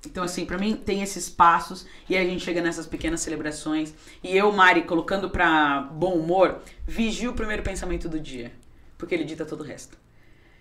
Então, 0.06 0.24
assim, 0.24 0.46
pra 0.46 0.58
mim 0.58 0.76
tem 0.76 1.04
esses 1.04 1.30
passos 1.30 1.86
e 2.10 2.18
aí 2.18 2.26
a 2.26 2.30
gente 2.30 2.44
chega 2.44 2.62
nessas 2.62 2.88
pequenas 2.88 3.22
celebrações. 3.22 3.94
E 4.24 4.36
eu, 4.36 4.52
Mari, 4.52 4.84
colocando 4.84 5.30
pra 5.30 5.82
bom 5.92 6.14
humor, 6.14 6.60
vigio 6.88 7.32
o 7.32 7.36
primeiro 7.36 7.62
pensamento 7.62 8.10
do 8.10 8.20
dia. 8.20 8.52
Porque 9.02 9.16
ele 9.16 9.24
dita 9.24 9.44
todo 9.44 9.62
o 9.62 9.64
resto. 9.64 9.98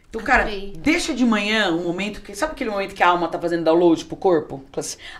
Então, 0.09 0.23
cara, 0.23 0.45
Adorei. 0.45 0.73
deixa 0.79 1.13
de 1.13 1.27
manhã 1.27 1.71
um 1.71 1.85
momento 1.85 2.23
que. 2.23 2.35
Sabe 2.35 2.53
aquele 2.53 2.71
momento 2.71 2.95
que 2.95 3.03
a 3.03 3.09
alma 3.09 3.29
tá 3.29 3.39
fazendo 3.39 3.65
download 3.65 4.03
pro 4.07 4.17
corpo? 4.17 4.65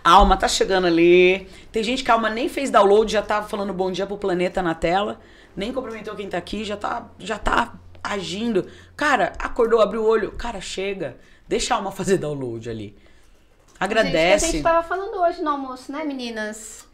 A 0.03 0.11
alma 0.11 0.39
tá 0.39 0.49
chegando 0.49 0.87
ali. 0.87 1.47
Tem 1.71 1.85
gente 1.85 2.03
que 2.03 2.11
a 2.11 2.15
alma 2.15 2.31
nem 2.31 2.49
fez 2.49 2.71
download, 2.71 3.13
já 3.13 3.21
tá 3.21 3.43
falando 3.43 3.75
bom 3.75 3.93
dia 3.93 4.07
pro 4.07 4.17
planeta 4.17 4.63
na 4.63 4.75
tela. 4.75 5.21
Nem 5.55 5.71
cumprimentou 5.71 6.17
quem 6.17 6.31
tá 6.31 6.39
aqui, 6.39 6.65
já 6.65 6.79
tá, 6.79 7.11
já 7.19 7.39
tá 7.39 7.75
agindo. 8.03 8.67
Cara, 8.97 9.35
acordou, 9.39 9.83
abriu 9.83 10.03
o 10.03 10.07
olho. 10.07 10.33
Cara, 10.33 10.63
chega. 10.63 11.19
Deixa 11.47 11.75
a 11.75 11.77
alma 11.77 11.93
fazer 11.93 12.17
download 12.17 12.71
ali. 12.71 12.97
A 13.79 13.85
Agradece. 13.85 14.53
gente 14.53 14.63
tava 14.63 14.83
falando 14.83 15.15
hoje 15.21 15.43
no 15.43 15.51
almoço, 15.51 15.93
né, 15.93 16.05
meninas? 16.05 16.89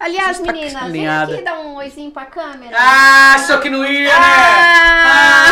Aliás, 0.00 0.38
está 0.38 0.52
meninas, 0.52 0.72
vem 0.74 0.82
alinhada. 0.82 1.34
aqui 1.34 1.42
dar 1.42 1.58
um 1.58 1.74
oizinho 1.74 2.12
pra 2.12 2.24
câmera. 2.26 2.76
Ah, 2.78 3.36
só 3.46 3.58
que 3.58 3.68
não 3.68 3.84
ia, 3.84 4.08
né? 4.08 4.14
Ah! 4.14 5.48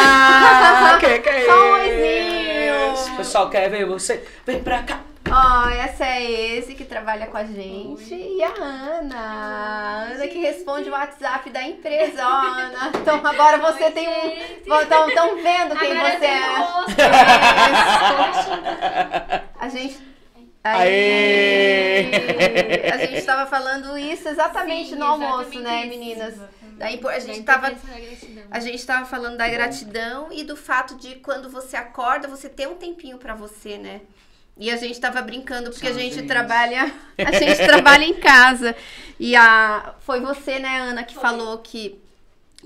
Ah, 0.95 0.99
que 1.01 1.19
que 1.19 1.29
é 1.29 1.45
Só 1.47 1.53
um 1.53 1.77
isso? 1.79 1.91
oizinho. 1.91 3.17
Pessoal, 3.17 3.51
quer 3.51 3.69
ver 3.69 3.85
você? 3.87 4.25
Vem 4.47 4.63
pra 4.63 4.85
cá. 4.85 5.01
Ó, 5.29 5.69
essa 5.69 6.07
é 6.07 6.23
esse 6.59 6.77
que 6.77 6.85
trabalha 6.85 7.27
com 7.27 7.37
a 7.37 7.43
gente 7.45 8.15
e 8.15 8.41
a 8.45 8.55
Ana. 8.63 9.17
A 9.19 10.07
Ana 10.13 10.29
que 10.29 10.39
responde 10.39 10.89
o 10.89 10.93
WhatsApp 10.93 11.51
da 11.51 11.65
empresa, 11.65 12.25
ó, 12.25 12.47
Ana. 12.47 12.93
Então 12.95 13.17
agora 13.27 13.59
você 13.59 13.87
Oi, 13.87 13.91
tem 13.91 14.09
um. 14.09 14.31
Estão 14.81 15.11
tão 15.13 15.35
vendo 15.43 15.75
quem 15.77 15.91
Agora 15.99 16.17
você 16.19 16.27
é. 16.27 16.49
um 16.49 16.63
rosto. 16.63 16.93
A 19.59 19.69
gente. 19.69 20.16
Aê! 20.75 22.11
A 22.93 22.97
gente 22.99 23.23
tava 23.25 23.47
falando 23.49 23.97
isso 23.99 24.29
exatamente 24.29 24.91
Sim, 24.91 24.97
no 24.97 25.05
almoço, 25.05 25.51
exatamente 25.51 25.63
né, 25.63 25.81
isso. 25.81 25.89
meninas? 25.89 26.35
Exatamente. 26.35 26.77
Da 26.77 26.91
impo- 26.93 27.09
a 27.09 27.19
gente 27.19 27.43
tava 27.43 27.69
importância 27.73 27.95
da 27.95 28.01
gratidão. 28.07 28.45
A 28.51 28.61
gente 28.61 28.87
tava 28.87 29.07
falando 29.07 29.37
da 29.39 29.49
gratidão 29.49 30.29
e 30.31 30.45
do 30.45 30.57
fato 30.57 30.95
de 30.97 31.15
quando 31.17 31.49
você 31.49 31.77
acorda, 31.77 32.29
você 32.29 32.49
ter 32.49 32.69
um 32.69 32.75
tempinho 32.75 33.17
pra 33.19 33.35
você, 33.35 33.79
né? 33.79 34.03
E 34.59 34.71
a 34.71 34.77
gente 34.77 34.99
tava 35.01 35.21
brincando 35.23 35.71
porque 35.71 35.87
a 35.87 35.91
São 35.91 35.99
gente 35.99 36.15
gênios. 36.15 36.31
trabalha, 36.31 36.91
a 37.19 37.33
gente 37.33 37.57
trabalha 37.67 38.05
em 38.05 38.15
casa. 38.15 38.75
E 39.19 39.35
a 39.37 39.95
foi 40.01 40.21
você, 40.21 40.59
né, 40.59 40.79
Ana, 40.81 41.03
que 41.05 41.15
Foi. 41.15 41.23
falou 41.23 41.59
que 41.59 41.99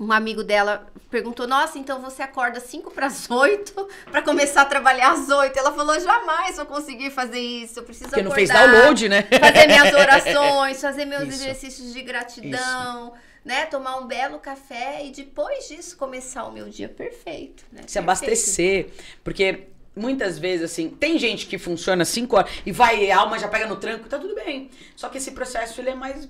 um 0.03 0.11
amigo 0.11 0.43
dela 0.43 0.87
perguntou: 1.09 1.47
"Nossa, 1.47 1.77
então 1.77 2.01
você 2.01 2.23
acorda 2.23 2.59
5 2.59 2.89
para 2.91 3.05
as 3.07 3.29
8 3.29 3.87
para 4.11 4.21
começar 4.21 4.63
a 4.63 4.65
trabalhar 4.65 5.11
às 5.11 5.29
8". 5.29 5.57
Ela 5.57 5.71
falou: 5.71 5.99
"Jamais 5.99 6.57
vou 6.57 6.65
conseguir 6.65 7.11
fazer 7.11 7.39
isso. 7.39 7.79
Eu 7.79 7.83
preciso 7.83 8.09
Porque 8.09 8.23
não 8.23 8.31
acordar, 8.31 8.57
fez 8.57 8.71
download, 8.71 9.09
né? 9.09 9.21
fazer 9.23 9.67
minhas 9.67 9.93
orações, 9.93 10.81
fazer 10.81 11.05
meus 11.05 11.23
Isso. 11.23 11.43
exercícios 11.43 11.93
de 11.93 12.01
gratidão, 12.01 13.13
né? 13.45 13.65
Tomar 13.67 13.97
um 13.97 14.07
belo 14.07 14.39
café 14.39 15.05
e 15.05 15.11
depois 15.11 15.67
disso 15.67 15.95
começar 15.97 16.45
o 16.45 16.51
meu 16.51 16.67
dia 16.69 16.89
perfeito, 16.89 17.63
né? 17.71 17.81
Se 17.85 17.93
Perfeito. 17.93 17.97
abastecer. 17.99 18.89
Porque 19.23 19.67
muitas 19.95 20.39
vezes, 20.39 20.71
assim, 20.71 20.89
tem 20.89 21.19
gente 21.19 21.45
que 21.45 21.57
funciona 21.57 22.05
5 22.05 22.35
horas 22.35 22.51
e 22.65 22.71
vai, 22.71 23.11
a 23.11 23.19
alma 23.19 23.37
já 23.37 23.47
pega 23.47 23.67
no 23.67 23.75
tranco, 23.75 24.07
tá 24.07 24.17
tudo 24.17 24.33
bem. 24.33 24.69
Só 24.95 25.09
que 25.09 25.17
esse 25.17 25.31
processo, 25.31 25.79
ele 25.81 25.89
é 25.89 25.95
mais 25.95 26.27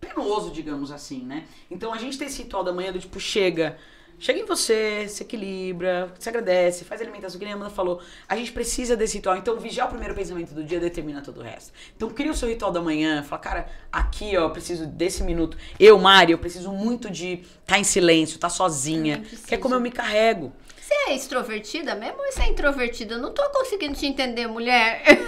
penoso, 0.00 0.50
digamos 0.50 0.90
assim, 0.90 1.24
né? 1.24 1.44
Então 1.70 1.92
a 1.92 1.98
gente 1.98 2.18
tem 2.18 2.26
esse 2.26 2.42
ritual 2.42 2.64
da 2.64 2.72
manhã 2.72 2.92
do 2.92 2.98
tipo, 2.98 3.20
chega. 3.20 3.76
Chega 4.22 4.38
em 4.38 4.44
você, 4.44 5.08
se 5.08 5.22
equilibra, 5.22 6.12
se 6.18 6.28
agradece, 6.28 6.84
faz 6.84 7.00
alimentação, 7.00 7.38
que 7.38 7.44
nem 7.46 7.54
a 7.54 7.56
Amanda 7.56 7.70
falou. 7.70 8.02
A 8.28 8.36
gente 8.36 8.52
precisa 8.52 8.94
desse 8.94 9.16
ritual. 9.16 9.34
Então, 9.38 9.58
vigiar 9.58 9.86
o 9.86 9.88
primeiro 9.88 10.14
pensamento 10.14 10.52
do 10.52 10.62
dia 10.62 10.78
determina 10.78 11.22
todo 11.22 11.40
o 11.40 11.42
resto. 11.42 11.72
Então, 11.96 12.10
cria 12.10 12.30
o 12.30 12.34
seu 12.34 12.46
ritual 12.46 12.70
da 12.70 12.82
manhã. 12.82 13.22
Fala, 13.22 13.40
cara, 13.40 13.70
aqui, 13.90 14.36
ó, 14.36 14.42
eu 14.42 14.50
preciso 14.50 14.86
desse 14.86 15.22
minuto. 15.22 15.56
Eu, 15.78 15.98
Mari, 15.98 16.32
eu 16.32 16.38
preciso 16.38 16.70
muito 16.70 17.08
de 17.08 17.44
estar 17.62 17.78
em 17.78 17.84
silêncio, 17.84 18.34
estar 18.34 18.50
sozinha. 18.50 19.14
Também 19.14 19.28
preciso. 19.30 19.48
Que 19.48 19.54
é 19.54 19.58
como 19.58 19.74
eu 19.74 19.80
me 19.80 19.90
carrego. 19.90 20.52
Você 20.90 21.10
é 21.10 21.14
extrovertida 21.14 21.94
mesmo 21.94 22.16
ou 22.18 22.32
você 22.32 22.42
é 22.42 22.48
introvertida? 22.48 23.14
Eu 23.14 23.20
não 23.20 23.32
tô 23.32 23.48
conseguindo 23.50 23.94
te 23.94 24.06
entender, 24.06 24.48
mulher. 24.48 25.02
Gente, 25.06 25.20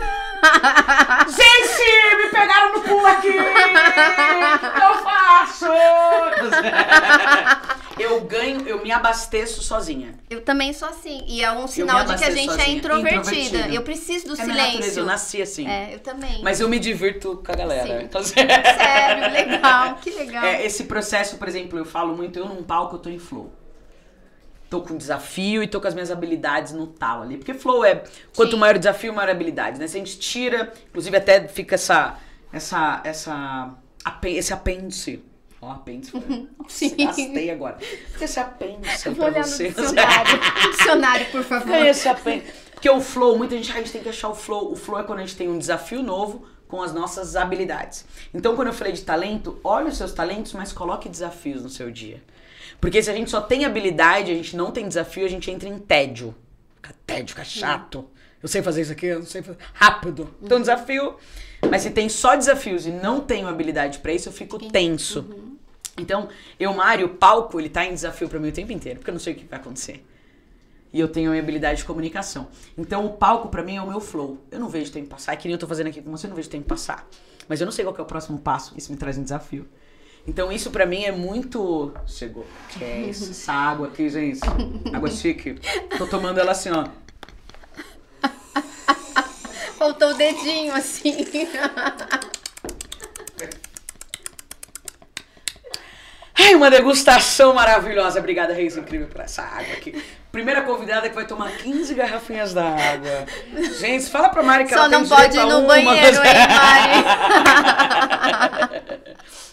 me 2.16 2.30
pegaram 2.32 2.72
no 2.72 2.80
pulo 2.82 3.06
aqui! 3.06 3.28
Eu 3.28 4.94
faço! 5.04 5.66
Eu 7.98 8.22
ganho, 8.22 8.66
eu 8.66 8.82
me 8.82 8.90
abasteço 8.90 9.62
sozinha. 9.62 10.14
Eu 10.28 10.40
também 10.40 10.72
sou 10.72 10.88
assim. 10.88 11.22
E 11.28 11.44
é 11.44 11.52
um 11.52 11.68
sinal 11.68 12.04
de 12.04 12.16
que 12.16 12.24
a 12.24 12.30
gente 12.30 12.48
é 12.48 12.52
sozinha. 12.56 12.76
introvertida. 12.76 13.20
Introvertida. 13.20 13.68
Eu 13.68 13.82
preciso 13.82 14.26
do 14.28 14.34
É 14.34 14.38
natureza, 14.38 14.66
eu 14.66 14.72
silêncio. 14.80 15.04
nasci 15.04 15.42
assim. 15.42 15.68
É, 15.68 15.94
eu 15.94 16.00
também. 16.00 16.42
Mas 16.42 16.58
eu 16.58 16.68
me 16.68 16.78
divirto 16.80 17.40
com 17.44 17.52
a 17.52 17.54
galera. 17.54 17.98
Sim. 18.00 18.04
Então, 18.04 18.22
Sério, 18.24 19.30
legal, 19.32 19.94
que 19.96 20.10
legal. 20.10 20.42
É, 20.42 20.64
esse 20.64 20.84
processo, 20.84 21.36
por 21.36 21.46
exemplo, 21.46 21.78
eu 21.78 21.84
falo 21.84 22.16
muito, 22.16 22.38
eu 22.38 22.46
num 22.46 22.62
palco 22.64 22.96
eu 22.96 22.98
tô 22.98 23.10
em 23.10 23.18
flow. 23.18 23.52
Tô 24.72 24.80
com 24.80 24.96
desafio 24.96 25.62
e 25.62 25.68
tô 25.68 25.82
com 25.82 25.86
as 25.86 25.92
minhas 25.92 26.10
habilidades 26.10 26.72
no 26.72 26.86
tal 26.86 27.20
ali. 27.20 27.36
Porque 27.36 27.52
flow 27.52 27.84
é 27.84 28.04
quanto 28.34 28.52
Sim. 28.52 28.56
maior 28.56 28.76
o 28.76 28.78
desafio, 28.78 29.12
maior 29.12 29.28
a 29.28 29.32
habilidade, 29.32 29.78
né? 29.78 29.86
Se 29.86 29.98
a 29.98 30.00
gente 30.00 30.18
tira, 30.18 30.72
inclusive 30.88 31.14
até 31.14 31.46
fica 31.46 31.74
essa 31.74 32.16
essa 32.50 33.02
essa 33.04 33.74
esse 34.24 34.50
apêndice. 34.50 35.22
Ó, 35.60 35.70
apêndice. 35.72 36.10
foi- 36.12 36.20
Nossa, 36.20 36.48
Sim. 36.74 36.96
gastei 36.96 37.50
agora. 37.50 37.76
Fica 37.80 38.24
esse 38.24 38.40
apêndice 38.40 39.10
Vou 39.10 39.30
pra 39.30 39.42
você. 39.42 39.68
dicionário. 39.68 40.40
dicionário, 40.72 41.26
por 41.26 41.42
favor. 41.44 41.66
Fica 41.66 41.88
esse 41.90 42.08
apêndice. 42.08 42.52
Porque 42.72 42.88
o 42.88 43.00
flow, 43.02 43.36
muita 43.36 43.54
gente, 43.54 43.70
ah, 43.72 43.74
a 43.74 43.78
gente 43.78 43.92
tem 43.92 44.02
que 44.02 44.08
achar 44.08 44.30
o 44.30 44.34
flow. 44.34 44.72
O 44.72 44.74
flow 44.74 44.98
é 44.98 45.02
quando 45.04 45.18
a 45.18 45.22
gente 45.22 45.36
tem 45.36 45.50
um 45.50 45.58
desafio 45.58 46.02
novo 46.02 46.46
com 46.66 46.80
as 46.80 46.94
nossas 46.94 47.36
habilidades. 47.36 48.06
Então, 48.32 48.56
quando 48.56 48.68
eu 48.68 48.72
falei 48.74 48.94
de 48.94 49.02
talento, 49.02 49.60
olhe 49.62 49.88
os 49.90 49.98
seus 49.98 50.12
talentos, 50.14 50.54
mas 50.54 50.72
coloque 50.72 51.10
desafios 51.10 51.62
no 51.62 51.68
seu 51.68 51.90
dia. 51.90 52.22
Porque 52.82 53.00
se 53.00 53.08
a 53.08 53.14
gente 53.14 53.30
só 53.30 53.40
tem 53.40 53.64
habilidade, 53.64 54.32
a 54.32 54.34
gente 54.34 54.56
não 54.56 54.72
tem 54.72 54.88
desafio, 54.88 55.24
a 55.24 55.28
gente 55.28 55.48
entra 55.48 55.68
em 55.68 55.78
tédio. 55.78 56.34
Fica 56.74 56.92
tédio, 57.06 57.28
fica 57.28 57.44
chato. 57.44 58.10
Eu 58.42 58.48
sei 58.48 58.60
fazer 58.60 58.82
isso 58.82 58.90
aqui, 58.90 59.06
eu 59.06 59.20
não 59.20 59.26
sei 59.26 59.40
fazer. 59.40 59.58
Rápido. 59.72 60.34
Então, 60.42 60.58
desafio. 60.58 61.14
Mas 61.70 61.82
se 61.82 61.90
tem 61.90 62.08
só 62.08 62.34
desafios 62.34 62.84
e 62.84 62.90
não 62.90 63.20
tenho 63.20 63.46
habilidade 63.46 64.00
pra 64.00 64.12
isso, 64.12 64.28
eu 64.28 64.32
fico 64.32 64.58
tenso. 64.68 65.24
Então, 65.96 66.28
eu, 66.58 66.74
Mário, 66.74 67.06
o 67.06 67.10
palco, 67.10 67.60
ele 67.60 67.68
tá 67.68 67.84
em 67.86 67.94
desafio 67.94 68.28
pra 68.28 68.40
mim 68.40 68.48
o 68.48 68.52
tempo 68.52 68.72
inteiro, 68.72 68.98
porque 68.98 69.10
eu 69.10 69.14
não 69.14 69.20
sei 69.20 69.34
o 69.34 69.36
que 69.36 69.44
vai 69.44 69.60
acontecer. 69.60 70.04
E 70.92 70.98
eu 70.98 71.06
tenho 71.06 71.28
a 71.28 71.30
minha 71.30 71.42
habilidade 71.42 71.78
de 71.78 71.84
comunicação. 71.84 72.48
Então, 72.76 73.06
o 73.06 73.10
palco 73.10 73.48
pra 73.48 73.62
mim 73.62 73.76
é 73.76 73.82
o 73.82 73.86
meu 73.86 74.00
flow. 74.00 74.44
Eu 74.50 74.58
não 74.58 74.68
vejo 74.68 74.90
o 74.90 74.92
tempo 74.92 75.06
passar. 75.06 75.34
É 75.34 75.36
que 75.36 75.46
nem 75.46 75.52
eu 75.52 75.58
tô 75.58 75.68
fazendo 75.68 75.86
aqui 75.86 76.02
com 76.02 76.10
você, 76.10 76.26
eu 76.26 76.30
não 76.30 76.36
vejo 76.36 76.48
o 76.48 76.50
tempo 76.50 76.66
passar. 76.66 77.08
Mas 77.48 77.60
eu 77.60 77.64
não 77.64 77.72
sei 77.72 77.84
qual 77.84 77.96
é 77.96 78.02
o 78.02 78.04
próximo 78.04 78.40
passo. 78.40 78.74
Isso 78.76 78.90
me 78.90 78.98
traz 78.98 79.16
um 79.16 79.22
desafio. 79.22 79.68
Então, 80.26 80.52
isso 80.52 80.70
pra 80.70 80.86
mim 80.86 81.04
é 81.04 81.10
muito. 81.12 81.92
Chegou. 82.06 82.46
Que 82.70 82.84
é 82.84 83.00
isso? 83.02 83.30
Essa 83.32 83.52
água 83.52 83.88
aqui, 83.88 84.08
gente. 84.08 84.40
Água 84.94 85.10
chique. 85.10 85.58
Tô 85.98 86.06
tomando 86.06 86.38
ela 86.38 86.52
assim, 86.52 86.70
ó. 86.70 86.86
Faltou 89.76 90.10
o 90.10 90.14
dedinho, 90.14 90.72
assim. 90.74 91.26
Ai, 96.38 96.54
uma 96.54 96.70
degustação 96.70 97.52
maravilhosa. 97.54 98.18
Obrigada, 98.20 98.54
Reis 98.54 98.76
Incrível, 98.76 99.08
por 99.08 99.20
essa 99.20 99.42
água 99.42 99.74
aqui. 99.74 100.02
Primeira 100.30 100.62
convidada 100.62 101.08
que 101.08 101.14
vai 101.14 101.26
tomar 101.26 101.50
15 101.58 101.94
garrafinhas 101.94 102.54
d'água. 102.54 103.26
Gente, 103.78 104.08
fala 104.08 104.28
pra 104.30 104.42
Mari 104.42 104.64
que 104.64 104.70
Só 104.70 104.76
ela 104.84 104.88
não 104.88 105.00
tem 105.00 105.08
pode 105.08 105.30
direito 105.32 105.36
ir 105.36 105.50
a 105.50 105.52
no 105.52 105.58
uma. 105.58 105.68
banheiro, 105.68 106.16
hein, 106.24 106.34
Mari? 106.48 107.04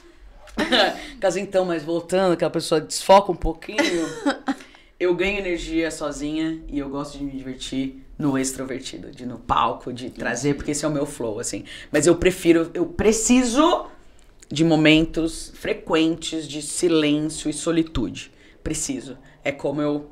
Caso 1.20 1.40
então, 1.40 1.66
mas 1.66 1.84
voltando, 1.84 2.34
aquela 2.34 2.52
pessoa 2.52 2.80
desfoca 2.82 3.32
um 3.32 3.36
pouquinho. 3.36 3.78
Eu 5.00 5.16
ganho 5.16 5.38
energia 5.40 5.90
sozinha 5.90 6.62
e 6.68 6.78
eu 6.78 6.90
gosto 6.90 7.18
de 7.18 7.24
me 7.24 7.32
divertir 7.32 8.06
no 8.18 8.38
extrovertido, 8.38 9.10
de 9.12 9.26
no 9.26 9.40
palco, 9.40 9.94
de 9.94 10.10
trazer, 10.10 10.56
porque 10.56 10.72
esse 10.72 10.84
é 10.84 10.88
o 10.90 10.92
meu 10.92 11.06
flow, 11.06 11.40
assim. 11.40 11.64
Mas 11.90 12.06
eu 12.06 12.18
prefiro, 12.18 12.70
eu 12.74 12.86
preciso 12.86 13.86
de 14.50 14.66
momentos 14.66 15.54
frequentes 15.56 16.46
de 16.46 16.62
silêncio 16.62 17.50
e 17.50 17.54
solitude. 17.54 18.30
Preciso. 18.62 19.18
É 19.42 19.54
como 19.54 19.82
eu 19.82 20.12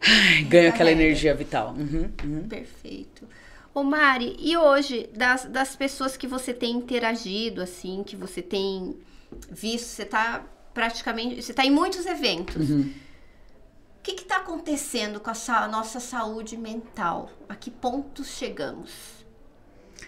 ai, 0.00 0.44
ganho 0.44 0.68
aquela 0.68 0.90
Recarrega. 0.90 1.02
energia 1.02 1.34
vital. 1.34 1.74
Uhum, 1.76 2.08
uhum. 2.22 2.48
Perfeito. 2.48 3.26
Ô 3.74 3.82
Mari, 3.82 4.36
e 4.38 4.56
hoje, 4.56 5.08
das, 5.12 5.44
das 5.46 5.74
pessoas 5.74 6.16
que 6.16 6.28
você 6.28 6.54
tem 6.54 6.76
interagido, 6.76 7.60
assim, 7.60 8.04
que 8.04 8.14
você 8.14 8.40
tem 8.40 8.94
visto, 9.50 9.86
você 9.86 10.04
tá 10.04 10.42
praticamente. 10.74 11.42
Você 11.42 11.52
tá 11.52 11.64
em 11.64 11.70
muitos 11.70 12.06
eventos. 12.06 12.70
Uhum. 12.70 12.90
O 13.98 14.02
que 14.02 14.14
que 14.14 14.24
tá 14.24 14.38
acontecendo 14.38 15.20
com 15.20 15.30
a 15.30 15.34
sa- 15.34 15.68
nossa 15.68 16.00
saúde 16.00 16.56
mental? 16.56 17.30
A 17.48 17.54
que 17.54 17.70
pontos 17.70 18.28
chegamos? 18.28 18.90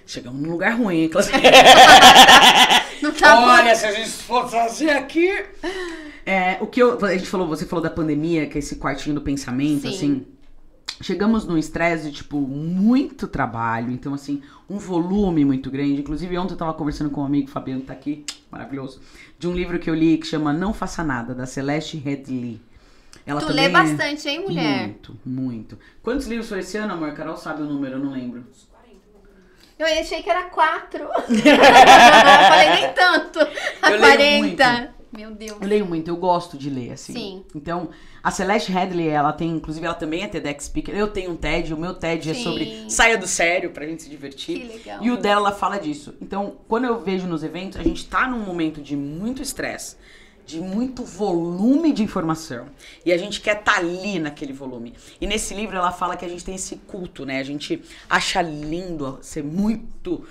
Chegamos 0.07 0.41
num 0.43 0.51
lugar 0.51 0.77
ruim, 0.77 1.03
hein? 1.03 1.09
Clas- 1.09 1.31
Não 3.01 3.13
tá 3.13 3.37
bom? 3.37 3.43
Olha, 3.43 3.75
se 3.77 3.87
a 3.87 3.93
gente 3.93 4.09
for 4.11 4.49
fazer 4.51 4.91
aqui. 4.91 5.31
É, 6.27 6.57
o 6.61 6.67
que 6.67 6.81
eu, 6.83 7.05
a 7.05 7.17
gente 7.17 7.29
falou, 7.29 7.47
você 7.47 7.67
falou 7.67 7.83
da 7.83 7.91
pandemia, 7.91 8.47
que 8.47 8.57
é 8.57 8.59
esse 8.59 8.77
quartinho 8.77 9.15
do 9.15 9.21
pensamento, 9.21 9.83
Sim. 9.83 9.89
assim. 9.95 10.27
Chegamos 11.03 11.45
num 11.45 11.59
estresse 11.59 12.11
de, 12.11 12.17
tipo, 12.17 12.39
muito 12.39 13.27
trabalho. 13.27 13.91
Então, 13.91 14.15
assim, 14.15 14.43
um 14.69 14.79
volume 14.79 15.45
muito 15.45 15.71
grande. 15.71 16.01
Inclusive, 16.01 16.39
ontem 16.39 16.55
eu 16.55 16.59
tava 16.59 16.75
conversando 16.75 17.11
com 17.11 17.21
um 17.23 17.27
amigo, 17.27 17.49
Fabiano, 17.49 17.81
que 17.81 17.87
tá 17.87 17.93
aqui, 17.93 18.25
maravilhoso, 18.51 19.01
de 19.39 19.49
um 19.49 19.53
livro 19.53 19.79
que 19.79 19.91
eu 19.91 19.95
li 19.95 20.19
que 20.19 20.27
chama 20.27 20.53
Não 20.53 20.73
Faça 20.73 21.03
Nada, 21.03 21.35
da 21.35 21.47
Celeste 21.47 21.97
Headley. 21.97 22.61
Ela 23.27 23.41
Tu 23.41 23.53
lê 23.53 23.63
é- 23.65 23.69
bastante, 23.69 24.29
hein, 24.29 24.41
mulher? 24.45 24.83
Muito, 24.83 25.17
muito. 25.25 25.79
Quantos 26.03 26.27
livros 26.27 26.49
foi 26.49 26.61
esse 26.61 26.77
ano, 26.77 26.93
amor? 26.93 27.13
Carol 27.13 27.37
sabe 27.37 27.63
o 27.63 27.67
número, 27.67 27.95
eu 27.95 27.99
não 27.99 28.13
lembro. 28.13 28.45
Eu 29.77 29.87
achei 29.87 30.23
que 30.23 30.31
era 30.31 30.45
quatro. 30.45 31.03
eu 31.03 31.11
falei 31.29 32.71
nem 32.71 32.93
tanto. 32.95 33.41
A 33.83 33.91
Eu 33.91 34.01
leio 34.01 34.55
40. 34.55 34.94
Meu 35.17 35.31
Deus. 35.31 35.59
Eu 35.61 35.69
leio 35.69 35.87
muito, 35.87 36.09
eu 36.09 36.17
gosto 36.17 36.59
de 36.59 36.69
ler, 36.69 36.93
assim. 36.93 37.13
Sim. 37.13 37.45
Então, 37.55 37.91
a 38.23 38.31
Celeste 38.31 38.73
Headley, 38.73 39.09
ela 39.09 39.33
tem, 39.33 39.51
inclusive, 39.51 39.87
ela 39.87 39.95
também 39.95 40.23
é 40.23 40.29
TEDx 40.29 40.65
Speaker. 40.65 40.95
Eu 40.95 41.09
tenho 41.09 41.31
um 41.31 41.37
TED, 41.37 41.73
o 41.73 41.77
meu 41.77 41.95
TED 41.95 42.31
é 42.31 42.35
Sim. 42.35 42.43
sobre 42.43 42.91
saia 42.91 43.17
do 43.17 43.27
sério 43.27 43.71
pra 43.71 43.87
gente 43.87 44.03
se 44.03 44.11
divertir. 44.11 44.61
Que 44.61 44.67
legal. 44.67 45.03
E 45.03 45.11
o 45.11 45.17
dela, 45.17 45.49
ela 45.49 45.53
fala 45.53 45.79
disso. 45.79 46.15
Então, 46.21 46.57
quando 46.67 46.85
eu 46.85 47.01
vejo 47.01 47.27
nos 47.27 47.45
eventos, 47.45 47.79
a 47.79 47.83
gente 47.83 48.07
tá 48.07 48.27
num 48.27 48.41
momento 48.41 48.81
de 48.81 48.97
muito 48.97 49.41
estresse, 49.41 49.97
de 50.45 50.61
muito 50.61 51.05
volume 51.05 51.93
de 51.93 52.03
informação. 52.03 52.67
E 53.05 53.13
a 53.13 53.17
gente 53.17 53.41
quer 53.41 53.59
estar 53.61 53.79
ali 53.79 54.19
naquele 54.19 54.53
volume. 54.53 54.95
E 55.21 55.27
nesse 55.27 55.55
livro 55.55 55.77
ela 55.77 55.93
fala 55.93 56.17
que 56.17 56.25
a 56.25 56.29
gente 56.29 56.45
tem 56.45 56.55
esse 56.55 56.77
culto, 56.77 57.25
né? 57.25 57.39
A 57.39 57.45
gente 57.45 57.83
acha 58.09 58.43
lindo 58.43 59.19
ser 59.23 59.45
muito 59.45 60.25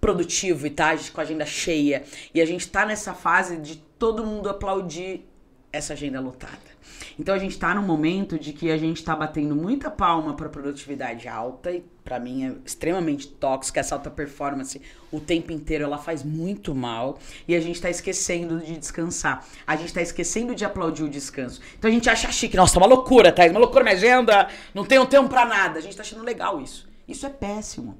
produtivo 0.00 0.66
e 0.66 0.70
tá 0.70 0.96
com 1.12 1.20
a 1.20 1.24
agenda 1.24 1.44
cheia. 1.44 2.04
E 2.32 2.40
a 2.40 2.46
gente 2.46 2.68
tá 2.68 2.86
nessa 2.86 3.12
fase 3.14 3.58
de 3.58 3.87
todo 3.98 4.24
mundo 4.24 4.48
aplaudir 4.48 5.28
essa 5.72 5.92
agenda 5.92 6.20
lotada. 6.20 6.78
Então 7.18 7.34
a 7.34 7.38
gente 7.38 7.58
tá 7.58 7.74
num 7.74 7.82
momento 7.82 8.38
de 8.38 8.52
que 8.52 8.70
a 8.70 8.78
gente 8.78 9.04
tá 9.04 9.14
batendo 9.14 9.54
muita 9.54 9.90
palma 9.90 10.34
pra 10.34 10.48
produtividade 10.48 11.28
alta 11.28 11.70
e 11.70 11.84
pra 12.02 12.18
mim 12.18 12.46
é 12.46 12.54
extremamente 12.64 13.28
tóxica 13.28 13.80
essa 13.80 13.94
alta 13.94 14.10
performance 14.10 14.80
o 15.12 15.20
tempo 15.20 15.52
inteiro 15.52 15.84
ela 15.84 15.98
faz 15.98 16.22
muito 16.22 16.74
mal 16.74 17.18
e 17.46 17.54
a 17.54 17.60
gente 17.60 17.80
tá 17.80 17.90
esquecendo 17.90 18.60
de 18.60 18.78
descansar. 18.78 19.44
A 19.66 19.76
gente 19.76 19.92
tá 19.92 20.00
esquecendo 20.00 20.54
de 20.54 20.64
aplaudir 20.64 21.02
o 21.02 21.08
descanso. 21.08 21.60
Então 21.78 21.90
a 21.90 21.92
gente 21.92 22.08
acha 22.08 22.30
chique, 22.32 22.56
nossa, 22.56 22.78
uma 22.78 22.86
loucura, 22.86 23.30
tá? 23.30 23.44
Uma 23.46 23.60
loucura 23.60 23.84
minha 23.84 23.96
agenda, 23.96 24.48
não 24.74 24.84
tenho 24.84 25.04
tempo 25.06 25.28
pra 25.28 25.44
nada. 25.44 25.78
A 25.78 25.82
gente 25.82 25.96
tá 25.96 26.02
achando 26.02 26.24
legal 26.24 26.60
isso. 26.60 26.88
Isso 27.06 27.26
é 27.26 27.30
péssimo. 27.30 27.98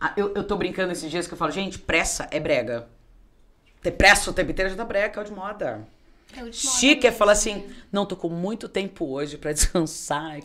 Ah, 0.00 0.12
eu, 0.16 0.32
eu 0.34 0.44
tô 0.44 0.56
brincando 0.56 0.92
esses 0.92 1.10
dias 1.10 1.26
que 1.26 1.34
eu 1.34 1.38
falo, 1.38 1.50
gente, 1.50 1.78
pressa 1.78 2.28
é 2.30 2.38
brega. 2.38 2.88
Ter 3.84 3.90
pressa 3.90 4.30
o 4.30 4.32
tempo 4.32 4.50
inteiro 4.50 4.70
já 4.70 4.76
tá 4.76 4.84
brega, 4.84 5.20
é 5.20 5.24
de 5.24 5.30
moda. 5.30 5.86
É 6.34 6.40
o 6.40 6.46
último 6.46 6.72
Chique 6.72 7.06
é 7.06 7.12
falar 7.12 7.32
assim, 7.32 7.66
não, 7.92 8.06
tô 8.06 8.16
com 8.16 8.30
muito 8.30 8.66
tempo 8.66 9.04
hoje 9.04 9.36
pra 9.36 9.52
descansar 9.52 10.38
e. 10.38 10.42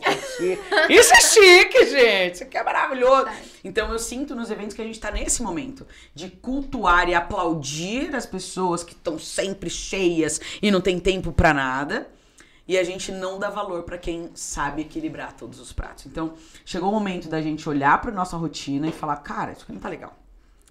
Isso 0.92 1.14
é 1.14 1.20
chique, 1.22 1.86
gente. 1.86 2.34
Isso 2.34 2.44
aqui 2.44 2.58
é 2.58 2.62
maravilhoso. 2.62 3.24
Verdade. 3.24 3.48
Então 3.64 3.90
eu 3.90 3.98
sinto 3.98 4.34
nos 4.34 4.50
eventos 4.50 4.76
que 4.76 4.82
a 4.82 4.84
gente 4.84 5.00
tá 5.00 5.10
nesse 5.10 5.42
momento 5.42 5.86
de 6.14 6.28
cultuar 6.28 7.08
e 7.08 7.14
aplaudir 7.14 8.14
as 8.14 8.26
pessoas 8.26 8.84
que 8.84 8.92
estão 8.92 9.18
sempre 9.18 9.70
cheias 9.70 10.38
e 10.60 10.70
não 10.70 10.82
tem 10.82 11.00
tempo 11.00 11.32
pra 11.32 11.54
nada. 11.54 12.10
E 12.68 12.76
a 12.76 12.84
gente 12.84 13.10
não 13.10 13.38
dá 13.38 13.48
valor 13.48 13.84
pra 13.84 13.96
quem 13.96 14.30
sabe 14.34 14.82
equilibrar 14.82 15.32
todos 15.32 15.58
os 15.58 15.72
pratos. 15.72 16.04
Então, 16.04 16.34
chegou 16.62 16.90
o 16.90 16.92
momento 16.92 17.26
da 17.26 17.40
gente 17.40 17.66
olhar 17.66 17.98
pra 18.02 18.12
nossa 18.12 18.36
rotina 18.36 18.86
e 18.86 18.92
falar, 18.92 19.16
cara, 19.16 19.52
isso 19.52 19.62
aqui 19.62 19.72
não 19.72 19.80
tá 19.80 19.88
legal. 19.88 20.19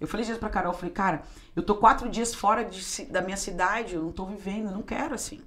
Eu 0.00 0.08
falei 0.08 0.24
dias 0.24 0.38
pra 0.38 0.48
Carol, 0.48 0.72
eu 0.72 0.78
falei, 0.78 0.92
cara, 0.94 1.22
eu 1.54 1.62
tô 1.62 1.74
quatro 1.74 2.08
dias 2.08 2.34
fora 2.34 2.64
de 2.64 3.04
da 3.06 3.20
minha 3.20 3.36
cidade, 3.36 3.94
eu 3.94 4.02
não 4.02 4.12
tô 4.12 4.24
vivendo, 4.24 4.66
eu 4.66 4.72
não 4.72 4.82
quero 4.82 5.14
assim. 5.14 5.40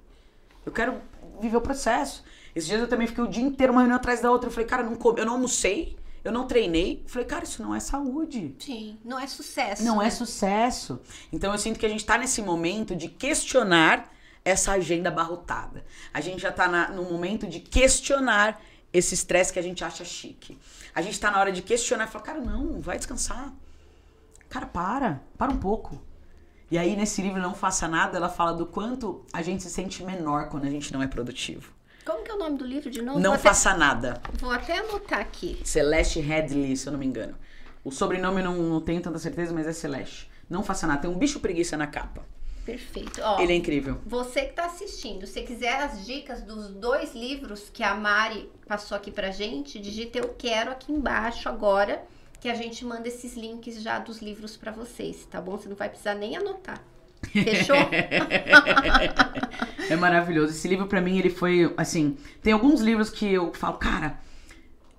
Eu 0.64 0.72
quero 0.72 1.00
viver 1.40 1.56
o 1.56 1.60
processo. 1.60 2.24
Esses 2.54 2.68
dias 2.68 2.80
eu 2.80 2.88
também 2.88 3.06
fiquei 3.06 3.22
o 3.24 3.28
dia 3.28 3.42
inteiro 3.42 3.72
uma 3.72 3.80
reunião 3.82 3.96
atrás 3.96 4.20
da 4.20 4.30
outra. 4.30 4.48
Eu 4.48 4.52
falei, 4.52 4.66
cara, 4.66 4.82
eu 4.82 4.90
não, 4.90 4.96
come- 4.96 5.20
eu 5.20 5.26
não 5.26 5.34
almocei, 5.34 5.96
eu 6.22 6.30
não 6.32 6.46
treinei. 6.46 7.02
Eu 7.04 7.08
falei, 7.10 7.26
cara, 7.26 7.44
isso 7.44 7.62
não 7.62 7.74
é 7.74 7.80
saúde. 7.80 8.54
Sim, 8.60 8.96
não 9.04 9.18
é 9.18 9.26
sucesso. 9.26 9.82
Não 9.82 10.00
é 10.00 10.04
né? 10.06 10.10
sucesso. 10.10 11.00
Então 11.32 11.52
eu 11.52 11.58
sinto 11.58 11.78
que 11.78 11.84
a 11.84 11.88
gente 11.88 12.06
tá 12.06 12.16
nesse 12.16 12.40
momento 12.40 12.94
de 12.94 13.08
questionar 13.08 14.08
essa 14.44 14.72
agenda 14.72 15.08
abarrotada. 15.08 15.84
A 16.12 16.20
gente 16.20 16.40
já 16.40 16.52
tá 16.52 16.68
na, 16.68 16.90
no 16.90 17.02
momento 17.04 17.46
de 17.46 17.60
questionar 17.60 18.60
esse 18.92 19.14
estresse 19.14 19.52
que 19.52 19.58
a 19.58 19.62
gente 19.62 19.82
acha 19.82 20.04
chique. 20.04 20.56
A 20.94 21.02
gente 21.02 21.18
tá 21.18 21.30
na 21.30 21.40
hora 21.40 21.50
de 21.50 21.60
questionar 21.60 22.04
e 22.04 22.08
falar, 22.08 22.24
cara, 22.24 22.40
não, 22.40 22.80
vai 22.80 22.96
descansar. 22.96 23.52
Cara, 24.54 24.66
para, 24.66 25.20
para 25.36 25.50
um 25.50 25.56
pouco. 25.56 26.00
E 26.70 26.78
aí, 26.78 26.94
nesse 26.94 27.20
livro 27.20 27.42
Não 27.42 27.56
Faça 27.56 27.88
Nada, 27.88 28.16
ela 28.16 28.28
fala 28.28 28.52
do 28.54 28.64
quanto 28.64 29.26
a 29.32 29.42
gente 29.42 29.64
se 29.64 29.68
sente 29.68 30.04
menor 30.04 30.48
quando 30.48 30.64
a 30.64 30.70
gente 30.70 30.92
não 30.92 31.02
é 31.02 31.08
produtivo. 31.08 31.72
Como 32.06 32.22
que 32.22 32.30
é 32.30 32.34
o 32.34 32.38
nome 32.38 32.56
do 32.56 32.64
livro 32.64 32.88
de 32.88 33.02
novo? 33.02 33.18
Não 33.18 33.32
vou 33.32 33.40
faça 33.40 33.76
nada. 33.76 34.12
Até, 34.22 34.38
vou 34.38 34.52
até 34.52 34.78
anotar 34.78 35.18
aqui. 35.18 35.60
Celeste 35.64 36.20
Headley, 36.20 36.76
se 36.76 36.86
eu 36.86 36.92
não 36.92 37.00
me 37.00 37.06
engano. 37.06 37.34
O 37.82 37.90
sobrenome 37.90 38.42
eu 38.42 38.44
não, 38.44 38.54
não 38.54 38.80
tenho 38.80 39.00
tanta 39.00 39.18
certeza, 39.18 39.52
mas 39.52 39.66
é 39.66 39.72
Celeste. 39.72 40.30
Não 40.48 40.62
faça 40.62 40.86
nada. 40.86 41.00
Tem 41.02 41.10
um 41.10 41.18
bicho 41.18 41.40
preguiça 41.40 41.76
na 41.76 41.88
capa. 41.88 42.24
Perfeito. 42.64 43.20
Ó, 43.24 43.40
Ele 43.40 43.54
é 43.54 43.56
incrível. 43.56 44.00
Você 44.06 44.42
que 44.42 44.52
tá 44.52 44.66
assistindo, 44.66 45.26
se 45.26 45.42
quiser 45.42 45.82
as 45.82 46.06
dicas 46.06 46.42
dos 46.42 46.68
dois 46.68 47.12
livros 47.12 47.68
que 47.72 47.82
a 47.82 47.92
Mari 47.96 48.48
passou 48.68 48.96
aqui 48.96 49.10
pra 49.10 49.32
gente, 49.32 49.80
digita 49.80 50.18
eu 50.18 50.32
quero 50.38 50.70
aqui 50.70 50.92
embaixo 50.92 51.48
agora, 51.48 52.06
que 52.44 52.50
a 52.50 52.54
gente 52.54 52.84
manda 52.84 53.08
esses 53.08 53.38
links 53.38 53.80
já 53.80 53.98
dos 53.98 54.20
livros 54.20 54.54
pra 54.54 54.70
vocês, 54.70 55.26
tá 55.30 55.40
bom? 55.40 55.56
Você 55.56 55.66
não 55.66 55.74
vai 55.74 55.88
precisar 55.88 56.14
nem 56.14 56.36
anotar. 56.36 56.78
Fechou? 57.32 57.74
É 59.88 59.96
maravilhoso. 59.96 60.52
Esse 60.52 60.68
livro, 60.68 60.86
pra 60.86 61.00
mim, 61.00 61.18
ele 61.18 61.30
foi, 61.30 61.72
assim... 61.76 62.18
Tem 62.42 62.52
alguns 62.52 62.82
livros 62.82 63.08
que 63.08 63.32
eu 63.32 63.50
falo, 63.54 63.78
cara... 63.78 64.20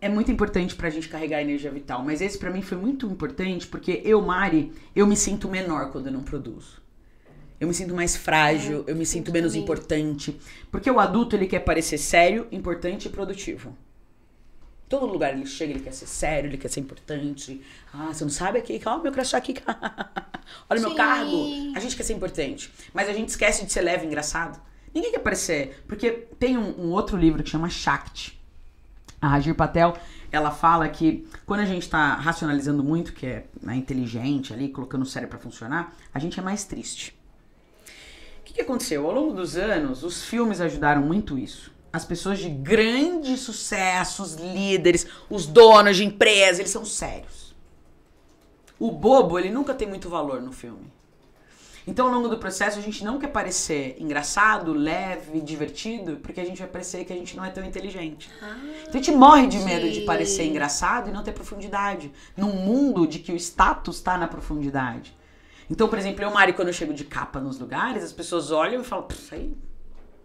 É 0.01 0.09
muito 0.09 0.31
importante 0.31 0.75
pra 0.75 0.89
gente 0.89 1.07
carregar 1.07 1.37
a 1.37 1.41
energia 1.43 1.69
vital. 1.69 2.03
Mas 2.03 2.19
esse, 2.19 2.37
pra 2.37 2.49
mim, 2.49 2.63
foi 2.63 2.79
muito 2.79 3.05
importante 3.05 3.67
porque 3.67 4.01
eu, 4.03 4.21
Mari, 4.23 4.71
eu 4.95 5.05
me 5.05 5.15
sinto 5.15 5.47
menor 5.47 5.91
quando 5.91 6.07
eu 6.07 6.13
não 6.13 6.23
produzo. 6.23 6.81
Eu 7.59 7.67
me 7.67 7.75
sinto 7.75 7.93
mais 7.93 8.15
frágil, 8.15 8.83
eu 8.87 8.95
me 8.95 9.05
sinto 9.05 9.31
menos 9.31 9.53
importante. 9.53 10.39
Porque 10.71 10.89
o 10.89 10.99
adulto, 10.99 11.35
ele 11.35 11.45
quer 11.45 11.59
parecer 11.59 11.99
sério, 11.99 12.47
importante 12.51 13.07
e 13.07 13.11
produtivo. 13.11 13.75
Todo 14.87 15.07
lugar 15.07 15.33
ele 15.33 15.45
chega, 15.45 15.73
ele 15.73 15.79
quer 15.79 15.93
ser 15.93 16.05
sério, 16.05 16.47
ele 16.47 16.57
quer 16.57 16.67
ser 16.67 16.79
importante. 16.79 17.61
Ah, 17.91 18.13
você 18.13 18.23
não 18.23 18.31
sabe 18.31 18.59
aqui? 18.59 18.79
Olha 18.85 18.97
o 18.97 19.03
meu 19.03 19.11
crachá 19.11 19.37
aqui. 19.37 19.55
Olha 20.69 20.79
o 20.79 20.81
meu 20.81 20.95
cargo. 20.95 21.73
A 21.75 21.79
gente 21.79 21.95
quer 21.95 22.03
ser 22.03 22.13
importante. 22.13 22.71
Mas 22.93 23.09
a 23.09 23.13
gente 23.13 23.29
esquece 23.29 23.65
de 23.65 23.71
ser 23.71 23.81
leve 23.81 24.03
e 24.03 24.07
engraçado. 24.07 24.61
Ninguém 24.93 25.11
quer 25.11 25.19
parecer. 25.19 25.83
Porque 25.87 26.11
tem 26.39 26.57
um, 26.57 26.85
um 26.85 26.91
outro 26.91 27.17
livro 27.17 27.43
que 27.43 27.49
chama 27.49 27.67
Shakti. 27.67 28.39
A 29.19 29.27
Rajir 29.27 29.55
Patel, 29.55 29.97
ela 30.31 30.51
fala 30.51 30.87
que 30.87 31.27
quando 31.47 31.61
a 31.61 31.65
gente 31.65 31.89
tá 31.89 32.13
racionalizando 32.15 32.83
muito, 32.83 33.11
que 33.11 33.25
é 33.25 33.45
né, 33.61 33.75
inteligente 33.75 34.53
ali, 34.53 34.69
colocando 34.69 35.01
o 35.01 35.05
cérebro 35.05 35.37
pra 35.37 35.39
funcionar, 35.39 35.95
a 36.13 36.19
gente 36.19 36.39
é 36.39 36.43
mais 36.43 36.63
triste. 36.63 37.17
O 38.39 38.43
que, 38.43 38.53
que 38.53 38.61
aconteceu? 38.61 39.05
Ao 39.07 39.11
longo 39.11 39.33
dos 39.33 39.57
anos, 39.57 40.03
os 40.03 40.23
filmes 40.23 40.61
ajudaram 40.61 41.01
muito 41.01 41.39
isso. 41.39 41.74
As 41.95 42.03
pessoas 42.03 42.39
de 42.39 42.49
grande 42.49 43.37
sucesso, 43.37 44.21
os 44.21 44.33
líderes, 44.33 45.07
os 45.29 45.45
donos 45.45 45.95
de 45.95 46.03
empresa, 46.03 46.61
eles 46.61 46.69
são 46.69 46.83
sérios. 46.83 47.55
O 48.77 48.91
bobo, 48.91 49.39
ele 49.39 49.49
nunca 49.49 49.73
tem 49.73 49.87
muito 49.87 50.09
valor 50.09 50.41
no 50.41 50.51
filme. 50.51 50.91
Então, 51.87 52.07
ao 52.07 52.13
longo 52.13 52.27
do 52.27 52.37
processo, 52.37 52.77
a 52.77 52.81
gente 52.81 53.01
não 53.01 53.17
quer 53.17 53.29
parecer 53.29 53.95
engraçado, 53.97 54.73
leve, 54.73 55.39
divertido, 55.39 56.17
porque 56.17 56.41
a 56.41 56.43
gente 56.43 56.57
vai 56.57 56.67
parecer 56.67 57.05
que 57.05 57.13
a 57.13 57.15
gente 57.15 57.37
não 57.37 57.45
é 57.45 57.49
tão 57.49 57.63
inteligente. 57.63 58.29
Então, 58.81 58.89
a 58.89 58.97
gente 58.97 59.11
morre 59.13 59.47
de 59.47 59.59
medo 59.59 59.89
de 59.89 60.01
parecer 60.01 60.45
engraçado 60.45 61.07
e 61.07 61.13
não 61.13 61.23
ter 61.23 61.31
profundidade. 61.31 62.11
Num 62.35 62.51
mundo 62.51 63.07
de 63.07 63.19
que 63.19 63.31
o 63.31 63.37
status 63.37 64.01
tá 64.01 64.17
na 64.17 64.27
profundidade. 64.27 65.15
Então, 65.69 65.87
por 65.87 65.97
exemplo, 65.97 66.25
eu, 66.25 66.29
Mari, 66.29 66.51
quando 66.51 66.67
eu 66.67 66.73
chego 66.73 66.93
de 66.93 67.05
capa 67.05 67.39
nos 67.39 67.57
lugares, 67.57 68.03
as 68.03 68.11
pessoas 68.11 68.51
olham 68.51 68.81
e 68.81 68.83
falam, 68.83 69.07
"Pff, 69.07 69.21
isso 69.21 69.33
aí 69.33 69.55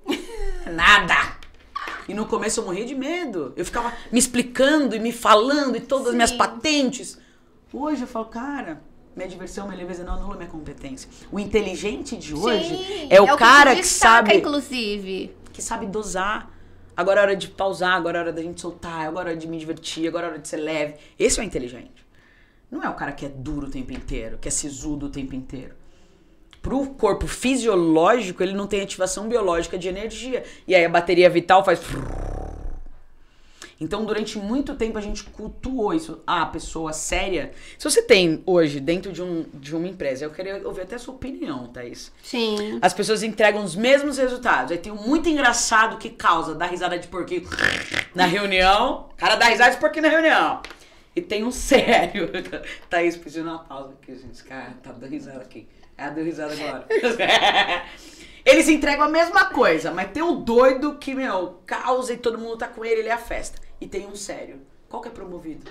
nada. 0.74 1.39
E 2.10 2.14
no 2.14 2.26
começo 2.26 2.58
eu 2.58 2.64
morria 2.64 2.84
de 2.84 2.92
medo. 2.92 3.52
Eu 3.54 3.64
ficava 3.64 3.92
me 4.10 4.18
explicando 4.18 4.96
e 4.96 4.98
me 4.98 5.12
falando 5.12 5.76
e 5.76 5.80
todas 5.80 6.08
as 6.08 6.14
minhas 6.14 6.30
Sim. 6.30 6.38
patentes. 6.38 7.16
Hoje 7.72 8.02
eu 8.02 8.08
falo, 8.08 8.24
cara, 8.24 8.82
minha 9.14 9.28
diversão, 9.28 9.68
minha 9.68 9.78
leveza 9.78 10.02
não 10.02 10.14
anula 10.14 10.34
minha 10.34 10.48
competência. 10.48 11.08
O 11.30 11.38
inteligente 11.38 12.16
de 12.16 12.34
hoje 12.34 12.76
Sim, 12.76 13.06
é 13.08 13.20
o 13.20 13.26
te 13.26 13.36
cara 13.36 13.76
que 13.76 13.82
destaca, 13.82 14.26
sabe 14.26 14.38
inclusive. 14.38 15.36
que 15.52 15.62
sabe 15.62 15.86
dosar. 15.86 16.50
Agora 16.96 17.20
é 17.20 17.22
hora 17.22 17.36
de 17.36 17.46
pausar, 17.46 17.92
agora 17.92 18.18
é 18.18 18.20
hora 18.22 18.32
da 18.32 18.42
gente 18.42 18.60
soltar, 18.60 19.06
agora 19.06 19.30
é 19.30 19.32
hora 19.32 19.40
de 19.40 19.46
me 19.46 19.56
divertir, 19.56 20.08
agora 20.08 20.26
é 20.26 20.30
hora 20.30 20.38
de 20.40 20.48
ser 20.48 20.56
leve. 20.56 20.96
Esse 21.16 21.38
é 21.38 21.44
o 21.44 21.46
inteligente. 21.46 22.04
Não 22.68 22.82
é 22.82 22.88
o 22.88 22.94
cara 22.94 23.12
que 23.12 23.24
é 23.24 23.28
duro 23.28 23.68
o 23.68 23.70
tempo 23.70 23.92
inteiro, 23.92 24.36
que 24.36 24.48
é 24.48 24.50
sisudo 24.50 25.06
o 25.06 25.10
tempo 25.10 25.32
inteiro. 25.32 25.76
Pro 26.62 26.86
corpo 26.86 27.26
fisiológico, 27.26 28.42
ele 28.42 28.52
não 28.52 28.66
tem 28.66 28.82
ativação 28.82 29.28
biológica 29.28 29.78
de 29.78 29.88
energia. 29.88 30.44
E 30.68 30.74
aí 30.74 30.84
a 30.84 30.88
bateria 30.88 31.30
vital 31.30 31.64
faz. 31.64 31.80
Então, 33.80 34.04
durante 34.04 34.36
muito 34.36 34.74
tempo, 34.74 34.98
a 34.98 35.00
gente 35.00 35.24
cultuou 35.24 35.94
isso. 35.94 36.22
Ah, 36.26 36.42
a 36.42 36.46
pessoa 36.46 36.92
séria. 36.92 37.52
Se 37.78 37.90
você 37.90 38.02
tem 38.02 38.42
hoje, 38.44 38.78
dentro 38.78 39.10
de, 39.10 39.22
um, 39.22 39.46
de 39.54 39.74
uma 39.74 39.88
empresa, 39.88 40.26
eu 40.26 40.30
queria 40.30 40.60
ouvir 40.68 40.82
até 40.82 40.96
a 40.96 40.98
sua 40.98 41.14
opinião, 41.14 41.66
Thaís. 41.68 42.12
Sim. 42.22 42.78
As 42.82 42.92
pessoas 42.92 43.22
entregam 43.22 43.64
os 43.64 43.74
mesmos 43.74 44.18
resultados. 44.18 44.72
Aí 44.72 44.78
tem 44.78 44.92
um 44.92 44.96
muito 44.96 45.30
engraçado 45.30 45.96
que 45.96 46.10
causa 46.10 46.54
dar 46.54 46.66
risada 46.66 46.98
de 46.98 47.08
porquinho 47.08 47.48
na 48.14 48.26
reunião. 48.26 49.08
O 49.12 49.16
cara 49.16 49.36
dá 49.36 49.46
risada 49.46 49.70
de 49.70 49.78
porquinho 49.78 50.02
na 50.02 50.10
reunião. 50.10 50.60
E 51.16 51.22
tem 51.22 51.42
um 51.42 51.50
sério. 51.50 52.28
Thaís 52.90 53.16
pedindo 53.16 53.48
uma 53.48 53.60
pausa 53.60 53.94
aqui, 54.00 54.14
gente. 54.14 54.32
Esse 54.32 54.44
cara 54.44 54.74
tá 54.82 54.92
dando 54.92 55.10
risada 55.10 55.40
aqui. 55.40 55.66
Ela 56.00 56.12
deu 56.12 56.24
risada 56.24 56.54
agora. 56.54 56.86
Eles 58.42 58.68
entregam 58.70 59.04
a 59.04 59.08
mesma 59.08 59.50
coisa, 59.50 59.90
mas 59.92 60.10
tem 60.10 60.22
o 60.22 60.36
doido 60.36 60.96
que, 60.96 61.14
meu, 61.14 61.60
causa 61.66 62.14
e 62.14 62.16
todo 62.16 62.38
mundo 62.38 62.56
tá 62.56 62.66
com 62.66 62.82
ele, 62.82 63.00
ele 63.00 63.10
é 63.10 63.12
a 63.12 63.18
festa. 63.18 63.60
E 63.78 63.86
tem 63.86 64.06
um 64.06 64.16
sério. 64.16 64.62
Qual 64.88 65.02
que 65.02 65.08
é 65.08 65.10
promovido? 65.10 65.70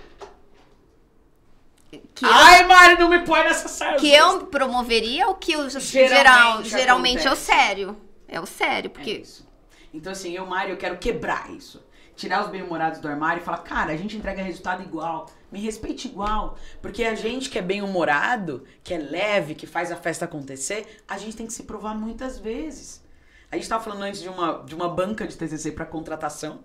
Que, 1.90 2.24
Ai, 2.24 2.64
Mari, 2.68 3.00
não 3.00 3.10
me 3.10 3.26
põe 3.26 3.44
nessa 3.44 3.68
saia. 3.68 3.98
que 3.98 4.14
eu 4.14 4.46
promoveria 4.46 5.28
o 5.28 5.34
que 5.34 5.58
o 5.58 5.68
geral, 5.68 6.64
Geralmente 6.64 7.28
é 7.28 7.32
o 7.32 7.36
sério. 7.36 7.98
É 8.28 8.40
o 8.40 8.46
sério, 8.46 8.86
É 8.86 8.90
porque 8.90 9.12
isso. 9.12 9.50
Então, 9.92 10.12
assim, 10.12 10.32
eu, 10.36 10.46
Mari, 10.46 10.70
eu 10.70 10.78
quero 10.78 11.00
quebrar 11.00 11.50
isso. 11.50 11.84
Tirar 12.16 12.44
os 12.44 12.52
bem-humorados 12.52 13.00
do 13.00 13.08
armário 13.08 13.42
e 13.42 13.44
falar, 13.44 13.60
cara, 13.60 13.92
a 13.92 13.98
gente 13.98 14.16
entrega 14.16 14.44
resultado 14.44 14.84
igual. 14.84 15.26
Me 15.52 15.60
respeite 15.60 16.08
igual. 16.08 16.58
Porque 16.82 17.04
a 17.04 17.16
gente 17.16 17.50
que 17.50 17.58
é 17.58 17.62
bem-humorado, 17.62 18.66
que 18.84 18.93
é 18.93 18.97
leve, 18.97 19.56
que 19.56 19.66
faz 19.66 19.91
a 19.91 19.95
festa 19.95 20.26
acontecer, 20.26 21.02
a 21.08 21.18
gente 21.18 21.36
tem 21.36 21.47
que 21.47 21.54
se 21.54 21.64
provar 21.64 21.95
muitas 21.95 22.38
vezes. 22.38 23.04
A 23.52 23.56
gente 23.56 23.68
tava 23.68 23.84
falando 23.84 24.04
antes 24.04 24.22
de 24.22 24.30
uma, 24.30 24.64
de 24.64 24.76
uma 24.76 24.88
banca 24.88 25.28
de 25.28 25.36
TCC 25.36 25.72
para 25.72 25.86
contratação. 25.86 26.64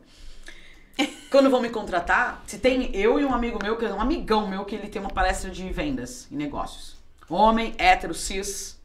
Quando 1.30 1.51
vão 1.51 1.61
me 1.61 1.70
contratar, 1.70 2.43
se 2.47 2.59
tem 2.59 2.95
eu 2.95 3.18
e 3.18 3.24
um 3.24 3.32
amigo 3.32 3.59
meu, 3.62 3.76
que 3.76 3.85
é 3.85 3.93
um 3.93 4.01
amigão 4.01 4.49
meu, 4.49 4.64
que 4.64 4.74
ele 4.74 4.89
tem 4.89 5.01
uma 5.01 5.11
palestra 5.11 5.51
de 5.51 5.68
vendas 5.72 6.28
e 6.30 6.37
negócios. 6.37 7.03
Homem, 7.28 7.74
hétero, 7.78 8.12
cis, 8.12 8.78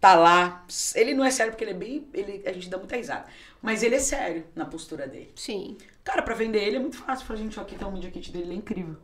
tá 0.00 0.14
lá. 0.14 0.64
Ele 0.94 1.14
não 1.14 1.24
é 1.24 1.30
sério 1.30 1.52
porque 1.52 1.64
ele 1.64 1.72
é 1.72 1.74
bem. 1.74 2.08
Ele, 2.14 2.42
a 2.46 2.52
gente 2.52 2.68
dá 2.68 2.78
muita 2.78 2.96
risada. 2.96 3.26
Mas 3.60 3.82
ele 3.82 3.96
é 3.96 3.98
sério 3.98 4.44
na 4.54 4.64
postura 4.64 5.06
dele. 5.06 5.32
sim. 5.34 5.76
Cara, 6.04 6.20
pra 6.20 6.34
vender 6.34 6.62
ele 6.62 6.76
é 6.76 6.80
muito 6.80 6.98
fácil. 6.98 7.26
Fala, 7.26 7.38
gente, 7.38 7.58
ó, 7.58 7.62
aqui 7.62 7.76
tá 7.76 7.86
o 7.86 7.92
media 7.92 8.10
kit 8.10 8.30
dele, 8.30 8.44
ele 8.44 8.54
é 8.54 8.58
incrível. 8.58 8.96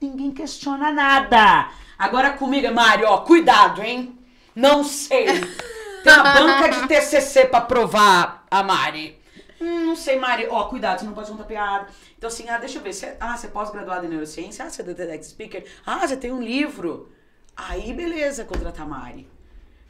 Ninguém 0.00 0.32
questiona 0.32 0.90
nada. 0.90 1.70
Agora 1.96 2.32
comigo, 2.32 2.74
Mário, 2.74 3.06
ó, 3.06 3.18
cuidado, 3.18 3.80
hein? 3.80 4.18
Não 4.54 4.82
sei. 4.82 5.26
Tem 6.02 6.12
uma 6.12 6.34
banca 6.34 6.68
de 6.68 6.88
TCC 6.88 7.46
pra 7.46 7.60
provar 7.60 8.44
a 8.50 8.62
Mari. 8.64 9.16
Hum, 9.60 9.86
não 9.86 9.94
sei, 9.94 10.18
Mari. 10.18 10.48
Ó, 10.50 10.64
cuidado, 10.64 10.98
você 10.98 11.06
não 11.06 11.12
pode 11.12 11.30
contar 11.30 11.44
piada. 11.44 11.86
Então, 12.18 12.26
assim, 12.26 12.48
ah, 12.48 12.58
deixa 12.58 12.78
eu 12.78 12.82
ver. 12.82 12.92
Você, 12.92 13.16
ah, 13.20 13.36
você 13.36 13.46
é 13.46 13.50
pós-graduado 13.50 14.04
em 14.04 14.08
neurociência? 14.08 14.64
Ah, 14.64 14.70
você 14.70 14.82
é 14.82 14.84
TEDx 14.84 15.28
Speaker? 15.28 15.64
Ah, 15.86 16.04
você 16.04 16.16
tem 16.16 16.32
um 16.32 16.42
livro? 16.42 17.12
Aí, 17.56 17.92
beleza, 17.92 18.44
contratar 18.44 18.84
a 18.84 18.88
Mari. 18.88 19.30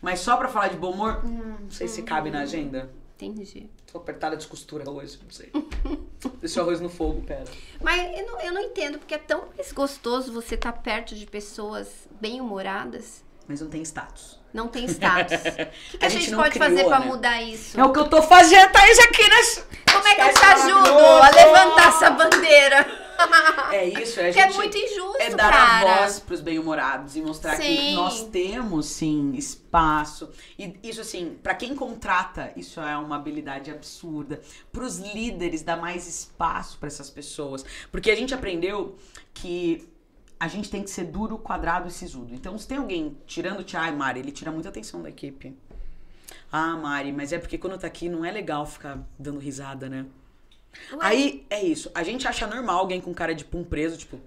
Mas 0.02 0.20
só 0.20 0.36
pra 0.36 0.48
falar 0.48 0.68
de 0.68 0.76
bom 0.76 0.90
humor, 0.90 1.22
hum, 1.24 1.56
não 1.62 1.70
sei 1.70 1.88
se 1.88 2.02
cabe 2.02 2.30
na 2.30 2.40
agenda. 2.40 2.90
Entendi. 3.24 3.70
Tô 3.86 3.98
apertada 3.98 4.36
de 4.36 4.46
costura 4.46 4.88
hoje, 4.90 5.18
não 5.22 5.30
sei. 5.30 5.52
Deixa 6.40 6.60
o 6.60 6.62
arroz 6.64 6.80
no 6.80 6.88
fogo, 6.88 7.22
pera. 7.22 7.44
Mas 7.80 8.18
eu 8.18 8.26
não, 8.26 8.40
eu 8.40 8.52
não 8.52 8.60
entendo, 8.60 8.98
porque 8.98 9.14
é 9.14 9.18
tão 9.18 9.48
mais 9.56 9.70
gostoso 9.72 10.32
você 10.32 10.56
estar 10.56 10.72
perto 10.72 11.14
de 11.14 11.26
pessoas 11.26 12.08
bem-humoradas. 12.20 13.24
Mas 13.46 13.60
não 13.60 13.68
tem 13.68 13.82
status. 13.82 14.41
Não 14.52 14.68
tem 14.68 14.84
status. 14.86 15.34
O 15.38 15.42
que, 15.92 15.98
que 15.98 16.04
a, 16.04 16.06
A 16.06 16.08
gente, 16.08 16.24
gente 16.26 16.36
pode 16.36 16.50
criou, 16.50 16.68
fazer 16.70 16.84
pra 16.84 17.00
né? 17.00 17.06
mudar 17.06 17.42
isso? 17.42 17.80
É 17.80 17.84
o 17.84 17.92
que 17.92 17.98
eu 17.98 18.08
tô 18.08 18.22
fazendo, 18.22 18.70
Thaís, 18.70 18.98
aqui 18.98 19.28
nesse... 19.28 19.64
Como 19.92 20.08
é 20.08 20.14
que 20.14 20.20
eu 20.22 20.34
te 20.34 20.44
ajudo 20.44 20.98
a 20.98 21.30
levantar 21.30 21.88
essa 21.88 22.10
bandeira? 22.10 23.02
É 23.70 23.84
isso, 23.86 24.20
é 24.20 24.30
a 24.30 24.32
Que 24.32 24.40
é 24.40 24.42
gente... 24.44 24.54
muito 24.56 24.76
injusto, 24.76 25.16
É 25.20 25.30
dar 25.30 25.50
cara. 25.52 25.94
a 25.94 25.98
voz 26.00 26.18
pros 26.18 26.40
bem-humorados 26.40 27.14
e 27.14 27.20
mostrar 27.22 27.56
que 27.56 27.62
Sim. 27.62 27.94
nós 27.94 28.24
temos, 28.24 28.86
sim, 28.86 29.32
espaço. 29.34 30.30
E 30.58 30.74
isso, 30.82 31.00
assim, 31.00 31.36
pra 31.42 31.54
quem 31.54 31.74
contrata, 31.74 32.52
isso 32.56 32.80
é 32.80 32.96
uma 32.96 33.16
habilidade 33.16 33.70
absurda. 33.70 34.40
Pros 34.72 34.98
líderes, 34.98 35.62
dar 35.62 35.76
mais 35.76 36.06
espaço 36.08 36.78
pra 36.78 36.86
essas 36.88 37.10
pessoas. 37.10 37.64
Porque 37.90 38.10
a 38.10 38.16
gente 38.16 38.34
aprendeu 38.34 38.96
que 39.34 39.88
a 40.42 40.48
gente 40.48 40.68
tem 40.68 40.82
que 40.82 40.90
ser 40.90 41.04
duro, 41.04 41.38
quadrado 41.38 41.86
e 41.86 41.90
sisudo. 41.92 42.34
Então, 42.34 42.58
se 42.58 42.66
tem 42.66 42.76
alguém 42.78 43.16
tirando 43.28 43.60
o 43.60 43.76
Ai, 43.76 43.92
Mari, 43.92 44.18
ele 44.18 44.32
tira 44.32 44.50
muita 44.50 44.70
atenção 44.70 45.00
da 45.00 45.08
equipe. 45.08 45.56
Ah, 46.50 46.76
Mari, 46.76 47.12
mas 47.12 47.32
é 47.32 47.38
porque 47.38 47.56
quando 47.56 47.78
tá 47.78 47.86
aqui 47.86 48.08
não 48.08 48.24
é 48.24 48.30
legal 48.32 48.66
ficar 48.66 48.98
dando 49.16 49.38
risada, 49.38 49.88
né? 49.88 50.04
Ué, 50.94 50.98
Aí 51.00 51.46
é 51.48 51.62
isso. 51.62 51.92
A 51.94 52.02
gente 52.02 52.26
acha 52.26 52.44
normal 52.48 52.76
alguém 52.80 53.00
com 53.00 53.14
cara 53.14 53.36
de 53.36 53.44
pum 53.44 53.62
preso, 53.62 53.96
tipo. 53.96 54.18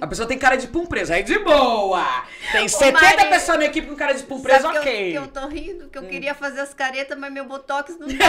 A 0.00 0.06
pessoa 0.08 0.26
tem 0.26 0.36
cara 0.36 0.56
de 0.56 0.66
pum 0.66 0.84
preso, 0.84 1.12
aí 1.12 1.22
de 1.22 1.38
boa! 1.38 2.04
Tem 2.50 2.66
70 2.66 3.00
Mari, 3.00 3.28
pessoas 3.30 3.58
na 3.58 3.66
equipe 3.66 3.86
com 3.86 3.94
cara 3.94 4.14
de 4.14 4.24
pum 4.24 4.40
preso, 4.42 4.68
que 4.68 4.76
eu- 4.76 4.80
ok. 4.80 5.10
que 5.12 5.18
eu, 5.18 5.28
tô 5.28 5.46
rindo, 5.46 5.88
que 5.88 5.98
eu 5.98 6.08
queria 6.08 6.34
fazer 6.34 6.58
as 6.60 6.74
caretas, 6.74 7.16
mas 7.16 7.32
meu 7.32 7.44
botox 7.44 7.96
não 8.00 8.08
tá 8.18 8.24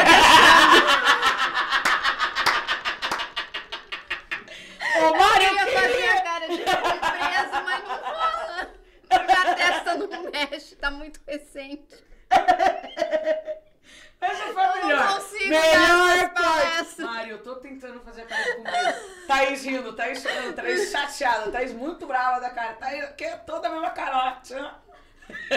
Ô, 5.00 5.16
Mari, 5.18 5.46
Eu 5.46 5.50
eu 5.52 5.56
ia 5.56 5.68
fazer 5.68 5.92
queria- 5.94 6.14
a 6.14 6.22
cara 6.22 6.48
de 6.48 6.58
preso, 6.58 7.64
mas 7.64 7.84
não 7.84 7.96
rola. 7.96 8.70
Porque 9.10 9.32
a 9.92 9.98
testa 9.98 10.08
não 10.08 10.32
mexe, 10.32 10.76
tá 10.76 10.92
muito 10.92 11.20
recente. 11.28 12.04
Essa 14.22 14.54
foi 14.54 14.64
a 14.64 14.68
não 14.76 14.86
melhor. 14.88 15.14
consigo 15.16 15.50
dar 15.50 15.62
melhor 15.62 16.34
parte. 16.34 17.02
Mari, 17.02 17.30
eu 17.32 17.42
tô 17.42 17.56
tentando 17.56 18.00
fazer 18.02 18.22
a 18.22 18.26
cara 18.26 18.44
preso. 18.62 19.26
Thaís 19.28 19.64
rindo, 19.66 19.94
Thaís 19.94 20.22
chorando, 20.22 20.54
Thaís 20.54 20.92
chateada, 20.92 21.52
Thaís 21.52 21.74
muito 21.74 22.06
brava 22.06 22.40
da 22.40 22.52
cara. 22.52 22.74
Thaís 22.74 23.10
que 23.18 23.24
é 23.24 23.36
toda 23.38 23.68
a 23.68 23.72
mesma 23.72 23.90
carote. 23.90 24.54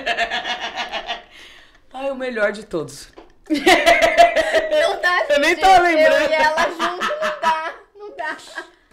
Ai, 1.93 2.11
o 2.11 2.15
melhor 2.15 2.53
de 2.53 2.65
todos. 2.65 3.13
Não 3.51 5.01
dá, 5.01 5.25
Eu 5.29 5.41
nem 5.41 5.51
gente. 5.51 5.61
tava 5.61 5.83
lembrando. 5.83 6.23
Eu 6.25 6.31
e 6.31 6.33
ela 6.33 6.63
junto 6.71 7.07
não 7.07 7.41
dá, 7.41 7.75
não 7.95 8.17
dá. 8.17 8.37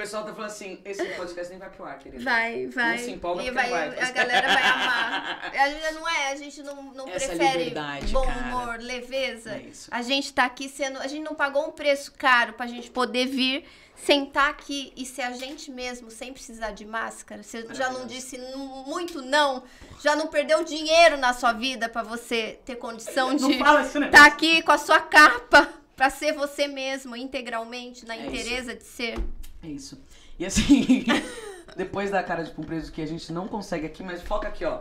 O 0.02 0.04
pessoal 0.04 0.24
tá 0.24 0.34
falando 0.34 0.50
assim, 0.50 0.80
esse 0.84 1.06
podcast 1.14 1.52
nem 1.52 1.60
vai 1.60 1.70
pro 1.70 1.86
ar, 1.86 2.00
querido. 2.00 2.24
Vai, 2.24 2.66
vai. 2.66 2.98
Não 2.98 3.04
se 3.04 3.12
empolga 3.12 3.44
e 3.44 3.52
vai, 3.52 3.70
vai. 3.70 4.00
A 4.00 4.10
galera 4.10 4.48
vai 4.48 4.64
amar. 4.64 5.52
A 5.54 5.70
gente 5.70 5.94
não 5.94 6.10
é, 6.10 6.32
a 6.32 6.36
gente 6.36 6.64
não, 6.64 6.84
não 6.94 7.08
Essa 7.08 7.28
prefere 7.28 7.72
bom 8.10 8.26
cara. 8.26 8.40
humor, 8.40 8.80
leveza. 8.80 9.52
É. 9.52 9.70
A 9.92 10.02
gente 10.02 10.34
tá 10.34 10.46
aqui 10.46 10.68
sendo. 10.68 10.98
A 10.98 11.06
gente 11.06 11.24
não 11.24 11.36
pagou 11.36 11.68
um 11.68 11.72
preço 11.72 12.14
caro 12.18 12.54
pra 12.54 12.66
gente 12.66 12.90
poder 12.90 13.28
vir, 13.28 13.64
sentar 13.96 14.50
aqui 14.50 14.92
e 14.98 15.06
ser 15.06 15.22
a 15.22 15.34
gente 15.34 15.70
mesmo, 15.70 16.10
sem 16.10 16.34
precisar 16.34 16.72
de 16.72 16.84
máscara. 16.84 17.44
Você 17.44 17.68
já 17.72 17.92
não 17.92 18.08
disse 18.08 18.40
muito 18.88 19.22
não, 19.22 19.64
já 20.02 20.16
não 20.16 20.28
perdeu 20.28 20.64
dinheiro 20.64 21.16
na 21.16 21.32
sua 21.32 21.54
vida 21.54 21.88
pra 21.88 22.02
você 22.02 22.60
ter 22.66 22.76
condição 22.78 23.30
Não 23.30 23.36
de 23.36 23.54
isso, 23.54 24.00
né? 24.00 24.10
tá 24.10 24.26
aqui 24.26 24.64
com 24.64 24.72
a 24.72 24.80
sua 24.80 25.00
capa 25.00 25.81
pra 26.02 26.10
ser 26.10 26.34
você 26.34 26.68
mesmo 26.68 27.16
integralmente, 27.16 28.08
na 28.08 28.18
É 28.18 28.26
inteireza 28.26 28.74
de 28.74 28.84
ser. 28.84 29.20
É 29.62 29.68
isso. 29.68 30.04
E 30.40 30.44
assim, 30.44 31.06
depois 31.78 32.10
da 32.10 32.24
cara 32.24 32.44
de 32.44 32.50
pum 32.50 32.64
preso 32.64 32.92
que 32.92 33.04
a 33.04 33.06
gente 33.06 33.32
não 33.32 33.48
consegue 33.48 33.86
aqui, 33.86 34.02
mas 34.02 34.20
foca 34.20 34.48
aqui, 34.48 34.66
ó. 34.66 34.80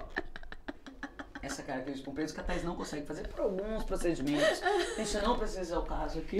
Essa 1.43 1.63
cara 1.63 1.83
de 1.83 2.01
pum 2.01 2.15
preso 2.15 2.33
que 2.33 2.41
a 2.41 2.43
Thais 2.43 2.65
não 2.65 2.75
consegue 2.75 3.07
fazer 3.07 3.29
por 3.29 3.41
alguns 3.41 3.85
procedimentos. 3.85 4.63
A 4.63 5.05
gente 5.05 5.23
não 5.23 5.37
precisa 5.37 5.63
ser 5.63 5.77
o 5.77 5.83
caso 5.83 6.21
aqui. 6.21 6.39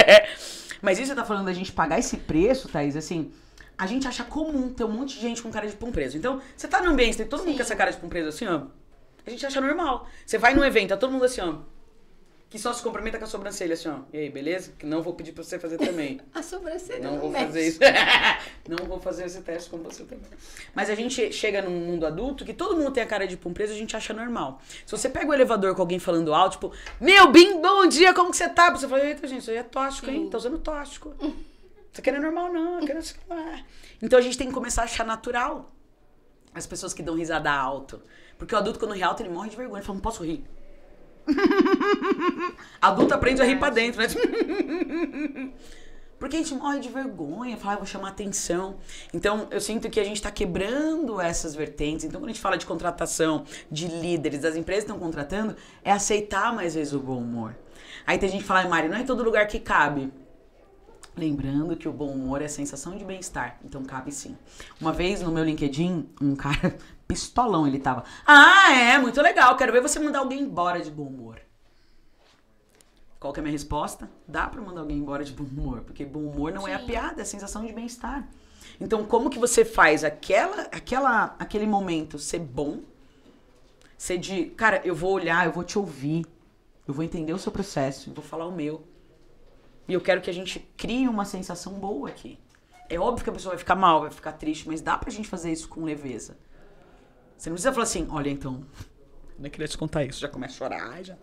mas 0.82 0.98
isso 0.98 1.06
você 1.06 1.14
tá 1.14 1.24
falando 1.24 1.44
da 1.44 1.52
gente 1.52 1.70
pagar 1.70 2.00
esse 2.00 2.16
preço, 2.16 2.68
Thaís, 2.68 2.96
assim. 2.96 3.32
A 3.78 3.86
gente 3.86 4.08
acha 4.08 4.24
comum 4.24 4.72
ter 4.72 4.82
um 4.82 4.90
monte 4.90 5.14
de 5.14 5.20
gente 5.20 5.40
com 5.40 5.48
cara 5.52 5.68
de 5.68 5.76
pum 5.76 5.92
preso. 5.92 6.18
Então, 6.18 6.42
você 6.56 6.66
tá 6.66 6.82
no 6.82 6.90
ambiente, 6.90 7.18
tem 7.18 7.26
todo 7.26 7.42
mundo 7.42 7.50
Sim. 7.50 7.56
com 7.56 7.62
essa 7.62 7.76
cara 7.76 7.92
de 7.92 7.98
pum 7.98 8.08
preso 8.08 8.30
assim, 8.30 8.48
ó. 8.48 8.62
A 9.24 9.30
gente 9.30 9.46
acha 9.46 9.60
normal. 9.60 10.08
Você 10.26 10.38
vai 10.38 10.54
num 10.54 10.64
evento, 10.64 10.88
tá 10.88 10.96
todo 10.96 11.12
mundo 11.12 11.24
assim, 11.24 11.40
ó. 11.40 11.58
Que 12.52 12.58
só 12.58 12.70
se 12.70 12.82
cumprimenta 12.82 13.16
com 13.18 13.24
a 13.24 13.26
sobrancelha, 13.26 13.72
assim, 13.72 13.88
ó. 13.88 14.00
E 14.12 14.18
aí, 14.18 14.28
beleza? 14.28 14.74
Que 14.78 14.84
não 14.84 15.00
vou 15.00 15.14
pedir 15.14 15.32
pra 15.32 15.42
você 15.42 15.58
fazer 15.58 15.78
também. 15.78 16.20
A 16.34 16.42
sobrancelha 16.42 17.00
Não 17.00 17.12
não, 17.12 17.20
vou 17.20 17.30
mexe. 17.30 17.46
fazer 17.46 17.66
isso. 17.66 17.78
não 18.68 18.86
vou 18.86 19.00
fazer 19.00 19.24
esse 19.24 19.40
teste 19.40 19.70
com 19.70 19.78
você 19.78 20.04
também. 20.04 20.26
Mas 20.74 20.90
a 20.90 20.94
gente 20.94 21.32
chega 21.32 21.62
num 21.62 21.70
mundo 21.70 22.04
adulto 22.04 22.44
que 22.44 22.52
todo 22.52 22.76
mundo 22.76 22.90
tem 22.90 23.02
a 23.02 23.06
cara 23.06 23.26
de 23.26 23.38
pum 23.38 23.54
preso, 23.54 23.72
a 23.72 23.76
gente 23.76 23.96
acha 23.96 24.12
normal. 24.12 24.60
Se 24.84 24.92
você 24.92 25.08
pega 25.08 25.30
o 25.30 25.32
elevador 25.32 25.74
com 25.74 25.80
alguém 25.80 25.98
falando 25.98 26.34
alto, 26.34 26.52
tipo, 26.52 26.72
meu, 27.00 27.32
bim, 27.32 27.58
bom 27.58 27.86
dia, 27.86 28.12
como 28.12 28.30
que 28.30 28.36
você 28.36 28.50
tá? 28.50 28.68
Você 28.68 28.86
fala, 28.86 29.02
eita, 29.02 29.26
gente, 29.26 29.40
isso 29.40 29.50
aí 29.50 29.56
é 29.56 29.62
tóxico, 29.62 30.10
hein? 30.10 30.28
Tá 30.28 30.36
usando 30.36 30.58
tóxico. 30.58 31.14
Isso 31.90 32.00
aqui 32.00 32.10
não 32.10 32.18
é 32.18 32.22
normal, 32.22 32.52
não. 32.52 32.78
Aqui 32.78 32.94
não 33.28 33.38
é. 33.38 33.64
Então 34.02 34.18
a 34.18 34.22
gente 34.22 34.36
tem 34.36 34.48
que 34.48 34.52
começar 34.54 34.82
a 34.82 34.84
achar 34.84 35.04
natural 35.06 35.70
as 36.54 36.66
pessoas 36.66 36.92
que 36.94 37.02
dão 37.02 37.14
risada 37.14 37.50
alto. 37.50 38.02
Porque 38.38 38.54
o 38.54 38.58
adulto, 38.58 38.78
quando 38.78 38.92
ri 38.94 39.02
alto, 39.02 39.22
ele 39.22 39.28
morre 39.30 39.50
de 39.50 39.56
vergonha. 39.56 39.78
Ele 39.80 39.86
fala, 39.86 39.96
não 39.96 40.02
posso 40.02 40.22
rir. 40.22 40.44
Adulto 42.80 43.14
aprende 43.14 43.40
a 43.42 43.44
rir 43.44 43.58
pra 43.58 43.70
dentro, 43.70 44.00
né? 44.00 44.08
Porque 46.18 46.36
a 46.36 46.38
gente 46.38 46.54
morre 46.54 46.78
de 46.78 46.88
vergonha, 46.88 47.56
fala, 47.56 47.72
ah, 47.72 47.74
eu 47.74 47.78
vou 47.78 47.86
chamar 47.86 48.10
atenção. 48.10 48.76
Então, 49.12 49.48
eu 49.50 49.60
sinto 49.60 49.90
que 49.90 49.98
a 49.98 50.04
gente 50.04 50.22
tá 50.22 50.30
quebrando 50.30 51.20
essas 51.20 51.52
vertentes. 51.52 52.04
Então, 52.04 52.20
quando 52.20 52.30
a 52.30 52.32
gente 52.32 52.40
fala 52.40 52.56
de 52.56 52.64
contratação, 52.64 53.44
de 53.68 53.88
líderes, 53.88 54.40
das 54.40 54.54
empresas 54.54 54.84
que 54.84 54.92
estão 54.92 55.04
contratando, 55.04 55.56
é 55.82 55.90
aceitar 55.90 56.54
mais 56.54 56.76
vezes 56.76 56.92
o 56.92 57.00
bom 57.00 57.18
humor. 57.18 57.56
Aí 58.06 58.18
tem 58.18 58.28
gente 58.28 58.42
que 58.42 58.46
fala, 58.46 58.60
"Ai, 58.60 58.68
Mari, 58.68 58.88
não 58.88 58.98
é 58.98 59.02
todo 59.02 59.24
lugar 59.24 59.48
que 59.48 59.58
cabe. 59.58 60.12
Lembrando 61.16 61.76
que 61.76 61.88
o 61.88 61.92
bom 61.92 62.12
humor 62.12 62.40
é 62.40 62.48
sensação 62.48 62.96
de 62.96 63.04
bem-estar, 63.04 63.58
então 63.62 63.84
cabe 63.84 64.10
sim. 64.10 64.34
Uma 64.80 64.92
vez 64.92 65.20
no 65.20 65.30
meu 65.30 65.44
LinkedIn, 65.44 66.08
um 66.20 66.34
cara 66.34 66.78
pistolão 67.12 67.66
ele 67.66 67.78
tava. 67.78 68.04
Ah, 68.26 68.72
é, 68.72 68.98
muito 68.98 69.20
legal, 69.20 69.56
quero 69.56 69.72
ver 69.72 69.82
você 69.82 69.98
mandar 69.98 70.20
alguém 70.20 70.40
embora 70.40 70.80
de 70.80 70.90
bom 70.90 71.04
humor. 71.04 71.40
Qual 73.20 73.32
que 73.32 73.38
é 73.38 73.42
a 73.42 73.44
minha 73.44 73.52
resposta? 73.52 74.10
Dá 74.26 74.48
pra 74.48 74.60
mandar 74.60 74.80
alguém 74.80 74.98
embora 74.98 75.24
de 75.24 75.32
bom 75.32 75.44
humor, 75.44 75.82
porque 75.82 76.04
bom 76.04 76.20
humor 76.20 76.52
não 76.52 76.66
é 76.66 76.74
a 76.74 76.80
Sim. 76.80 76.86
piada, 76.86 77.20
é 77.20 77.22
a 77.22 77.26
sensação 77.26 77.64
de 77.64 77.72
bem-estar. 77.72 78.26
Então, 78.80 79.04
como 79.04 79.30
que 79.30 79.38
você 79.38 79.64
faz 79.64 80.02
aquela, 80.02 80.62
aquela, 80.62 81.36
aquele 81.38 81.66
momento 81.66 82.18
ser 82.18 82.40
bom? 82.40 82.80
Ser 83.96 84.18
de, 84.18 84.46
cara, 84.46 84.80
eu 84.84 84.94
vou 84.94 85.12
olhar, 85.12 85.46
eu 85.46 85.52
vou 85.52 85.62
te 85.62 85.78
ouvir, 85.78 86.26
eu 86.88 86.92
vou 86.92 87.04
entender 87.04 87.32
o 87.32 87.38
seu 87.38 87.52
processo, 87.52 88.10
eu 88.10 88.14
vou 88.14 88.24
falar 88.24 88.46
o 88.46 88.52
meu. 88.52 88.82
E 89.86 89.92
eu 89.92 90.00
quero 90.00 90.20
que 90.20 90.30
a 90.30 90.34
gente 90.34 90.58
crie 90.76 91.06
uma 91.06 91.24
sensação 91.24 91.74
boa 91.74 92.08
aqui. 92.08 92.38
É 92.88 92.98
óbvio 92.98 93.22
que 93.22 93.30
a 93.30 93.32
pessoa 93.32 93.52
vai 93.52 93.58
ficar 93.58 93.76
mal, 93.76 94.00
vai 94.00 94.10
ficar 94.10 94.32
triste, 94.32 94.66
mas 94.66 94.80
dá 94.80 94.98
pra 94.98 95.10
gente 95.10 95.28
fazer 95.28 95.52
isso 95.52 95.68
com 95.68 95.84
leveza. 95.84 96.36
Você 97.42 97.50
não 97.50 97.54
precisa 97.54 97.72
falar 97.72 97.82
assim, 97.82 98.06
olha 98.08 98.30
então, 98.30 98.64
eu 99.36 99.42
nem 99.42 99.50
queria 99.50 99.66
te 99.66 99.76
contar 99.76 100.04
isso, 100.04 100.20
já 100.20 100.28
começa 100.28 100.54
a 100.54 100.56
chorar, 100.58 101.02
já. 101.02 101.16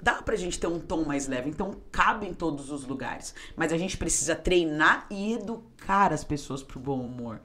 Dá 0.00 0.22
pra 0.22 0.36
gente 0.36 0.60
ter 0.60 0.68
um 0.68 0.78
tom 0.78 1.02
mais 1.02 1.26
leve, 1.26 1.50
então 1.50 1.74
cabe 1.90 2.24
em 2.24 2.32
todos 2.32 2.70
os 2.70 2.86
lugares. 2.86 3.34
Mas 3.56 3.72
a 3.72 3.76
gente 3.76 3.96
precisa 3.96 4.36
treinar 4.36 5.08
e 5.10 5.32
educar 5.32 6.12
as 6.12 6.22
pessoas 6.22 6.62
pro 6.62 6.78
bom 6.78 7.00
humor. 7.00 7.40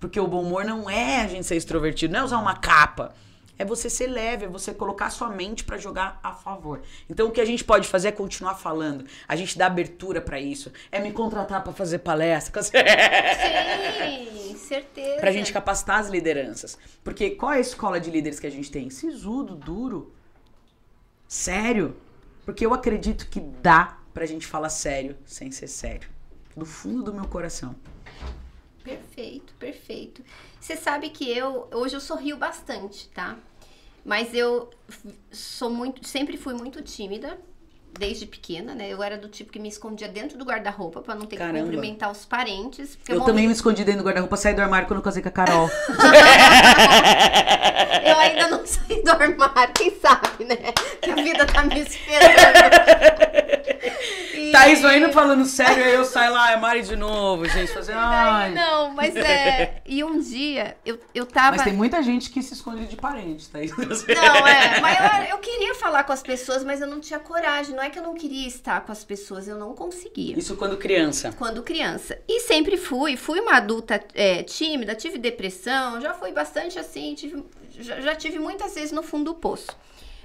Porque 0.00 0.18
o 0.18 0.26
bom 0.26 0.40
humor 0.40 0.64
não 0.64 0.88
é 0.88 1.20
a 1.20 1.26
gente 1.26 1.44
ser 1.44 1.56
extrovertido, 1.56 2.14
não 2.14 2.20
é 2.20 2.24
usar 2.24 2.38
uma 2.38 2.56
capa. 2.56 3.14
É 3.58 3.64
você 3.64 3.88
ser 3.90 4.06
leve, 4.06 4.46
é 4.46 4.48
você 4.48 4.72
colocar 4.72 5.10
sua 5.10 5.28
mente 5.28 5.62
pra 5.64 5.78
jogar 5.78 6.18
a 6.22 6.32
favor. 6.32 6.82
Então 7.08 7.28
o 7.28 7.30
que 7.30 7.40
a 7.40 7.44
gente 7.44 7.62
pode 7.62 7.86
fazer 7.86 8.08
é 8.08 8.12
continuar 8.12 8.54
falando. 8.54 9.04
A 9.28 9.36
gente 9.36 9.56
dá 9.56 9.66
abertura 9.66 10.20
pra 10.20 10.40
isso. 10.40 10.72
É 10.90 10.98
me 10.98 11.12
contratar 11.12 11.62
pra 11.62 11.72
fazer 11.72 11.98
palestra. 11.98 12.62
Sim, 12.62 12.72
certeza. 14.56 15.20
pra 15.20 15.30
gente 15.30 15.52
capacitar 15.52 16.00
as 16.00 16.08
lideranças. 16.08 16.78
Porque 17.04 17.30
qual 17.30 17.52
é 17.52 17.58
a 17.58 17.60
escola 17.60 18.00
de 18.00 18.10
líderes 18.10 18.40
que 18.40 18.46
a 18.46 18.50
gente 18.50 18.70
tem? 18.70 18.90
Sisudo, 18.90 19.54
duro. 19.54 20.12
Sério. 21.28 21.96
Porque 22.44 22.66
eu 22.66 22.74
acredito 22.74 23.28
que 23.28 23.40
dá 23.40 23.98
pra 24.12 24.26
gente 24.26 24.46
falar 24.46 24.70
sério 24.70 25.16
sem 25.24 25.50
ser 25.50 25.68
sério. 25.68 26.08
Do 26.56 26.66
fundo 26.66 27.02
do 27.02 27.14
meu 27.14 27.26
coração. 27.26 27.74
Perfeito, 28.82 29.54
perfeito. 29.54 30.22
Você 30.60 30.76
sabe 30.76 31.10
que 31.10 31.30
eu 31.30 31.68
hoje 31.72 31.94
eu 31.94 32.00
sorrio 32.00 32.36
bastante, 32.36 33.08
tá? 33.08 33.36
Mas 34.04 34.34
eu 34.34 34.68
sou 35.30 35.70
muito, 35.70 36.06
sempre 36.06 36.36
fui 36.36 36.54
muito 36.54 36.82
tímida 36.82 37.38
desde 37.98 38.26
pequena, 38.26 38.74
né? 38.74 38.88
Eu 38.88 39.02
era 39.02 39.18
do 39.18 39.28
tipo 39.28 39.52
que 39.52 39.58
me 39.58 39.68
escondia 39.68 40.08
dentro 40.08 40.38
do 40.38 40.44
guarda-roupa 40.44 41.00
pra 41.00 41.14
não 41.14 41.26
ter 41.26 41.36
Caramba. 41.36 41.58
que 41.58 41.64
cumprimentar 41.64 42.10
os 42.10 42.24
parentes, 42.24 42.98
Eu, 43.08 43.20
também 43.20 43.46
me 43.46 43.52
escondi 43.52 43.84
dentro 43.84 44.02
do 44.02 44.06
guarda-roupa, 44.06 44.36
saí 44.36 44.54
do 44.54 44.62
armário 44.62 44.88
quando 44.88 44.98
eu 44.98 45.04
casei 45.04 45.22
com 45.22 45.28
a 45.28 45.32
Carol. 45.32 45.70
eu 48.04 48.18
ainda 48.18 48.48
não 48.48 48.66
saí 48.66 49.02
do 49.02 49.10
armário, 49.10 49.74
quem 49.74 49.94
sabe, 50.00 50.44
né? 50.44 50.56
Que 51.00 51.10
a 51.10 51.14
vida 51.16 51.46
tá 51.46 51.62
me 51.64 51.80
esperando. 51.80 53.41
E- 54.52 54.54
Thaís 54.58 54.80
vai 54.82 54.98
indo 54.98 55.12
falando 55.12 55.44
sério, 55.44 55.82
aí 55.82 55.94
eu 55.94 56.04
saio 56.04 56.32
lá, 56.32 56.52
é 56.52 56.56
Mari 56.56 56.82
de 56.82 56.94
novo, 56.96 57.46
gente, 57.48 57.72
fazendo. 57.72 57.98
Ai. 57.98 58.52
não, 58.52 58.90
mas 58.92 59.16
é. 59.16 59.80
E 59.86 60.04
um 60.04 60.18
dia 60.20 60.76
eu, 60.84 60.98
eu 61.14 61.24
tava. 61.26 61.56
Mas 61.56 61.64
tem 61.64 61.72
muita 61.72 62.02
gente 62.02 62.30
que 62.30 62.42
se 62.42 62.54
esconde 62.54 62.86
de 62.86 62.96
parente, 62.96 63.48
Thaís. 63.50 63.70
Não, 63.76 64.46
é. 64.46 64.80
Mas 64.80 65.24
eu, 65.28 65.30
eu 65.36 65.38
queria 65.38 65.74
falar 65.74 66.04
com 66.04 66.12
as 66.12 66.22
pessoas, 66.22 66.62
mas 66.64 66.80
eu 66.80 66.86
não 66.86 67.00
tinha 67.00 67.18
coragem. 67.18 67.74
Não 67.74 67.82
é 67.82 67.88
que 67.90 67.98
eu 67.98 68.02
não 68.02 68.14
queria 68.14 68.46
estar 68.46 68.80
com 68.82 68.92
as 68.92 69.02
pessoas, 69.04 69.48
eu 69.48 69.58
não 69.58 69.74
conseguia. 69.74 70.38
Isso 70.38 70.54
quando 70.56 70.76
criança. 70.76 71.32
Quando 71.38 71.62
criança. 71.62 72.18
E 72.28 72.40
sempre 72.40 72.76
fui. 72.76 73.16
Fui 73.16 73.40
uma 73.40 73.56
adulta 73.56 74.02
é, 74.14 74.42
tímida, 74.42 74.94
tive 74.94 75.18
depressão, 75.18 76.00
já 76.00 76.12
fui 76.14 76.30
bastante 76.32 76.78
assim, 76.78 77.14
tive- 77.14 77.42
já, 77.78 78.00
já 78.00 78.14
tive 78.14 78.38
muitas 78.38 78.74
vezes 78.74 78.92
no 78.92 79.02
fundo 79.02 79.32
do 79.32 79.34
poço. 79.34 79.68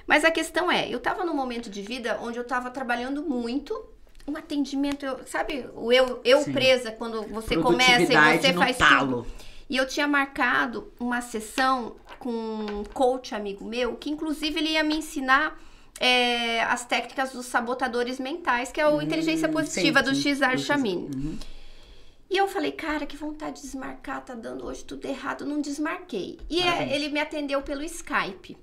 Mas 0.06 0.24
a 0.24 0.32
questão 0.32 0.72
é, 0.72 0.88
eu 0.90 1.00
tava 1.00 1.24
num 1.26 1.34
momento 1.34 1.70
de 1.70 1.82
vida 1.82 2.18
onde 2.22 2.38
eu 2.38 2.44
tava 2.44 2.70
trabalhando 2.70 3.22
muito. 3.24 3.74
Um 4.28 4.36
atendimento, 4.36 5.06
eu- 5.06 5.26
sabe, 5.26 5.66
o 5.74 5.92
eu, 5.92 6.20
eu 6.26 6.42
Sim. 6.42 6.52
presa, 6.52 6.92
quando 6.92 7.24
você 7.24 7.56
começa 7.56 8.02
e 8.14 8.38
você 8.40 8.54
faz 8.54 8.78
tudo. 8.78 8.88
talo. 8.90 9.28
E 9.70 9.78
eu 9.78 9.88
tinha 9.88 10.08
marcado 10.08 10.92
uma 11.00 11.22
sessão 11.22 11.96
com 12.20 12.30
um 12.32 12.84
coach 12.94 13.34
amigo 13.34 13.64
meu, 13.66 13.96
que 13.96 14.10
inclusive 14.10 14.60
ele 14.60 14.70
ia 14.72 14.84
me 14.84 14.98
ensinar 14.98 15.58
é, 16.00 16.62
as 16.64 16.86
técnicas 16.86 17.32
dos 17.32 17.46
sabotadores 17.48 18.20
mentais, 18.20 18.72
que 18.72 18.80
é 18.80 18.88
o 18.88 19.02
inteligência 19.02 19.48
positiva 19.50 20.02
Hum, 20.02 20.04
do 20.04 20.16
Cesar. 20.16 20.58
Chamini. 20.58 21.10
Uhum. 21.16 21.38
E 22.30 22.38
eu 22.38 22.48
falei, 22.48 22.72
cara, 22.74 23.06
que 23.06 23.16
vontade 23.16 23.56
de 23.58 23.62
desmarcar, 23.64 24.24
tá 24.24 24.36
dando 24.36 24.66
hoje 24.66 24.84
tudo 24.84 25.06
errado, 25.06 25.46
não 25.46 25.62
desmarquei. 25.62 26.38
E 26.50 26.62
é, 26.62 26.94
ele 26.94 27.08
me 27.10 27.20
atendeu 27.20 27.62
pelo 27.62 27.82
Skype. 27.84 28.58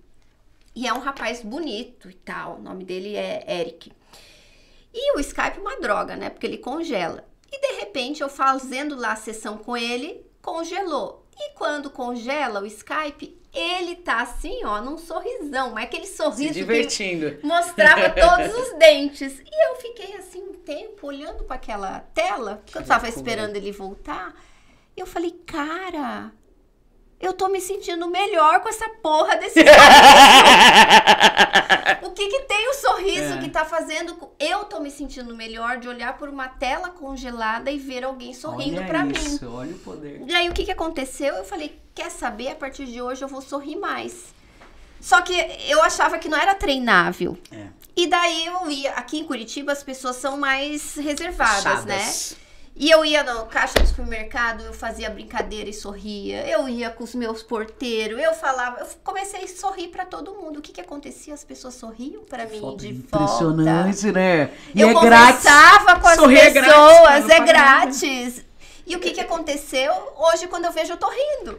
E 0.77 0.87
é 0.87 0.93
um 0.93 0.99
rapaz 1.01 1.41
bonito 1.43 2.11
e 2.11 2.15
tal, 2.15 2.57
o 2.57 2.63
nome 2.63 2.85
dele 2.85 3.17
é 3.17 3.43
Eric. 3.61 3.91
E 4.95 5.17
o 5.17 5.21
Skype 5.21 5.59
é 5.59 5.61
uma 5.61 5.81
droga, 5.81 6.15
né? 6.17 6.31
Porque 6.31 6.47
ele 6.47 6.59
congela. 6.59 7.27
E 7.51 7.61
de 7.61 7.81
repente 7.81 8.23
eu 8.23 8.29
fazendo 8.29 8.95
lá 8.97 9.13
a 9.13 9.17
sessão 9.17 9.59
com 9.59 9.77
ele, 9.77 10.25
congelou. 10.41 11.27
E 11.37 11.51
quando 11.55 11.91
congela 11.91 12.61
o 12.61 12.67
Skype, 12.67 13.37
ele 13.53 13.97
tá 13.97 14.21
assim, 14.21 14.65
ó, 14.65 14.81
num 14.81 14.97
sorrisão, 14.97 15.73
mas 15.73 15.85
aquele 15.85 16.07
Se 16.07 16.17
sorriso 16.17 16.49
que 16.55 16.61
divertindo. 16.61 17.39
mostrava 17.43 18.11
todos 18.15 18.55
os 18.57 18.79
dentes. 18.79 19.41
E 19.41 19.69
eu 19.71 19.77
fiquei 19.77 20.15
assim 20.17 20.43
um 20.43 20.53
tempo 20.53 21.07
olhando 21.09 21.43
para 21.45 21.57
aquela 21.57 22.01
tela, 22.15 22.63
que 22.65 22.77
eu 22.79 22.85
tava 22.85 23.07
loucura. 23.07 23.09
esperando 23.31 23.57
ele 23.57 23.73
voltar. 23.73 24.35
E 24.97 25.01
eu 25.01 25.07
falei, 25.07 25.33
cara, 25.45 26.33
eu 27.27 27.33
tô 27.33 27.49
me 27.49 27.61
sentindo 27.61 28.09
melhor 28.09 28.61
com 28.61 28.69
essa 28.69 28.89
porra 29.03 29.37
desse 29.37 29.61
sorriso. 29.65 29.75
O 32.03 32.11
que 32.11 32.29
que 32.29 32.41
tem 32.41 32.69
o 32.69 32.75
sorriso 32.75 33.35
É. 33.35 33.39
que 33.39 33.49
tá 33.51 33.65
fazendo? 33.65 34.15
com- 34.15 34.31
Eu 34.39 34.65
tô 34.65 34.81
me 34.81 34.91
sentindo 34.91 35.35
melhor 35.35 35.79
de 35.79 35.89
olhar 35.89 36.17
por 36.17 36.29
uma 36.29 36.49
tela 36.49 36.91
congelada 36.91 37.71
e 37.71 37.79
ver 37.79 38.05
alguém 38.05 38.33
sorrindo 38.35 38.79
olha 38.79 38.87
pra 38.87 39.05
mim. 39.05 39.13
isso, 39.13 39.49
olha 39.51 39.75
o 39.75 39.79
poder. 39.79 40.23
E 40.27 40.35
aí 40.35 40.49
o 40.49 40.53
que 40.53 40.65
que 40.65 40.73
aconteceu? 40.73 41.35
Eu 41.35 41.45
falei, 41.45 41.79
quer 41.95 42.11
saber? 42.11 42.49
A 42.49 42.55
partir 42.55 42.87
de 42.87 43.01
hoje 43.03 43.23
eu 43.23 43.29
vou 43.29 43.43
sorrir 43.43 43.77
mais. 43.77 44.33
Só 45.01 45.21
que 45.23 45.35
eu 45.69 45.83
achava 45.83 46.19
que 46.19 46.29
não 46.29 46.39
era 46.39 46.55
treinável. 46.55 47.37
É. 47.53 47.67
E 47.97 48.07
daí 48.07 48.47
eu 48.47 48.71
ia, 48.71 48.93
aqui 48.93 49.19
em 49.19 49.25
Curitiba 49.25 49.73
as 49.73 49.83
pessoas 49.83 50.17
são 50.17 50.37
mais 50.37 50.95
reservadas, 50.97 51.85
né? 51.85 51.99
E 52.77 52.91
eu 52.91 53.05
ia 53.05 53.23
no 53.23 53.47
caixa 53.47 53.79
do 53.79 53.87
supermercado, 53.87 54.65
eu 54.65 54.73
fazia 54.75 55.09
brincadeira 55.09 55.71
e 55.71 55.73
sorria. 55.73 56.45
Eu 56.49 56.69
ia 56.69 56.91
com 56.91 57.05
os 57.05 57.15
meus 57.15 57.41
porteiros, 57.41 58.21
eu 58.21 58.35
falava, 58.35 58.81
eu 58.81 58.87
comecei 59.05 59.45
a 59.45 59.49
sorrir 59.49 59.89
pra 59.89 60.05
todo 60.05 60.35
mundo. 60.35 60.59
O 60.59 60.63
que 60.63 60.73
que 60.73 60.81
acontecia? 60.81 61.33
As 61.35 61.45
pessoas 61.45 61.75
sorriam 61.75 62.25
pra 62.25 62.47
mim 62.47 62.59
Foto 62.61 62.79
de 62.79 62.93
volta. 62.93 63.17
Impressionante, 63.17 64.11
né? 64.11 64.51
E 64.75 64.81
Eu 64.81 64.91
é 64.91 64.93
grátis. 64.93 65.43
conversava 65.45 66.01
com 66.01 66.09
as 66.09 66.15
Sorrir 66.17 66.39
é 66.39 66.51
grátis, 66.51 66.75
pessoas, 66.75 67.25
não 67.27 67.31
é 67.31 67.41
grátis. 67.41 68.45
E 68.87 68.97
o 68.97 69.01
que 69.01 69.13
que 69.13 69.21
aconteceu? 69.21 69.93
Hoje, 70.17 70.49
quando 70.49 70.65
eu 70.65 70.73
vejo, 70.73 70.93
eu 70.93 70.97
tô 70.97 71.09
rindo. 71.09 71.59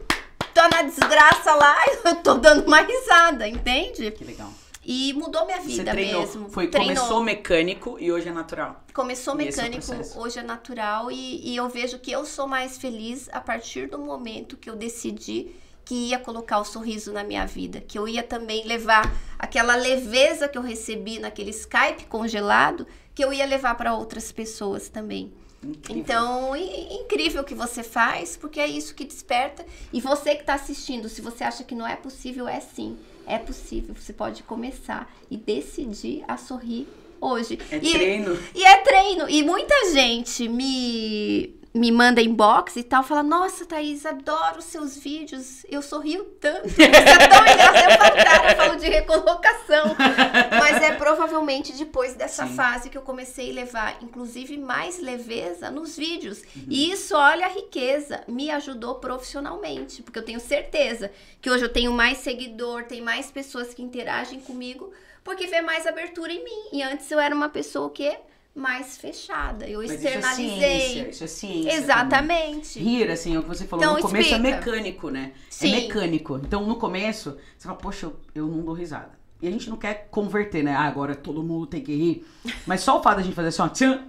Tô 0.52 0.62
na 0.68 0.82
desgraça 0.82 1.54
lá, 1.54 1.76
eu 2.04 2.16
tô 2.16 2.34
dando 2.34 2.66
uma 2.66 2.80
risada, 2.80 3.48
entende? 3.48 4.10
Que 4.10 4.24
legal. 4.24 4.50
E 4.88 5.12
mudou 5.14 5.44
minha 5.44 5.60
vida 5.60 5.92
mesmo. 5.92 6.48
Foi, 6.48 6.68
Treinou. 6.68 6.94
começou 6.94 7.20
mecânico 7.20 7.96
e 7.98 8.12
hoje 8.12 8.28
é 8.28 8.32
natural. 8.32 8.84
Começou 8.94 9.34
E 9.34 9.42
é 9.42 9.46
mecânico, 9.46 9.84
processo. 9.84 10.16
hoje 10.20 10.38
é 10.38 10.42
natural. 10.44 11.10
E, 11.10 11.50
e 11.50 11.56
eu 11.56 11.68
vejo 11.68 11.98
que 11.98 12.12
eu 12.12 12.24
sou 12.24 12.46
mais 12.46 12.78
feliz 12.78 13.28
a 13.32 13.40
partir 13.40 13.88
do 13.88 13.98
momento 13.98 14.56
que 14.56 14.70
eu 14.70 14.76
decidi 14.76 15.50
que 15.84 15.94
ia 16.10 16.20
colocar 16.20 16.58
o 16.60 16.64
sorriso 16.64 17.12
na 17.12 17.24
minha 17.24 17.44
vida, 17.46 17.80
que 17.80 17.98
eu 17.98 18.06
ia 18.06 18.22
também 18.22 18.64
levar 18.64 19.12
aquela 19.36 19.74
leveza 19.74 20.48
que 20.48 20.56
eu 20.56 20.62
recebi 20.62 21.18
naquele 21.18 21.50
Skype 21.50 22.04
congelado, 22.08 22.86
que 23.12 23.24
eu 23.24 23.32
ia 23.32 23.44
levar 23.46 23.74
para 23.76 23.92
outras 23.94 24.30
pessoas 24.30 24.88
também. 24.88 25.32
Incrível. 25.64 26.00
Então, 26.02 26.56
incrível 26.56 27.42
o 27.42 27.44
que 27.44 27.54
você 27.54 27.82
faz, 27.82 28.36
porque 28.36 28.60
é 28.60 28.66
isso 28.68 28.94
que 28.94 29.04
desperta. 29.04 29.64
E 29.92 30.00
você 30.00 30.34
que 30.36 30.42
está 30.42 30.54
assistindo, 30.54 31.08
se 31.08 31.20
você 31.20 31.42
acha 31.42 31.64
que 31.64 31.74
não 31.74 31.86
é 31.86 31.96
possível, 31.96 32.46
é 32.46 32.60
sim. 32.60 32.96
É 33.26 33.38
possível. 33.38 33.94
Você 33.94 34.12
pode 34.12 34.42
começar 34.42 35.12
e 35.30 35.36
decidir 35.36 36.24
a 36.28 36.36
sorrir 36.36 36.86
hoje. 37.20 37.58
É 37.70 37.76
e, 37.76 37.92
treino. 37.92 38.38
E 38.54 38.64
é 38.64 38.76
treino. 38.78 39.28
E 39.28 39.42
muita 39.42 39.74
gente 39.92 40.48
me 40.48 41.54
me 41.76 41.92
manda 41.92 42.22
inbox 42.22 42.76
e 42.76 42.82
tal, 42.82 43.02
fala, 43.02 43.22
nossa, 43.22 43.66
Thaís, 43.66 44.06
adoro 44.06 44.58
os 44.58 44.64
seus 44.64 44.96
vídeos, 44.96 45.64
eu 45.68 45.82
sorrio 45.82 46.24
tanto, 46.40 46.68
você 46.70 46.82
é 46.82 47.28
tão 47.28 47.46
engraçado, 47.46 47.90
eu 47.90 47.98
falo, 47.98 48.16
cara, 48.16 48.50
eu 48.50 48.56
falo 48.56 48.76
de 48.76 48.88
recolocação, 48.88 49.96
mas 50.58 50.82
é 50.82 50.92
provavelmente 50.92 51.72
depois 51.74 52.14
dessa 52.14 52.46
Sim. 52.46 52.54
fase 52.54 52.88
que 52.88 52.96
eu 52.96 53.02
comecei 53.02 53.50
a 53.50 53.54
levar, 53.54 53.98
inclusive, 54.02 54.56
mais 54.56 54.98
leveza 54.98 55.70
nos 55.70 55.96
vídeos, 55.96 56.42
e 56.66 56.90
isso, 56.90 57.14
olha 57.14 57.46
a 57.46 57.50
riqueza, 57.50 58.22
me 58.26 58.50
ajudou 58.50 58.94
profissionalmente, 58.94 60.02
porque 60.02 60.18
eu 60.18 60.24
tenho 60.24 60.40
certeza 60.40 61.10
que 61.42 61.50
hoje 61.50 61.64
eu 61.64 61.72
tenho 61.72 61.92
mais 61.92 62.18
seguidor, 62.18 62.84
tem 62.84 63.02
mais 63.02 63.30
pessoas 63.30 63.74
que 63.74 63.82
interagem 63.82 64.40
comigo, 64.40 64.90
porque 65.22 65.46
vê 65.46 65.60
mais 65.60 65.86
abertura 65.86 66.32
em 66.32 66.42
mim, 66.42 66.68
e 66.72 66.82
antes 66.82 67.10
eu 67.10 67.20
era 67.20 67.34
uma 67.34 67.48
pessoa 67.48 67.90
que 67.90 68.16
mais 68.56 68.96
fechada, 68.96 69.68
eu 69.68 69.80
Mas 69.80 69.92
externalizei. 69.92 70.46
Isso 70.46 70.64
é 70.64 70.78
ciência. 70.78 71.10
Isso 71.10 71.24
é 71.24 71.26
ciência 71.26 71.72
Exatamente. 71.74 72.72
também. 72.74 72.94
Rir, 72.94 73.10
assim, 73.10 73.36
é 73.36 73.38
o 73.38 73.42
que 73.42 73.48
você 73.48 73.66
falou. 73.66 73.84
Então, 73.84 73.96
no 73.96 74.02
começo 74.02 74.30
explica. 74.30 74.48
é 74.48 74.56
mecânico, 74.56 75.10
né? 75.10 75.32
Sim. 75.50 75.72
É 75.72 75.80
mecânico. 75.82 76.40
Então, 76.42 76.66
no 76.66 76.76
começo, 76.76 77.36
você 77.56 77.68
fala, 77.68 77.76
poxa, 77.76 78.06
eu, 78.06 78.16
eu 78.34 78.46
não 78.46 78.64
dou 78.64 78.74
risada. 78.74 79.10
E 79.42 79.46
a 79.46 79.50
gente 79.50 79.68
não 79.68 79.76
quer 79.76 80.08
converter, 80.10 80.64
né? 80.64 80.74
Ah, 80.74 80.84
agora 80.84 81.14
todo 81.14 81.42
mundo 81.42 81.66
tem 81.66 81.82
que 81.82 81.94
rir. 81.94 82.26
Mas 82.66 82.80
só 82.80 82.98
o 82.98 83.02
fato 83.02 83.18
da 83.18 83.22
gente 83.22 83.34
fazer 83.34 83.48
assim, 83.48 83.62
ó, 83.62 83.68
tchan. 83.68 84.06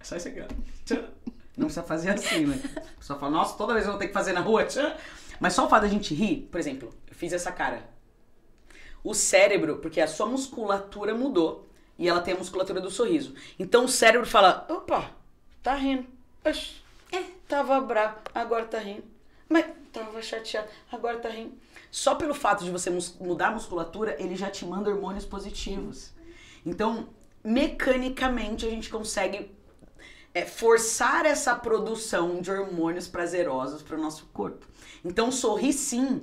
É 0.00 0.04
só 0.04 0.16
isso 0.16 0.26
aqui, 0.26 0.40
ó. 0.40 0.46
Tchan. 0.84 1.04
Não 1.56 1.66
precisa 1.66 1.84
fazer 1.84 2.10
assim, 2.10 2.44
né? 2.44 2.60
Pessoa 2.98 3.16
fala, 3.20 3.30
nossa, 3.30 3.56
toda 3.56 3.72
vez 3.72 3.86
eu 3.86 3.92
vou 3.92 4.00
ter 4.00 4.08
que 4.08 4.12
fazer 4.12 4.32
na 4.32 4.40
rua, 4.40 4.64
tchan. 4.64 4.92
Mas 5.38 5.52
só 5.52 5.64
o 5.64 5.68
fato 5.68 5.82
da 5.82 5.88
gente 5.88 6.12
rir, 6.12 6.48
por 6.50 6.58
exemplo, 6.58 6.92
eu 7.08 7.14
fiz 7.14 7.32
essa 7.32 7.52
cara. 7.52 7.88
O 9.04 9.14
cérebro, 9.14 9.76
porque 9.76 10.00
a 10.00 10.08
sua 10.08 10.26
musculatura 10.26 11.14
mudou 11.14 11.65
e 11.98 12.08
ela 12.08 12.20
tem 12.20 12.34
a 12.34 12.38
musculatura 12.38 12.80
do 12.80 12.90
sorriso. 12.90 13.34
Então 13.58 13.84
o 13.84 13.88
cérebro 13.88 14.26
fala: 14.26 14.66
opa, 14.68 15.10
tá 15.62 15.74
rindo. 15.74 16.06
Oxi, 16.44 16.76
É. 17.12 17.22
tava 17.48 17.80
bravo, 17.80 18.16
agora 18.34 18.64
tá 18.66 18.78
rindo. 18.78 19.04
Mas 19.48 19.66
tava 19.92 20.20
chateado, 20.22 20.68
agora 20.90 21.18
tá 21.18 21.28
rindo. 21.28 21.52
Só 21.90 22.14
pelo 22.14 22.34
fato 22.34 22.64
de 22.64 22.70
você 22.70 22.90
mudar 23.20 23.48
a 23.48 23.52
musculatura, 23.52 24.16
ele 24.18 24.36
já 24.36 24.50
te 24.50 24.64
manda 24.64 24.90
hormônios 24.90 25.24
positivos. 25.24 26.10
Então, 26.64 27.08
mecanicamente, 27.42 28.66
a 28.66 28.70
gente 28.70 28.90
consegue 28.90 29.50
é, 30.34 30.44
forçar 30.44 31.24
essa 31.24 31.54
produção 31.54 32.40
de 32.40 32.50
hormônios 32.50 33.06
prazerosos 33.06 33.82
para 33.82 33.96
o 33.96 34.00
nosso 34.02 34.26
corpo. 34.32 34.66
Então, 35.04 35.30
sorrir 35.30 35.72
sim 35.72 36.22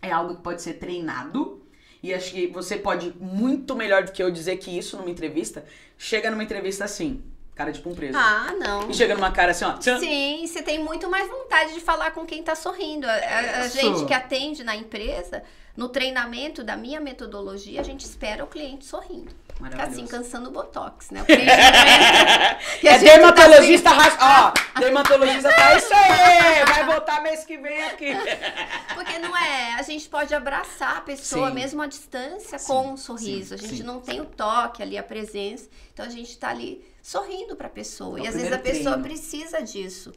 é 0.00 0.12
algo 0.12 0.36
que 0.36 0.42
pode 0.42 0.60
ser 0.62 0.74
treinado. 0.74 1.61
E 2.02 2.12
acho 2.12 2.32
que 2.32 2.46
você 2.48 2.76
pode, 2.76 3.14
muito 3.20 3.76
melhor 3.76 4.04
do 4.04 4.12
que 4.12 4.22
eu 4.22 4.30
dizer 4.30 4.56
que 4.56 4.76
isso 4.76 4.96
numa 4.96 5.10
entrevista, 5.10 5.64
chega 5.96 6.30
numa 6.30 6.42
entrevista 6.42 6.84
assim, 6.84 7.22
cara 7.62 7.72
de 7.72 7.80
pum 7.80 7.94
preso. 7.94 8.18
Ah, 8.18 8.52
não. 8.58 8.90
E 8.90 8.94
chega 8.94 9.14
numa 9.14 9.30
cara 9.30 9.52
assim, 9.52 9.64
ó. 9.64 9.72
tchan. 9.74 9.98
Sim, 10.00 10.44
você 10.46 10.62
tem 10.62 10.78
muito 10.82 11.08
mais 11.08 11.28
vontade 11.28 11.72
de 11.74 11.80
falar 11.80 12.10
com 12.10 12.26
quem 12.26 12.42
tá 12.42 12.54
sorrindo. 12.54 13.06
A, 13.06 13.12
a- 13.12 13.60
a 13.62 13.68
gente 13.68 14.04
que 14.04 14.12
atende 14.14 14.64
na 14.64 14.74
empresa, 14.74 15.42
no 15.76 15.88
treinamento 15.88 16.62
da 16.64 16.76
minha 16.76 17.00
metodologia, 17.00 17.80
a 17.80 17.84
gente 17.84 18.04
espera 18.04 18.42
o 18.44 18.46
cliente 18.46 18.84
sorrindo. 18.84 19.30
Fica 19.62 19.84
assim, 19.84 20.06
cansando 20.08 20.48
o 20.48 20.52
botox, 20.52 21.10
né? 21.12 21.22
O 21.22 21.24
cliente 21.24 21.46
não 21.46 21.54
É 21.54 22.58
gente 22.82 22.82
tá 22.82 22.98
dermatologista, 22.98 23.90
racha- 23.90 24.18
ó, 24.20 24.80
dermatologista 24.80 25.52
tá 25.52 25.76
isso 25.76 25.94
aí, 25.94 26.64
vai 26.66 26.84
voltar 26.86 27.22
mês 27.22 27.44
que 27.44 27.56
vem 27.58 27.80
aqui. 27.84 28.10
assim, 28.10 28.26
porque 28.94 29.18
não 29.20 29.36
é, 29.36 29.74
a 29.74 29.82
gente 29.82 30.08
pode 30.08 30.34
abraçar 30.34 30.96
a 30.96 31.00
pessoa 31.02 31.48
Sim. 31.48 31.54
mesmo 31.54 31.80
à 31.80 31.86
distância 31.86 32.58
Sim, 32.58 32.66
com 32.66 32.88
um 32.92 32.96
sorriso. 32.96 33.56
sim, 33.56 33.64
a 33.64 33.68
gente 33.68 33.76
sim. 33.78 33.82
não 33.84 34.00
tem 34.00 34.20
o 34.20 34.24
toque 34.24 34.82
ali, 34.82 34.98
a 34.98 35.02
presença. 35.02 35.68
Então 35.94 36.04
a 36.04 36.08
gente 36.08 36.36
tá 36.38 36.48
ali 36.48 36.84
sorrindo 37.02 37.56
pra 37.56 37.68
pessoa. 37.68 38.18
É 38.20 38.22
e 38.22 38.26
às 38.28 38.34
vezes 38.34 38.52
a 38.52 38.58
primeiro 38.58 38.78
pessoa 38.78 38.98
treino. 38.98 39.02
precisa 39.20 39.60
disso. 39.60 40.12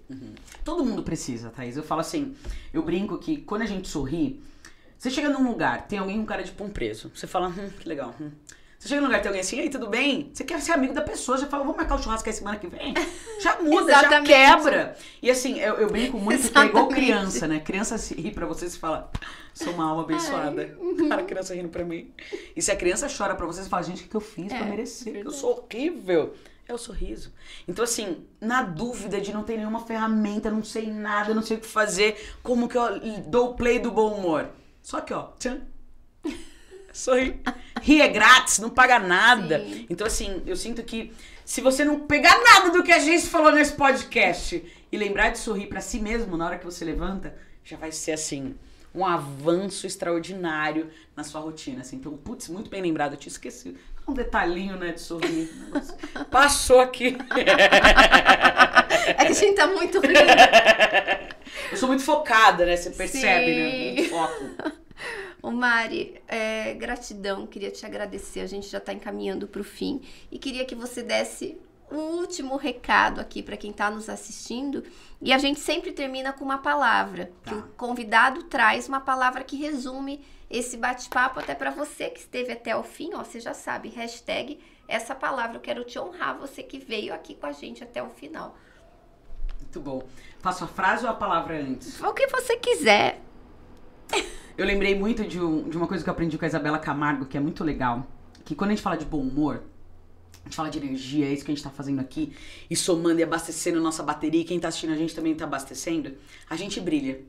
Todo 0.64 0.86
mundo 0.86 1.04
precisa, 1.04 1.50
Thaís. 1.50 1.76
Eu 1.76 1.84
falo 1.84 2.02
assim, 2.02 2.36
eu 2.72 2.84
brinco 2.84 3.18
que 3.18 3.38
quando 3.38 3.64
a 3.64 3.66
gente 3.66 3.88
sorri, 3.88 4.40
você 4.98 5.10
chega 5.10 5.30
num 5.30 5.50
lugar, 5.50 5.88
tem 5.88 6.00
alguém 6.00 6.18
com 6.20 6.26
cara 6.26 6.44
de 6.44 6.52
pão 6.52 6.70
preso. 6.70 7.12
Você 7.14 7.26
fala, 7.28 7.50
hum, 7.50 7.70
que 7.80 7.90
legal. 7.90 8.14
hum. 8.22 8.30
Você 8.78 8.90
chega 8.90 9.02
num 9.02 9.08
lugar, 9.08 9.20
tem 9.22 9.30
alguém 9.30 9.42
assim, 9.42 9.60
ei, 9.60 9.70
tudo 9.70 9.88
bem? 9.90 10.30
Você 10.32 10.44
quer 10.44 10.62
ser 10.62 10.74
amigo 10.74 10.94
da 10.94 11.02
pessoa, 11.02 11.40
já 11.40 11.48
fala, 11.48 11.64
vamos 11.64 11.78
marcar 11.78 11.96
o 11.96 12.04
churrasco 12.04 12.30
aí 12.30 12.36
semana 12.36 12.58
que 12.60 12.68
vem? 12.68 12.94
Já 13.42 13.60
muda, 13.62 13.92
já 13.92 14.00
Exatamente. 14.00 14.28
quebra. 14.28 14.96
E 15.22 15.30
assim, 15.32 15.60
eu, 15.60 15.76
eu 15.76 15.88
brinco 15.90 16.18
muito 16.20 16.50
que 16.52 16.58
é 16.58 16.66
igual 16.66 16.86
Exatamente. 16.86 16.94
criança, 16.96 17.48
né? 17.48 17.60
Criança 17.60 17.98
se 17.98 18.14
ri 18.16 18.32
pra 18.32 18.46
você 18.46 18.68
e 18.68 18.70
fala, 18.70 19.12
sou 19.54 19.74
uma 19.74 19.86
alma 19.86 20.04
abençoada. 20.04 20.78
uhum. 20.80 21.10
Cara, 21.10 21.24
criança 21.24 21.54
rindo 21.56 21.70
pra 21.70 21.84
mim. 21.84 22.12
E 22.56 22.62
se 22.62 22.72
a 22.72 22.76
criança 22.76 23.08
chora 23.10 23.36
pra 23.36 23.46
você, 23.46 23.62
você 23.64 23.70
fala, 23.70 23.84
gente, 23.84 24.04
o 24.06 24.08
que, 24.08 24.16
eu 24.16 24.22
fiz 24.22 24.52
É, 24.52 24.58
pra 24.58 24.66
merecer? 24.68 25.16
Eu 25.16 25.32
sou 25.32 25.66
horrível. 25.70 26.34
É 26.68 26.74
o 26.74 26.78
sorriso. 26.78 27.32
Então, 27.68 27.84
assim, 27.84 28.26
na 28.42 28.64
dúvida 28.64 29.22
de 29.22 29.32
não 29.32 29.44
ter 29.44 29.58
nenhuma 29.58 29.86
ferramenta, 29.86 30.50
não 30.50 30.64
sei 30.64 30.92
nada, 30.92 31.34
não 31.34 31.44
sei 31.44 31.58
o 31.58 31.60
que 31.60 31.68
fazer, 31.68 32.36
como 32.42 32.68
que 32.68 32.78
eu 32.78 33.00
dou 33.28 33.52
o 33.52 33.54
play 33.54 33.78
do 33.78 33.92
bom 33.92 34.16
humor? 34.16 34.50
Só 34.82 35.00
que, 35.02 35.14
ó, 35.14 35.30
tchan. 35.38 35.62
Sorri. 36.92 37.40
Rir 37.82 38.02
é 38.02 38.08
grátis, 38.08 38.58
não 38.58 38.70
paga 38.70 38.98
nada. 38.98 39.60
Sim. 39.60 39.86
Então, 39.90 40.08
assim, 40.08 40.42
eu 40.46 40.56
sinto 40.56 40.82
que 40.82 41.14
se 41.44 41.62
você 41.62 41.86
não 41.86 42.08
pegar 42.08 42.36
nada 42.42 42.72
do 42.72 42.82
que 42.82 42.92
a 42.92 43.00
gente 43.00 43.28
falou 43.28 43.52
nesse 43.52 43.74
podcast 43.74 44.64
e 44.92 44.98
lembrar 44.98 45.30
de 45.30 45.38
sorrir 45.38 45.68
pra 45.68 45.82
si 45.82 46.00
mesmo 46.00 46.36
na 46.36 46.48
hora 46.48 46.58
que 46.58 46.66
você 46.66 46.84
levanta, 46.84 47.36
já 47.64 47.78
vai 47.78 47.92
ser, 47.92 48.14
assim, 48.14 48.56
um 48.94 49.06
avanço 49.06 49.86
extraordinário 49.86 50.90
na 51.16 51.24
sua 51.24 51.42
rotina. 51.42 51.82
Assim. 51.82 51.98
Então, 51.98 52.18
putz, 52.18 52.48
muito 52.50 52.72
bem 52.72 52.82
lembrado, 52.82 53.14
eu 53.14 53.20
tinha 53.20 53.32
esquecido. 53.32 53.78
Um 54.08 54.14
detalhinho, 54.14 54.78
né, 54.78 54.92
de 54.92 55.02
sorrir. 55.02 55.50
Passou 56.30 56.80
aqui. 56.80 57.18
É 59.08 59.26
que 59.26 59.32
a 59.32 59.34
gente 59.34 59.56
tá 59.56 59.68
muito 59.68 60.00
rindo. 60.00 60.20
Eu 61.72 61.78
sou 61.78 61.88
muito 61.88 62.04
focada, 62.04 62.66
né? 62.66 62.76
Você 62.78 62.92
percebe, 62.92 63.56
né? 63.56 63.72
Sim. 63.72 63.94
Muito 63.96 64.10
foco. 64.10 64.74
Ô 65.42 65.52
Mari, 65.52 66.22
é, 66.28 66.74
gratidão, 66.74 67.46
queria 67.46 67.70
te 67.72 67.86
agradecer. 67.86 68.40
A 68.42 68.48
gente 68.48 68.68
já 68.68 68.78
está 68.80 68.94
encaminhando 68.94 69.48
para 69.48 69.62
o 69.62 69.64
fim 69.64 70.02
e 70.32 70.40
queria 70.40 70.66
que 70.66 70.76
você 70.76 71.04
desse 71.04 71.58
um 71.92 72.18
último 72.18 72.58
recado 72.58 73.22
aqui 73.22 73.44
para 73.44 73.56
quem 73.56 73.70
está 73.72 73.92
nos 73.92 74.10
assistindo. 74.10 74.84
E 75.22 75.32
a 75.32 75.38
gente 75.38 75.60
sempre 75.60 75.92
termina 75.92 76.34
com 76.34 76.44
uma 76.44 76.58
palavra, 76.58 77.32
Tá. 77.44 77.52
que 77.52 77.58
o 77.58 77.64
convidado 77.78 78.44
traz 78.44 78.88
uma 78.88 79.00
palavra 79.00 79.44
que 79.44 79.56
resume 79.56 80.24
esse 80.50 80.78
bate-papo 80.78 81.40
até 81.40 81.56
para 81.56 81.72
você 81.72 82.10
que 82.10 82.20
esteve 82.20 82.52
até 82.52 82.76
o 82.76 82.84
fim. 82.84 83.12
Ó, 83.14 83.24
você 83.24 83.40
já 83.40 83.54
sabe, 83.54 83.90
hashtag 83.90 84.60
essa 84.88 85.16
palavra. 85.16 85.58
Eu 85.58 85.62
quero 85.62 85.84
te 85.84 85.98
honrar, 86.00 86.38
você 86.38 86.62
que 86.64 86.78
veio 86.80 87.14
aqui 87.14 87.36
com 87.36 87.46
a 87.48 87.52
gente 87.52 87.84
até 87.84 88.02
o 88.04 88.10
final. 88.10 88.56
Muito 89.60 89.80
bom. 89.80 90.04
Faço 90.40 90.64
a 90.64 90.68
frase 90.68 91.04
ou 91.06 91.12
a 91.12 91.16
palavra 91.16 91.60
antes? 91.60 92.00
O 92.02 92.14
que 92.14 92.28
você 92.28 92.58
quiser. 92.58 93.22
Eu 94.58 94.66
lembrei 94.66 94.98
muito 94.98 95.26
de, 95.26 95.38
um- 95.42 95.68
de 95.68 95.76
uma 95.76 95.86
coisa 95.86 96.02
que 96.02 96.10
eu 96.10 96.14
aprendi 96.14 96.38
com 96.38 96.46
a 96.46 96.48
Isabela 96.48 96.80
Camargo, 96.80 97.26
que 97.26 97.36
é 97.36 97.42
muito 97.42 97.62
legal. 97.62 98.08
Que 98.46 98.56
quando 98.56 98.70
a 98.72 98.74
gente 98.74 98.82
fala 98.84 98.96
de 98.96 99.04
bom 99.04 99.20
humor, 99.20 99.64
a 100.42 100.46
gente 100.46 100.56
fala 100.56 100.70
de 100.70 100.78
energia, 100.78 101.26
é 101.26 101.34
isso 101.34 101.44
que 101.44 101.52
a 101.52 101.54
gente 101.54 101.62
tá 101.64 101.70
fazendo 101.70 102.00
aqui, 102.00 102.34
e 102.70 102.76
somando 102.76 103.20
e 103.20 103.24
abastecendo 103.24 103.82
nossa 103.82 104.02
bateria, 104.02 104.40
e 104.40 104.46
quem 104.46 104.58
tá 104.58 104.70
assistindo 104.70 104.94
a 104.94 104.96
gente 104.96 105.14
também 105.14 105.36
tá 105.36 105.44
abastecendo, 105.44 106.16
a 106.50 106.56
gente 106.56 106.80
brilha. 106.80 107.20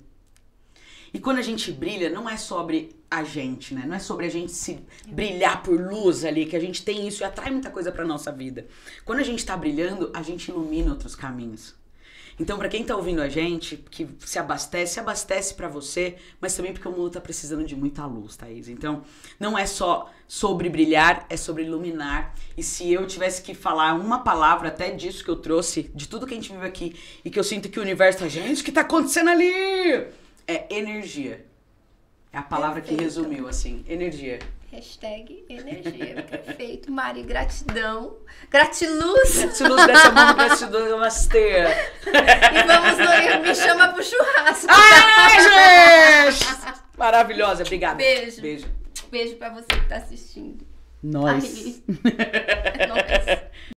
E 1.12 1.18
quando 1.18 1.38
a 1.38 1.42
gente 1.42 1.72
brilha, 1.72 2.10
não 2.10 2.28
é 2.28 2.36
sobre 2.36 2.96
a 3.10 3.22
gente, 3.22 3.74
né? 3.74 3.84
Não 3.86 3.94
é 3.94 3.98
sobre 3.98 4.26
a 4.26 4.30
gente 4.30 4.52
se 4.52 4.78
brilhar 5.06 5.62
por 5.62 5.80
luz 5.80 6.24
ali, 6.24 6.46
que 6.46 6.56
a 6.56 6.60
gente 6.60 6.82
tem 6.82 7.06
isso 7.06 7.22
e 7.22 7.24
atrai 7.24 7.50
muita 7.50 7.70
coisa 7.70 7.92
pra 7.92 8.04
nossa 8.04 8.32
vida. 8.32 8.66
Quando 9.04 9.20
a 9.20 9.24
gente 9.24 9.44
tá 9.44 9.56
brilhando, 9.56 10.10
a 10.12 10.22
gente 10.22 10.48
ilumina 10.48 10.90
outros 10.90 11.14
caminhos. 11.14 11.74
Então, 12.38 12.58
pra 12.58 12.68
quem 12.68 12.84
tá 12.84 12.94
ouvindo 12.94 13.22
a 13.22 13.30
gente, 13.30 13.78
que 13.90 14.06
se 14.18 14.38
abastece, 14.38 14.94
se 14.94 15.00
abastece 15.00 15.54
pra 15.54 15.68
você, 15.68 16.16
mas 16.38 16.54
também 16.54 16.72
porque 16.72 16.86
o 16.86 16.90
mundo 16.92 17.10
tá 17.10 17.20
precisando 17.20 17.64
de 17.64 17.74
muita 17.74 18.04
luz, 18.04 18.36
Thaís. 18.36 18.68
Então, 18.68 19.02
não 19.40 19.56
é 19.56 19.64
só 19.64 20.10
sobre 20.28 20.68
brilhar, 20.68 21.24
é 21.30 21.36
sobre 21.36 21.62
iluminar. 21.64 22.34
E 22.54 22.62
se 22.62 22.92
eu 22.92 23.06
tivesse 23.06 23.40
que 23.40 23.54
falar 23.54 23.94
uma 23.94 24.18
palavra 24.18 24.68
até 24.68 24.90
disso 24.90 25.24
que 25.24 25.30
eu 25.30 25.36
trouxe, 25.36 25.90
de 25.94 26.06
tudo 26.06 26.26
que 26.26 26.34
a 26.34 26.36
gente 26.36 26.52
vive 26.52 26.66
aqui, 26.66 26.94
e 27.24 27.30
que 27.30 27.38
eu 27.38 27.44
sinto 27.44 27.70
que 27.70 27.78
o 27.78 27.82
universo 27.82 28.18
tá, 28.18 28.28
gente, 28.28 28.60
o 28.60 28.64
que 28.64 28.72
tá 28.72 28.82
acontecendo 28.82 29.30
ali? 29.30 29.50
É 30.46 30.66
energia. 30.74 31.44
É 32.32 32.38
a 32.38 32.42
palavra 32.42 32.80
que 32.80 32.88
Perfeito. 32.88 33.02
resumiu, 33.02 33.48
assim, 33.48 33.84
energia. 33.88 34.38
Hashtag 34.70 35.44
energia. 35.48 36.22
Perfeito. 36.28 36.90
Mari, 36.92 37.22
gratidão. 37.22 38.16
Gratiluz. 38.50 39.38
Gratiluz 39.38 39.86
dessa 39.86 40.10
mão, 40.10 40.34
gratidão, 40.34 40.88
namastê. 40.90 41.62
E 41.62 42.62
vamos 42.66 42.98
no 42.98 43.42
Me 43.42 43.54
Chama 43.54 43.88
pro 43.88 44.02
Churrasco. 44.04 44.66
Ai, 44.68 46.30
gente! 46.30 46.46
Maravilhosa, 46.98 47.62
obrigada. 47.62 47.96
Beijo. 47.96 48.40
Beijo. 48.40 48.66
Beijo 49.10 49.36
pra 49.36 49.50
você 49.50 49.66
que 49.66 49.88
tá 49.88 49.96
assistindo. 49.96 50.66
Nós. 51.02 51.80
É 52.76 52.86
nóis. 52.88 53.40